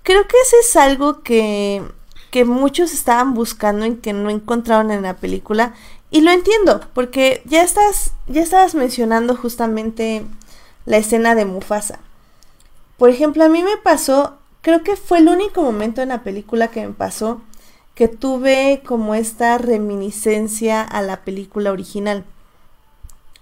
[0.03, 1.83] creo que ese es algo que,
[2.31, 5.75] que muchos estaban buscando y que no encontraron en la película
[6.11, 10.25] y lo entiendo porque ya estás ya estabas mencionando justamente
[10.85, 12.01] la escena de Mufasa.
[12.99, 16.69] Por ejemplo, a mí me pasó, creo que fue el único momento en la película
[16.69, 17.41] que me pasó
[17.95, 22.25] que tuve como esta reminiscencia a la película original,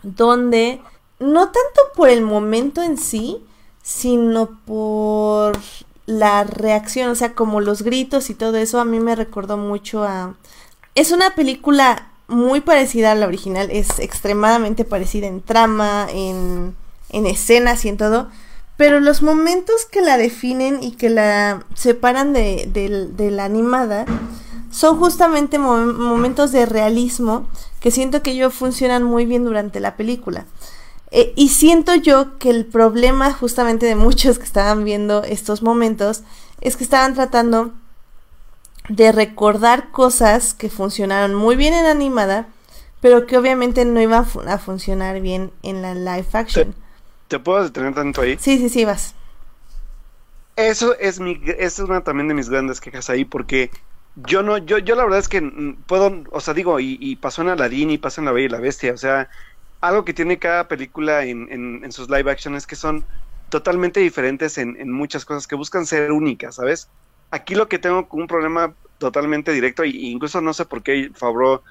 [0.03, 0.81] donde
[1.19, 3.45] no tanto por el momento en sí,
[3.83, 5.59] sino por
[6.07, 10.05] la reacción, o sea, como los gritos y todo eso, a mí me recordó mucho
[10.05, 10.35] a...
[10.95, 16.75] Es una película muy parecida a la original, es extremadamente parecida en trama, en,
[17.11, 18.29] en escenas y en todo,
[18.81, 22.67] pero los momentos que la definen y que la separan de,
[23.15, 24.07] de la animada
[24.71, 27.47] son justamente momentos de realismo
[27.81, 30.47] que siento que ellos funcionan muy bien durante la película.
[31.11, 36.23] Eh, y siento yo que el problema justamente de muchos que estaban viendo estos momentos
[36.63, 37.75] es que estaban tratando
[38.89, 42.49] de recordar cosas que funcionaron muy bien en animada,
[43.03, 46.75] pero que obviamente no iban a, funcionar bien en la live action.
[47.31, 48.37] ¿Te, puedo detener tanto ahí?
[48.41, 49.15] Sí, sí, sí, vas.
[50.57, 53.71] Eso es mi, es una también de mis grandes quejas ahí, porque
[54.17, 55.41] yo no, yo, yo la verdad es que
[55.87, 58.61] puedo, o sea, digo, y, pasó en Aladdin y pasa en La Bella y la
[58.61, 59.31] Bestia, o sea,
[59.81, 61.49] algo que tiene cada película en,
[61.85, 63.05] en, sus live action es que son
[63.49, 66.89] totalmente diferentes en, en, muchas cosas, que buscan ser únicas, ¿sabes?
[67.31, 71.63] Aquí lo que tengo un problema totalmente directo, y incluso no sé por qué Fabro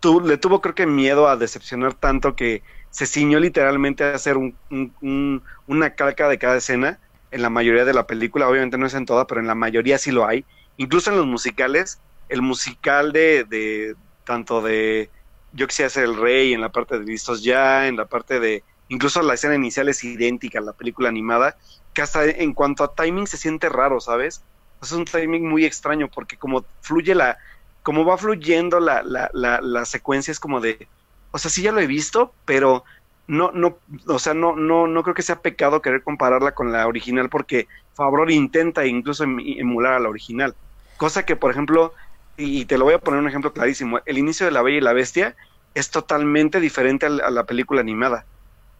[0.00, 2.62] tu, le tuvo creo que miedo a decepcionar tanto que
[2.96, 6.98] se ciñó literalmente a hacer un, un, una calca de cada escena
[7.30, 9.98] en la mayoría de la película, obviamente no es en toda, pero en la mayoría
[9.98, 10.46] sí lo hay,
[10.76, 15.12] incluso en los musicales, el musical de, de tanto de
[15.52, 18.64] Yo quisiera ser el rey, en la parte de Listos ya, en la parte de,
[18.88, 21.56] incluso la escena inicial es idéntica a la película animada,
[21.92, 24.46] que hasta en cuanto a timing se siente raro, ¿sabes?
[24.80, 27.38] Es un timing muy extraño porque como fluye la,
[27.82, 30.90] como va fluyendo la, la, la, la secuencia es como de,
[31.30, 32.84] o sea, sí ya lo he visto, pero
[33.26, 36.86] no, no, o sea, no, no, no creo que sea pecado querer compararla con la
[36.86, 40.54] original porque Favor intenta incluso em, emular a la original.
[40.96, 41.92] Cosa que, por ejemplo,
[42.36, 44.82] y te lo voy a poner un ejemplo clarísimo, el inicio de La Bella y
[44.82, 45.34] la Bestia
[45.74, 48.24] es totalmente diferente a la película animada,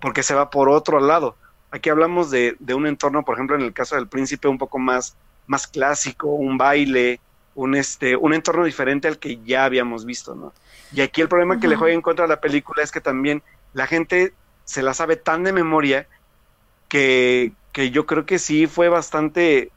[0.01, 1.37] porque se va por otro lado.
[1.71, 4.79] Aquí hablamos de, de, un entorno, por ejemplo, en el caso del príncipe, un poco
[4.79, 5.17] más,
[5.47, 7.21] más clásico, un baile,
[7.55, 10.53] un, este, un entorno diferente al que ya habíamos visto, ¿no?
[10.93, 13.43] Y aquí el problema que le juega en contra a la película es que también
[13.73, 14.33] la gente
[14.65, 16.07] se la sabe tan de memoria
[16.89, 19.71] que, que yo creo que sí fue bastante,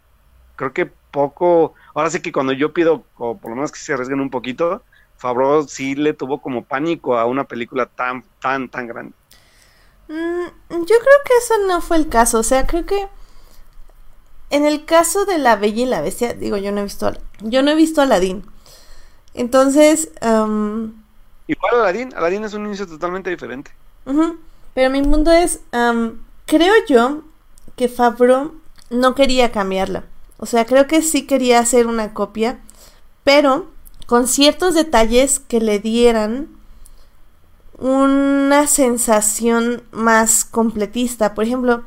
[0.55, 3.93] creo que poco, ahora sí que cuando yo pido, o por lo menos que se
[3.93, 4.83] arriesguen un poquito,
[5.17, 9.13] Favreau sí le tuvo como pánico a una película tan, tan, tan grande.
[10.07, 13.07] Mm, yo creo que eso no fue el caso, o sea, creo que
[14.49, 17.11] en el caso de La Bella y la Bestia, digo, yo no he visto,
[17.41, 18.43] yo no he visto Aladdin.
[19.33, 20.98] Entonces, um...
[21.49, 23.71] igual Aladdin, Aladdin es un inicio totalmente diferente.
[24.73, 25.61] Pero mi punto es,
[26.45, 27.23] creo yo
[27.75, 28.53] que Fabro
[28.89, 30.03] no quería cambiarla.
[30.37, 32.59] O sea, creo que sí quería hacer una copia,
[33.25, 33.67] pero
[34.05, 36.47] con ciertos detalles que le dieran
[37.77, 41.33] una sensación más completista.
[41.33, 41.83] Por ejemplo,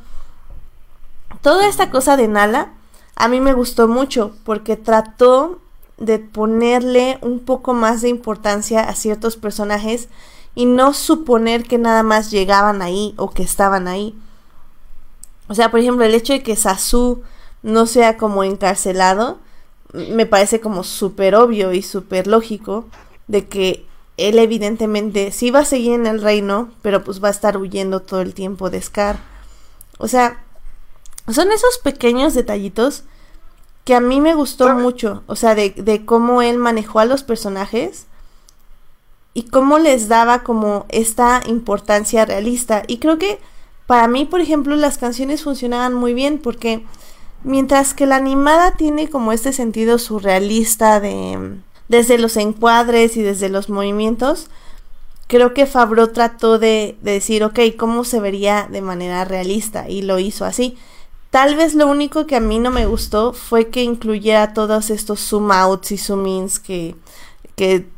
[1.41, 2.75] toda esta cosa de Nala
[3.17, 5.62] a mí me gustó mucho porque trató
[6.03, 10.09] de ponerle un poco más de importancia a ciertos personajes
[10.57, 14.15] y no suponer que nada más llegaban ahí o que estaban ahí.
[15.47, 17.23] O sea, por ejemplo, el hecho de que Sasu
[17.63, 19.39] no sea como encarcelado,
[19.93, 22.87] me parece como súper obvio y súper lógico
[23.29, 27.33] de que él evidentemente sí va a seguir en el reino, pero pues va a
[27.33, 29.21] estar huyendo todo el tiempo de Scar.
[29.99, 30.43] O sea,
[31.33, 33.05] son esos pequeños detallitos
[33.85, 37.23] que a mí me gustó mucho, o sea, de, de cómo él manejó a los
[37.23, 38.07] personajes
[39.35, 42.83] y cómo les daba como esta importancia realista.
[42.87, 43.39] Y creo que
[43.87, 46.85] para mí, por ejemplo, las canciones funcionaban muy bien porque
[47.43, 53.51] mientras que la animada tiene como este sentido surrealista de desde los encuadres y desde
[53.51, 54.49] los movimientos,
[55.27, 59.91] creo que Fabro trató de, de decir, ok, ¿cómo se vería de manera realista?
[59.91, 60.79] Y lo hizo así.
[61.33, 65.19] Tal vez lo único que a mí no me gustó fue que incluyera todos estos
[65.19, 66.95] zoom outs y zoom ins que,
[67.57, 67.89] que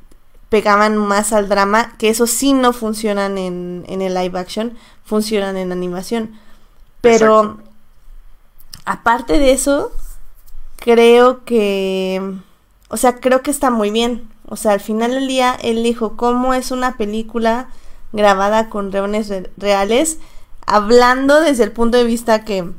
[0.51, 5.57] pegaban más al drama, que eso sí no funcionan en, en el live action, funcionan
[5.57, 6.39] en animación.
[7.01, 7.59] Pero
[8.85, 9.91] aparte de eso,
[10.77, 12.23] creo que,
[12.87, 14.29] o sea, creo que está muy bien.
[14.47, 17.67] O sea, al final del día, él dijo cómo es una película
[18.13, 20.19] grabada con reones reales,
[20.67, 22.73] hablando desde el punto de vista que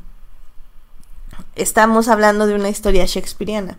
[1.56, 3.78] estamos hablando de una historia shakespeariana.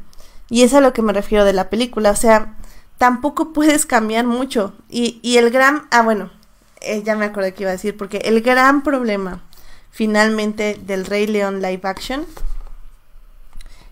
[0.49, 2.11] Y es a lo que me refiero de la película.
[2.11, 2.55] O sea,
[2.97, 4.73] tampoco puedes cambiar mucho.
[4.89, 5.87] Y, y el gran...
[5.91, 6.31] Ah, bueno,
[6.81, 9.43] eh, ya me acordé que iba a decir, porque el gran problema
[9.91, 12.25] finalmente del Rey León live action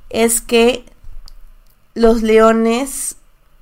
[0.10, 0.86] es que
[1.96, 3.16] los leones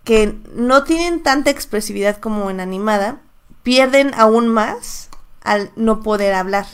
[0.03, 3.21] que no tienen tanta expresividad como en animada
[3.63, 5.09] pierden aún más
[5.41, 6.65] al no poder hablar.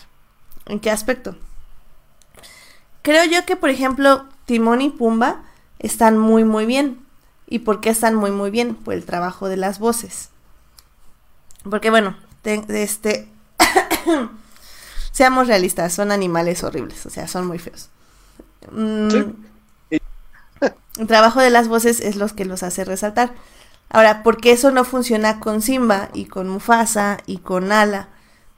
[0.66, 1.36] ¿En qué aspecto?
[3.02, 5.44] Creo yo que, por ejemplo, Timón y Pumba
[5.80, 7.00] están muy, muy bien.
[7.48, 8.76] ¿Y por qué están muy muy bien?
[8.76, 10.30] Por el trabajo de las voces.
[11.68, 13.28] Porque bueno, este
[15.12, 17.90] seamos realistas, son animales horribles, o sea, son muy feos.
[18.72, 19.10] Mm,
[19.90, 23.34] el trabajo de las voces es lo que los hace resaltar.
[23.90, 28.10] Ahora, ¿por qué eso no funciona con Simba y con Mufasa y con Ala?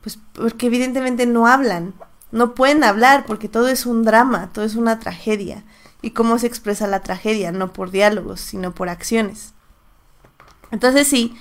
[0.01, 1.93] Pues porque evidentemente no hablan,
[2.31, 5.63] no pueden hablar porque todo es un drama, todo es una tragedia.
[6.01, 9.53] Y cómo se expresa la tragedia, no por diálogos, sino por acciones.
[10.71, 11.37] Entonces, si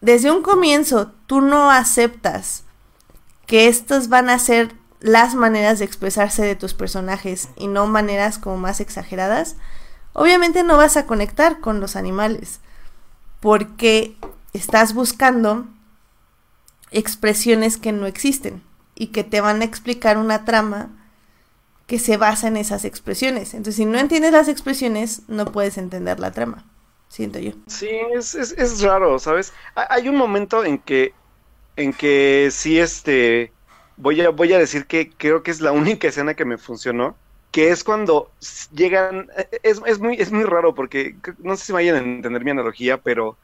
[0.00, 2.64] desde un comienzo tú no aceptas
[3.46, 8.38] que estas van a ser las maneras de expresarse de tus personajes y no maneras
[8.38, 9.56] como más exageradas,
[10.12, 12.60] obviamente no vas a conectar con los animales
[13.40, 14.16] porque
[14.52, 15.66] estás buscando
[16.90, 18.65] expresiones que no existen
[18.96, 20.90] y que te van a explicar una trama
[21.86, 23.54] que se basa en esas expresiones.
[23.54, 26.64] Entonces, si no entiendes las expresiones, no puedes entender la trama,
[27.08, 27.52] siento yo.
[27.68, 29.52] Sí, es, es, es raro, ¿sabes?
[29.74, 31.14] Hay un momento en que,
[31.76, 33.52] en que sí, este,
[33.96, 37.16] voy a, voy a decir que creo que es la única escena que me funcionó,
[37.52, 38.30] que es cuando
[38.72, 39.28] llegan,
[39.62, 42.98] es, es, muy, es muy raro porque no sé si vayan a entender mi analogía,
[42.98, 43.36] pero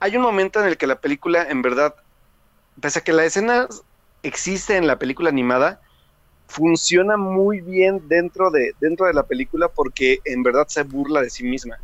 [0.00, 1.94] hay un momento en el que la película, en verdad,
[2.80, 3.68] pese a que la escena
[4.22, 5.80] existe en la película animada,
[6.46, 11.30] funciona muy bien dentro de, dentro de la película porque en verdad se burla de
[11.30, 11.78] sí misma.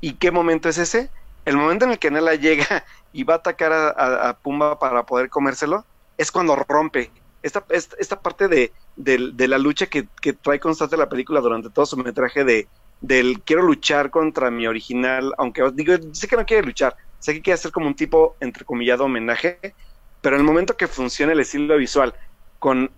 [0.00, 1.10] ¿Y qué momento es ese?
[1.44, 5.28] El momento en el que Nala llega y va a atacar a, Pumba para poder
[5.28, 5.84] comérselo,
[6.16, 7.10] es cuando rompe.
[7.42, 11.86] Esta, esta, parte de, de, la lucha que, que, trae constante la película durante todo
[11.86, 12.66] su metraje de
[13.00, 17.42] del quiero luchar contra mi original, aunque digo, sé que no quiere luchar, sé que
[17.42, 19.74] quiere hacer como un tipo, entrecomillado, homenaje,
[20.20, 22.14] pero en el momento que funciona el estilo visual
[22.58, 22.90] con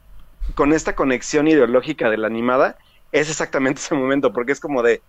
[0.55, 2.77] con esta conexión ideológica de la animada,
[3.13, 5.03] es exactamente ese momento, porque es como de,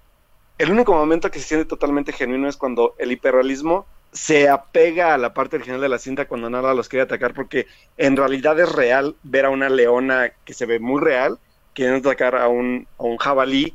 [0.57, 5.17] el único momento que se siente totalmente genuino es cuando el hiperrealismo se apega a
[5.17, 7.67] la parte original de la cinta cuando nada los quiere atacar, porque
[7.97, 11.39] en realidad es real ver a una leona que se ve muy real,
[11.73, 13.73] queriendo atacar a un, a un jabalí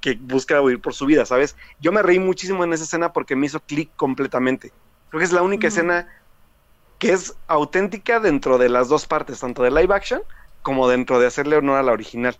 [0.00, 1.54] que busca huir por su vida, ¿sabes?
[1.78, 4.72] Yo me reí muchísimo en esa escena porque me hizo clic completamente.
[5.10, 6.08] Creo que es la única escena
[7.02, 10.22] que es auténtica dentro de las dos partes, tanto de live action
[10.62, 12.38] como dentro de hacerle honor a la original.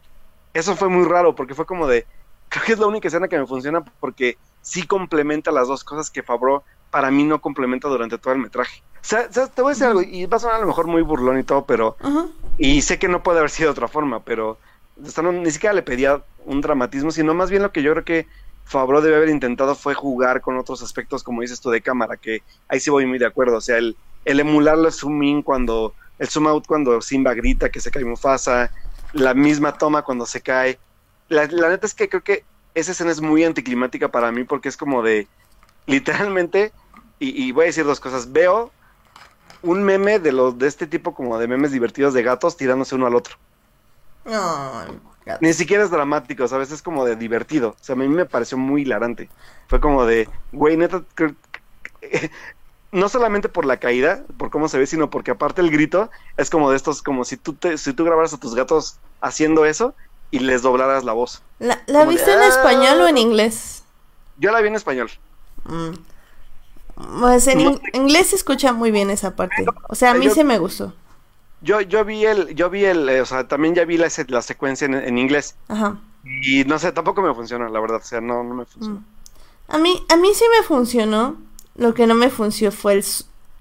[0.55, 2.07] Eso fue muy raro porque fue como de,
[2.49, 6.11] creo que es la única escena que me funciona porque sí complementa las dos cosas
[6.11, 6.63] que Fabro
[6.93, 8.85] para mí no complementa durante todo el metraje.
[9.01, 11.03] O sea, te voy a decir algo, y va a sonar a lo mejor muy
[11.03, 11.97] burlón y todo, pero...
[12.57, 14.59] Y sé que no puede haber sido de otra forma, pero
[14.97, 18.29] ni siquiera le pedía un dramatismo, sino más bien lo que yo creo que
[18.65, 22.45] Fabro debe haber intentado fue jugar con otros aspectos, como dices tú, de cámara, que
[22.69, 23.57] ahí sí voy muy de acuerdo.
[23.57, 27.71] O sea, el, el emular el zoom in cuando, el zoom out cuando Simba grita
[27.71, 28.71] que se cae Mufasa,
[29.13, 30.79] la misma toma cuando se cae.
[31.29, 32.45] La, la neta es que creo que
[32.75, 35.29] esa escena es muy anticlimática para mí porque es como de,
[35.87, 36.73] literalmente,
[37.19, 38.33] y, voy a decir dos cosas.
[38.33, 38.73] Veo
[39.63, 43.07] un meme de los de este tipo como de memes divertidos de gatos tirándose uno
[43.07, 43.37] al otro.
[45.41, 46.73] Ni siquiera es dramático, ¿sabes?
[46.73, 47.77] Es como de divertido.
[47.81, 49.29] O sea, a mí me pareció muy hilarante.
[49.69, 51.05] Fue como de, güey, neta,
[52.93, 56.51] no solamente por la caída, por cómo se ve, sino porque aparte el grito es
[56.51, 59.95] como de estos, como si tú, te, si tú grabaras a tus gatos haciendo eso
[60.31, 61.43] y les doblaras la voz.
[61.59, 63.21] ¿La, viste en español o en ah".
[63.21, 63.83] inglés?
[64.39, 65.11] Yo la vi en español.
[65.65, 65.93] Mm.
[67.21, 69.65] Pues en inglés se escucha muy bien esa parte.
[69.89, 70.93] O sea, a mí se me gustó.
[71.63, 74.87] Yo, yo vi el, yo vi el, o sea, también ya vi la, la secuencia
[74.87, 75.57] en, inglés.
[75.69, 75.99] Ajá.
[76.25, 78.01] Y no sé, tampoco me funciona, la verdad.
[78.03, 78.99] O sea, no, no me funciona.
[78.99, 79.05] Mm.
[79.69, 81.37] A mí, a mí sí me funcionó.
[81.75, 83.05] Lo que no me funcionó fue el,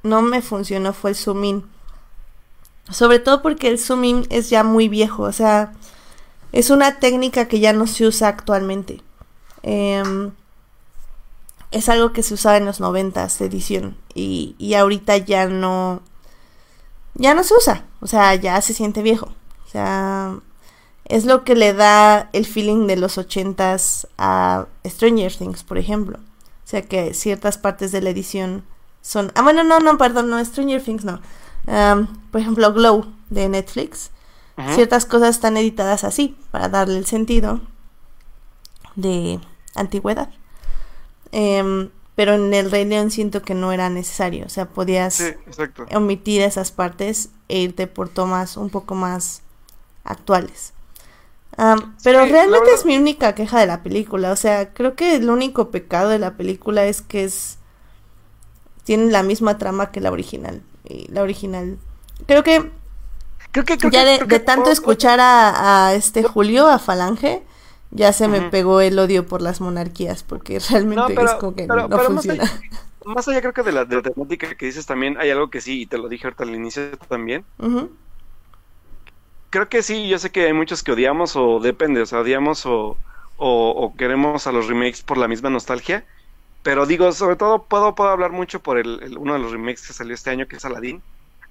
[0.03, 1.65] no me funcionó fue el zoom in.
[2.89, 5.23] Sobre todo porque el zoom in es ya muy viejo.
[5.23, 5.73] O sea,
[6.51, 9.01] es una técnica que ya no se usa actualmente.
[9.63, 10.03] Eh,
[11.71, 16.01] es algo que se usaba en los noventas de edición y, y ahorita ya no
[17.13, 19.27] ya no se usa, o sea, ya se siente viejo.
[19.67, 20.39] O sea,
[21.05, 26.19] es lo que le da el feeling de los ochentas a Stranger Things, por ejemplo.
[26.71, 28.63] O sea, que ciertas partes de la edición
[29.01, 29.33] son...
[29.35, 31.19] Ah, bueno, no, no, perdón, no, Stranger Things no.
[32.31, 34.11] por ejemplo, Glow de Netflix.
[34.73, 37.59] Ciertas cosas están editadas así, para darle el sentido
[38.95, 39.41] de
[39.75, 40.29] antigüedad.
[41.33, 44.45] Em, pero en el Rey León siento que no era necesario.
[44.45, 45.21] O sea, podías
[45.93, 49.41] omitir esas partes e irte por tomas un poco más
[50.05, 50.71] actuales.
[52.03, 54.31] Pero realmente es mi única queja de la película.
[54.31, 57.57] O sea, creo que el único pecado de la película es que es.
[58.83, 60.61] Tiene la misma trama que la original.
[60.83, 61.77] Y la original.
[62.25, 62.71] Creo que.
[63.51, 67.43] Creo que, ya de, tanto escuchar a, a este Julio, a Falange,
[67.91, 71.89] ya se me pegó el odio por las monarquías, porque realmente es como que no,
[71.99, 72.43] funciona.
[73.03, 75.81] Más allá, creo que de la, de temática que dices también, hay algo que sí,
[75.81, 77.43] y te lo dije ahorita al inicio también.
[79.51, 82.63] Creo que sí, yo sé que hay muchos que odiamos o depende, o sea, odiamos
[82.65, 82.97] o,
[83.97, 86.05] queremos a los remakes por la misma nostalgia.
[86.63, 89.93] Pero digo, sobre todo puedo, puedo hablar mucho por el, uno de los remakes que
[89.93, 91.01] salió este año, que es Aladdin.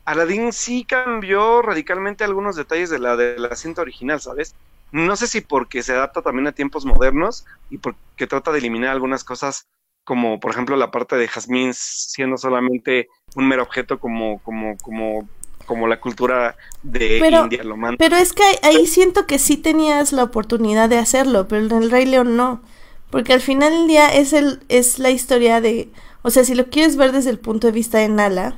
[0.07, 4.55] Aladdin sí cambió radicalmente algunos detalles de la, de la cinta original, ¿sabes?
[4.93, 8.93] No sé si porque se adapta también a tiempos modernos y porque trata de eliminar
[8.93, 9.69] algunas cosas
[10.05, 15.29] como por ejemplo la parte de Jazmín siendo solamente un mero objeto como como como
[15.71, 17.97] como la cultura de India lo manda.
[17.97, 21.93] Pero es que ahí siento que sí tenías la oportunidad de hacerlo, pero en el
[21.93, 22.61] Rey León no,
[23.09, 25.89] porque al final del día es el es la historia de,
[26.23, 28.57] o sea, si lo quieres ver desde el punto de vista de Nala,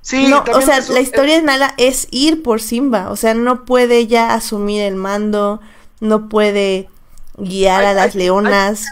[0.00, 3.64] Sí, no, o sea, la historia de Nala es ir por Simba, o sea, no
[3.64, 5.60] puede ya asumir el mando,
[5.98, 6.88] no puede
[7.36, 8.86] guiar a las leonas,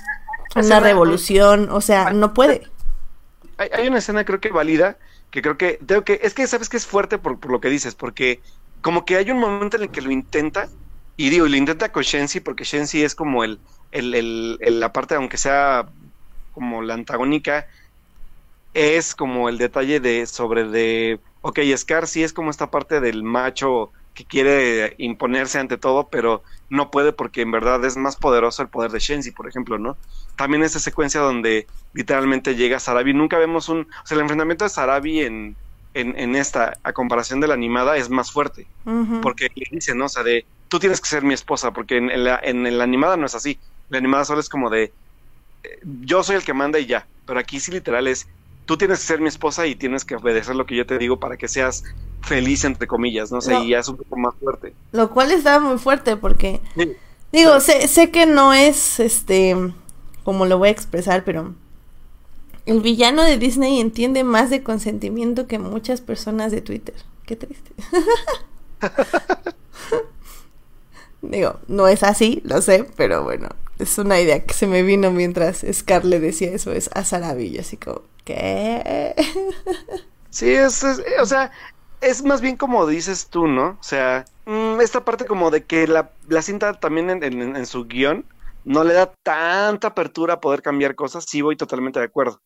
[0.57, 2.67] una revolución, o sea, no puede.
[3.57, 4.99] Hay, una escena creo que válida,
[5.31, 7.95] que creo que, tengo que, es que sabes que es fuerte por, lo que dices,
[7.95, 8.41] porque
[8.81, 10.69] como que hay un momento en el que lo intenta,
[11.17, 14.15] y digo, lo intenta con Shensi, porque Shensi es como el, el,
[14.61, 15.89] el, la parte, aunque sea
[16.53, 17.67] como la antagónica,
[18.75, 23.23] es como el detalle de sobre de, ok, Scar sí es como esta parte del
[23.23, 28.63] macho que quiere imponerse ante todo, pero no puede porque en verdad es más poderoso
[28.63, 29.97] el poder de Shenzi, por ejemplo, ¿no?
[30.37, 34.71] También esa secuencia donde literalmente llega Sarabi, nunca vemos un, o sea, el enfrentamiento de
[34.71, 35.57] Sarabi en,
[35.95, 38.67] en, esta, a comparación de la animada, es más fuerte,
[39.23, 40.07] porque le dice, ¿no?
[40.07, 43.17] O sea, de, tú tienes que ser mi esposa, porque en, la, en la animada
[43.17, 44.93] no es así, la animada solo es como de,
[45.63, 48.29] eh, yo soy el que manda y ya, pero aquí sí literal es,
[48.67, 51.19] tú tienes que ser mi esposa y tienes que obedecer lo que yo te digo
[51.19, 51.85] para que seas
[52.23, 53.63] feliz, entre comillas, no sé, No.
[53.65, 54.75] y ya es un poco más fuerte.
[54.93, 56.93] Lo cual está muy fuerte porque, Sí.
[57.33, 59.57] digo, sé, sé que no es, este,
[60.25, 61.55] como lo voy a expresar, pero
[62.67, 66.97] el villano de Disney entiende más de consentimiento que muchas personas de Twitter.
[67.25, 67.71] Qué triste.
[71.23, 73.49] Digo, no es así, lo sé, pero bueno,
[73.79, 77.77] es una idea que se me vino mientras Scarlett decía eso, es a Saravillo, así
[77.77, 79.15] como, ¿qué?
[80.31, 81.53] Sí, es, eh, o sea,
[82.01, 83.71] es más bien como dices tú, ¿no?
[83.81, 87.87] O sea, mm, esta parte como de que la, la cinta también en, en- su
[87.87, 88.27] guion
[88.65, 92.43] no le da tanta apertura a poder cambiar cosas, sí voy totalmente de acuerdo.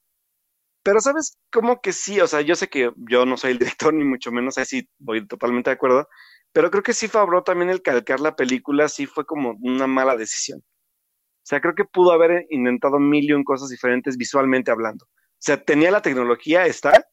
[0.85, 3.95] Pero sabes, como que sí, o sea, yo sé que yo no soy el director,
[3.95, 6.09] ni mucho menos, ahí sí voy totalmente de acuerdo,
[6.53, 10.17] pero creo que sí Favreau también el calcar la película sí fue como una mala
[10.17, 10.61] decisión.
[10.61, 15.07] O sea, creo que pudo haber intentado mil y un cosas diferentes visualmente hablando.
[15.41, 17.07] O sea, tenía la tecnología, está,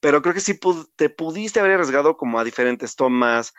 [0.00, 0.58] pero creo que sí
[0.96, 3.54] te pudiste haber arriesgado como a diferentes tomas,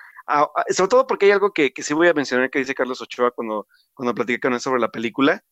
[0.70, 3.32] sobre todo porque hay algo que, que sí voy a mencionar que dice Carlos Ochoa
[3.32, 5.44] cuando, cuando platiqué con él sobre la película,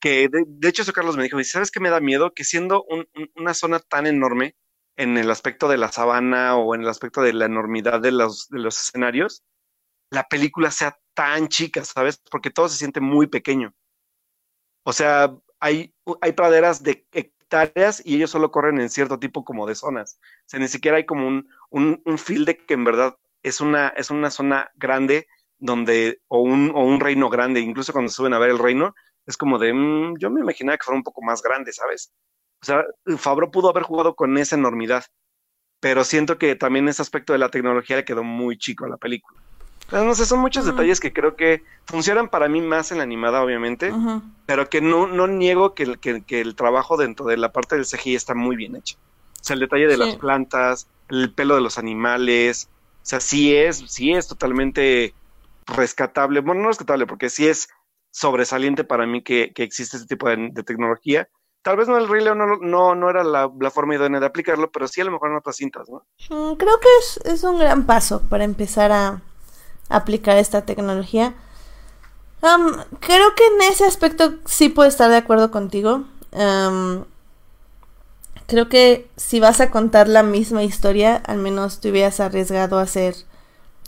[0.00, 2.32] que de, hecho eso Carlos me dijo, ¿sabes qué me da miedo?
[2.34, 4.56] Que siendo un- un- una zona tan enorme
[4.96, 8.48] en el aspecto de la sabana o en el aspecto de la enormidad de los,
[8.48, 9.42] de los escenarios,
[10.10, 12.20] la película sea tan chica, ¿sabes?
[12.30, 13.74] Porque todo se siente muy pequeño.
[14.84, 19.66] O sea, hay, hay praderas de hectáreas y ellos solo corren en cierto tipo como
[19.66, 20.18] de zonas.
[20.22, 23.88] O sea, ni siquiera hay como un, un, un de que en verdad es una,
[23.88, 25.26] es una zona grande
[25.58, 28.94] donde, o un, o un reino grande, incluso cuando suben a ver el reino,
[29.26, 32.12] es como de, mm, yo me imaginaba que fuera un poco más grande, ¿sabes?
[32.62, 32.84] O sea,
[33.18, 35.04] Fabro pudo haber jugado con esa enormidad,
[35.80, 38.96] pero siento que también ese aspecto de la tecnología le quedó muy chico a la
[38.96, 39.40] película.
[39.90, 43.04] Pero no sé, son muchos detalles que creo que funcionan para mí más en la
[43.04, 43.92] animada, obviamente,
[44.44, 47.76] pero que no, no niego que el, que, que el trabajo dentro de la parte
[47.76, 48.96] del CGI está muy bien hecho.
[49.40, 50.00] O sea, el detalle de Sí.
[50.00, 55.14] las plantas, el pelo de los animales, o sea, sí es, sí es totalmente
[55.66, 57.68] rescatable, bueno, no rescatable, porque sí es
[58.10, 61.28] sobresaliente para mí que, que existe este tipo de, de tecnología.
[61.62, 64.26] Tal vez no el Rey León no, no, no era la, la forma idónea de
[64.26, 66.04] aplicarlo, pero sí a lo mejor en otras cintas, ¿no?
[66.30, 69.20] Mm, Creo que es, es un gran paso para empezar a
[69.88, 71.34] aplicar esta tecnología.
[73.00, 76.04] Creo que en ese aspecto sí puedo estar de acuerdo contigo.
[78.46, 82.82] Creo que si vas a contar la misma historia, al menos te hubieras arriesgado a
[82.82, 83.16] hacer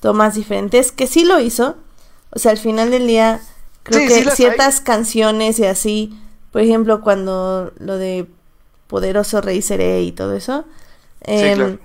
[0.01, 1.77] tomas diferentes, que sí lo hizo.
[2.31, 3.41] O sea, al final del día,
[3.85, 6.19] creo Sí, que sí ciertas canciones y así,
[6.51, 8.27] por ejemplo, cuando lo de
[8.89, 10.65] Poderoso Rey Seré y todo eso,
[11.55, 11.79] claro.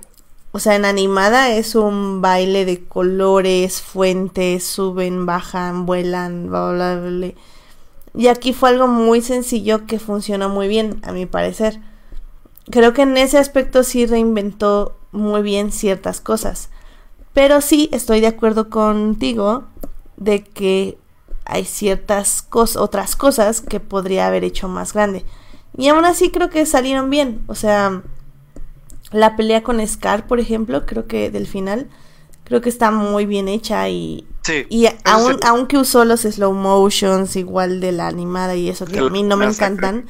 [0.54, 6.94] O sea, en animada es un baile de colores, fuentes, suben, bajan, vuelan, bla, bla,
[6.94, 7.32] bla.
[8.14, 11.80] Y aquí fue algo muy sencillo que funcionó muy bien, a mi parecer.
[12.70, 16.70] Creo que en ese aspecto sí reinventó muy bien ciertas cosas.
[17.32, 19.64] Pero sí estoy de acuerdo contigo
[20.18, 20.96] de que
[21.44, 25.24] hay ciertas otras cosas que podría haber hecho más grande.
[25.76, 27.42] Y aún así creo que salieron bien.
[27.48, 28.04] O sea,
[29.14, 31.88] la pelea con Scar, por ejemplo, creo que del final,
[32.44, 34.66] creo que está muy bien hecha y, Sí.
[34.68, 35.40] y aun- sí.
[35.46, 39.36] aunque usó los slow motions igual de la animada y eso que a mí no
[39.36, 40.06] me encantan,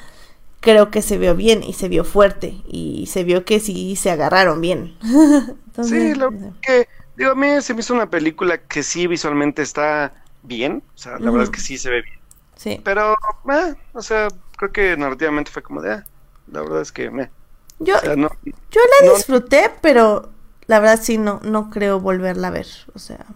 [0.61, 4.11] creo que se vio bien y se vio fuerte y se vio que sí se
[4.11, 4.97] agarraron bien.
[5.67, 6.31] Entonces, Sí, lo
[6.63, 10.99] que digo, a mí se me hizo una película que sí visualmente está bien, o
[10.99, 12.19] sea, la verdad es que sí se ve bien,
[12.57, 12.81] sí.
[12.85, 13.15] pero,
[13.53, 16.05] eh, o sea, creo que narrativamente fue como de, ah,
[16.47, 17.31] la verdad es que, meh,
[17.79, 18.29] Yo, o sea, no,
[18.71, 20.33] yo la no- disfruté, pero
[20.67, 22.67] la verdad sí no, no creo volverla a ver.
[22.95, 23.27] O sea,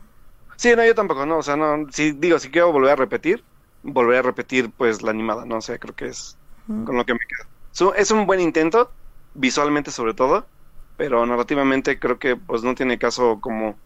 [0.56, 3.47] sí, no, yo tampoco, no, o sea, no, si digo, si quiero volver a repetir,
[3.82, 6.39] volver a repetir, pues, la animada, no, o sea, creo que es
[6.82, 7.51] con lo que me quedo.
[7.70, 8.97] So, es un buen intento,
[9.35, 10.51] visualmente sobre todo,
[10.97, 13.81] pero narrativamente creo que, pues, no tiene caso como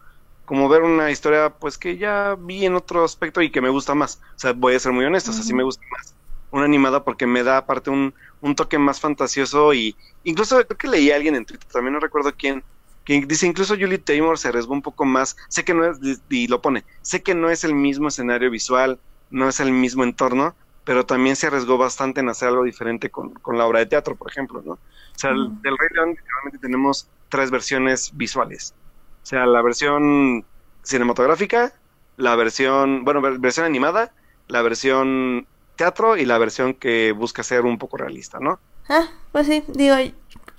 [0.45, 3.95] como ver una historia pues que ya vi en otro aspecto y que me gusta
[3.95, 4.17] más.
[4.17, 5.55] O sea, voy a ser muy honesto, o sea, sí Ujú.
[5.55, 6.12] me gusta más
[6.53, 10.87] una animada porque me da aparte un, un toque más fantasioso y incluso creo que
[10.87, 12.65] leí a alguien en Twitter, también no recuerdo quién,
[13.03, 15.99] que dice incluso Julie Taymor se arriesgó un poco más, sé que no es,
[16.29, 20.03] y lo pone, sé que no es el mismo escenario visual, no es el mismo
[20.03, 23.85] entorno, pero también se arriesgó bastante en hacer algo diferente con, con la obra de
[23.87, 24.73] teatro, por ejemplo, ¿no?
[24.73, 24.81] O
[25.15, 28.75] sea, el- del Rey León literalmente tenemos tres versiones visuales.
[29.23, 30.47] O sea, la versión
[30.83, 31.73] cinematográfica,
[32.15, 34.13] la versión, bueno, ver- versión animada,
[34.47, 38.59] la versión teatro y la versión que busca ser un poco realista, ¿no?
[38.89, 39.95] Ah, pues sí, digo,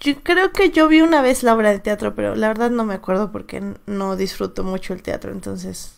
[0.00, 2.84] yo creo que yo vi una vez la obra de teatro, pero la verdad no
[2.84, 5.96] me acuerdo porque no disfruto mucho el teatro, entonces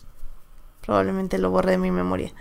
[0.85, 2.31] probablemente lo borré de mi memoria.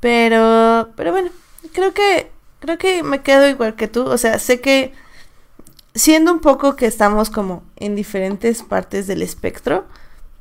[0.00, 1.30] Pero, pero bueno,
[1.72, 2.30] creo que,
[2.60, 4.94] creo que me quedo igual que tú, o sea, sé que
[5.94, 9.86] siendo un poco que estamos como en diferentes partes del espectro,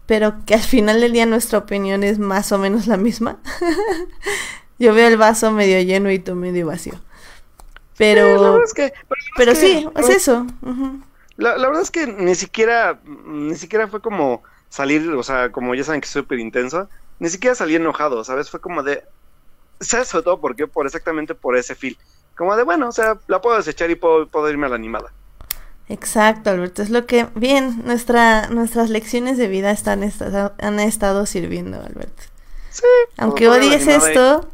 [0.05, 3.39] pero que al final del día nuestra opinión es más o menos la misma.
[4.79, 6.93] Yo veo el vaso medio lleno y tú medio vacío.
[7.97, 10.47] Pero, Sí, que- pero la verdad pero es que- sí, es eso.
[11.37, 15.75] La, la verdad es que ni siquiera, ni siquiera fue como salir, o sea, como
[15.75, 16.89] ya saben que soy súper intenso,
[17.19, 18.49] ni siquiera salí enojado, ¿sabes?
[18.49, 19.03] Fue como de,
[19.79, 20.67] ¿sabes sobre todo por qué?
[20.67, 21.97] Por exactamente por ese feel.
[22.37, 25.11] Como de, bueno, o sea, la puedo desechar y puedo, puedo irme a la animada.
[25.89, 26.81] Exacto, Alberto.
[26.83, 30.03] Es lo que, bien, nuestra, nuestras lecciones de vida están
[30.59, 32.23] han estado sirviendo, Alberto.
[32.69, 32.83] Sí.
[33.17, 34.47] Aunque odies esto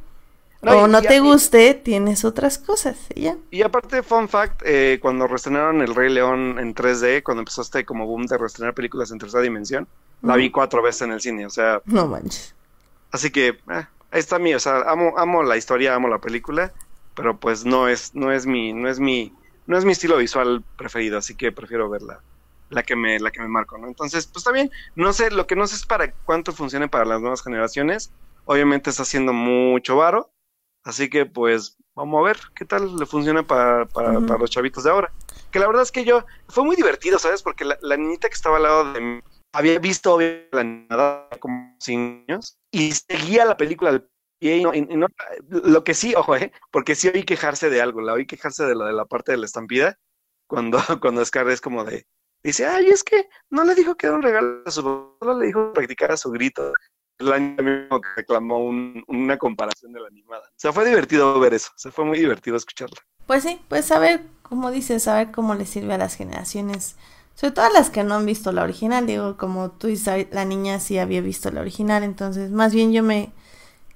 [0.65, 2.97] No, o y- no y- te y- guste, tienes otras cosas.
[3.13, 3.37] y ya.
[3.51, 7.85] Y aparte, fun fact, eh, cuando reestrenaron El Rey León en 3D, cuando empezó este
[7.85, 9.87] como boom de reestrenar películas en tercera dimensión,
[10.21, 12.55] la vi cuatro veces en el cine, o sea, No manches.
[13.11, 16.73] así que eh, ahí está mi, o sea, amo, amo la historia, amo la película,
[17.13, 19.33] pero pues no es, no es mi, no es mi,
[19.67, 22.23] no es mi estilo visual preferido, así que prefiero ver la,
[22.69, 23.87] la que me, la que me marco, ¿no?
[23.87, 27.05] Entonces, pues está bien, no sé, lo que no sé es para cuánto funcione para
[27.05, 28.11] las nuevas generaciones,
[28.45, 30.31] obviamente está haciendo mucho varo,
[30.85, 34.83] así que pues vamos a ver qué tal le funciona para, para, para los chavitos
[34.83, 35.11] de ahora.
[35.51, 37.41] Que la verdad es que yo, fue muy divertido, ¿sabes?
[37.43, 39.19] Porque la, la niñita que estaba al lado de mí
[39.53, 44.09] había visto la animada como cinco años y seguía la película al
[44.39, 45.07] pie y no, y- y no-
[45.47, 46.51] lo que sí, ojo, ¿eh?
[46.71, 49.37] porque sí oí quejarse de algo, la oí quejarse de lo de la parte de
[49.37, 49.97] la estampida,
[50.47, 52.05] cuando, cuando Scar es como de,
[52.43, 55.47] dice, ay, es que no le dijo que era un regalo a su solo le
[55.47, 56.73] dijo que practicara su grito.
[57.19, 60.43] La niña mismo que reclamó un- una comparación de la animada.
[60.49, 62.97] O sea, fue divertido ver eso, o sea, fue muy divertido escucharla.
[63.27, 66.95] Pues sí, pues saber, como dices, saber cómo le sirve a las generaciones.
[67.35, 69.05] Sobre todo a las que no han visto la original.
[69.07, 72.03] Digo, como tú dices, la niña sí había visto la original.
[72.03, 73.31] Entonces, más bien yo me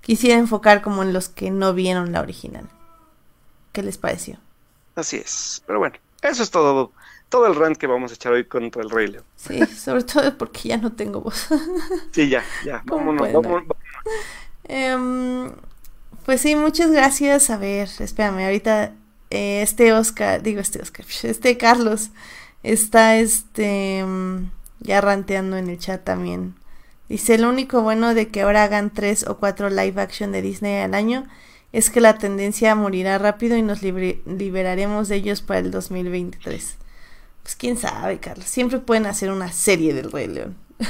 [0.01, 2.69] quisiera enfocar como en los que no vieron la original.
[3.71, 4.37] ¿Qué les pareció?
[4.95, 6.93] Así es, pero bueno, eso es todo,
[7.29, 9.25] todo el rant que vamos a echar hoy contra el Rey León.
[9.35, 11.47] Sí, sobre todo porque ya no tengo voz.
[12.11, 13.67] Sí, ya, ya, ¿Cómo vámonos, pueden vámonos,
[14.63, 15.51] Em,
[16.25, 17.49] pues sí, muchas gracias.
[17.49, 18.93] A ver, espérame, ahorita
[19.29, 22.09] eh, este Oscar, digo este Oscar, este Carlos
[22.63, 24.51] está este mm,
[24.81, 26.55] ya ranteando en el chat también.
[27.09, 30.77] Dice, lo único bueno de que ahora hagan tres o cuatro live action de Disney
[30.81, 31.25] al año
[31.71, 36.77] es que la tendencia morirá rápido y nos libre- liberaremos de ellos para el 2023.
[37.43, 38.45] Pues quién sabe, Carlos.
[38.47, 40.55] Siempre pueden hacer una serie del Rey León.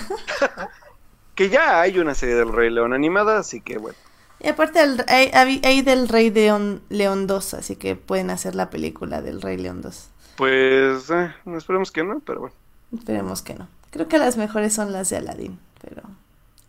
[1.35, 3.97] Que ya hay una serie del Rey León animada, así que bueno.
[4.41, 8.55] Y aparte el- hay, hay- hay del Rey León, León 2, así que pueden hacer
[8.55, 10.09] la película del Rey León 2.
[10.35, 12.55] Pues eh, esperemos que no, pero bueno.
[12.93, 13.69] Esperemos que no.
[13.89, 16.01] Creo que las mejores son las de Aladdin, pero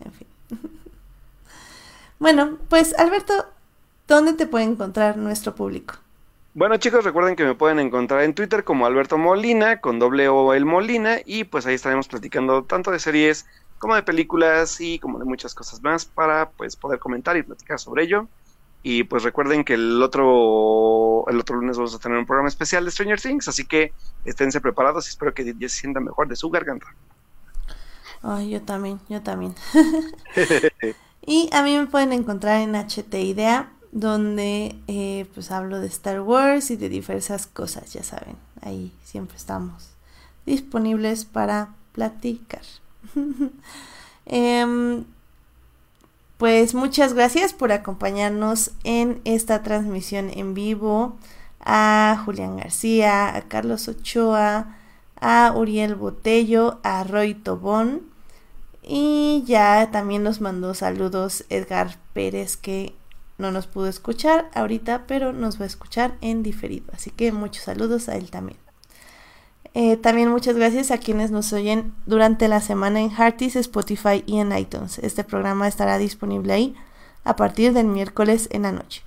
[0.05, 0.29] en fin.
[2.19, 3.47] bueno, pues Alberto,
[4.07, 5.95] ¿dónde te puede encontrar nuestro público?
[6.53, 10.53] Bueno chicos, recuerden que me pueden encontrar en Twitter como Alberto Molina, con doble O
[10.53, 13.47] el Molina, y pues ahí estaremos platicando tanto de series
[13.79, 17.79] como de películas y como de muchas cosas más para pues poder comentar y platicar
[17.79, 18.27] sobre ello.
[18.83, 22.85] Y pues recuerden que el otro, el otro lunes vamos a tener un programa especial
[22.85, 23.93] de Stranger Things, así que
[24.25, 26.87] esténse preparados y espero que ya se sientan mejor de su garganta.
[28.23, 29.55] Ay, yo también, yo también.
[31.27, 36.21] y a mí me pueden encontrar en HT Idea, donde eh, pues hablo de Star
[36.21, 38.37] Wars y de diversas cosas, ya saben.
[38.63, 39.91] Ahí siempre estamos
[40.47, 42.63] disponibles para platicar.
[44.33, 45.07] Em,
[46.37, 51.17] pues muchas gracias por acompañarnos en esta transmisión en vivo.
[51.63, 54.77] A Julián García, a Carlos Ochoa,
[55.21, 58.03] a Uriel Botello, a Roy Tobón.
[58.83, 62.95] Y ya también nos mandó saludos Edgar Pérez que
[63.41, 66.87] no nos pudo escuchar ahorita, pero nos va a escuchar en diferido.
[66.93, 68.59] Así que muchos saludos a él también.
[69.75, 74.39] Eh, también muchas gracias a quienes nos oyen durante la semana en Hearties, Spotify y
[74.39, 74.99] en iTunes.
[74.99, 76.75] Este programa estará disponible ahí
[77.25, 79.03] a partir del miércoles en la noche.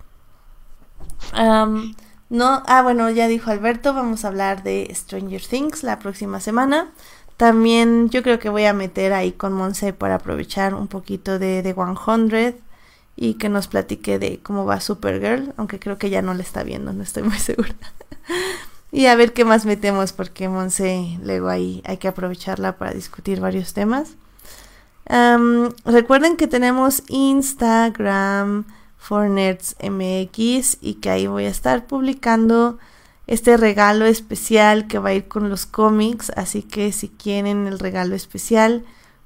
[2.29, 6.91] No, ah, bueno, ya dijo Alberto, vamos a hablar de Stranger Things la próxima semana.
[7.37, 11.61] También yo creo que voy a meter ahí con Monse para aprovechar un poquito de
[11.61, 12.63] The 100
[13.15, 16.63] y que nos platique de cómo va Supergirl, aunque creo que ya no le está
[16.63, 17.75] viendo, no estoy muy segura.
[18.91, 23.39] y a ver qué más metemos, porque Monse luego ahí hay que aprovecharla para discutir
[23.39, 24.15] varios temas.
[25.85, 28.65] Recuerden que tenemos Instagram
[28.97, 29.75] for Nerds
[30.81, 32.79] y que ahí voy a estar publicando
[33.27, 37.79] este regalo especial que va a ir con los cómics, así que si quieren el
[37.79, 38.83] regalo especial,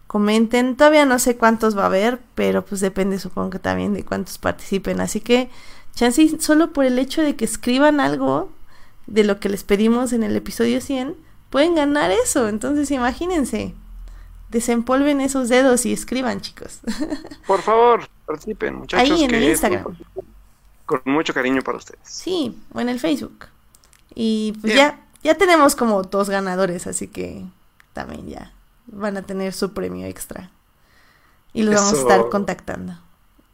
[0.07, 0.75] comenten.
[0.75, 4.37] Todavía no sé cuántos va a haber, pero pues depende supongo que también de cuántos
[4.37, 5.49] participen, así que
[5.93, 8.49] chance solo por el hecho de que escriban algo
[9.05, 11.15] de lo que les pedimos en el episodio 100,
[11.49, 12.47] pueden ganar eso.
[12.47, 13.73] Entonces imagínense,
[14.49, 16.79] desempolven esos dedos y escriban, chicos.
[17.47, 19.11] Por favor, participen, muchachos.
[19.11, 19.97] Ahí en el Instagram.
[20.85, 21.99] Con mucho cariño para ustedes.
[22.03, 23.47] Sí, o en el Facebook.
[24.15, 24.77] Y pues Bien.
[24.77, 27.43] ya, ya tenemos como dos ganadores, así que
[27.93, 28.53] también ya
[28.87, 30.51] van a tener su premio extra.
[31.53, 32.99] Y los vamos a estar contactando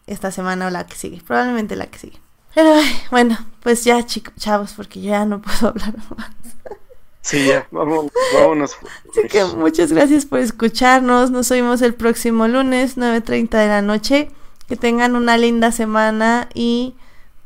[0.07, 2.19] esta semana o la que sigue, probablemente la que sigue.
[2.53, 6.31] Pero ay, bueno, pues ya chicos, chavos, porque yo ya no puedo hablar más.
[7.21, 8.75] Sí, ya, vamos, vámonos.
[9.09, 11.31] Así que muchas gracias por escucharnos.
[11.31, 14.29] Nos oímos el próximo lunes, 9.30 de la noche.
[14.67, 16.95] Que tengan una linda semana y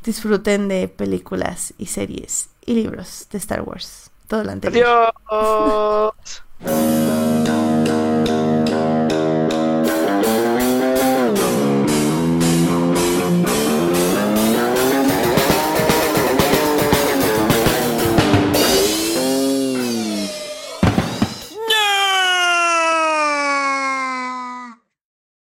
[0.04, 4.12] disfruten de películas y series y libros de Star Wars.
[4.28, 5.14] Todo lo anterior.
[5.30, 7.24] Adiós.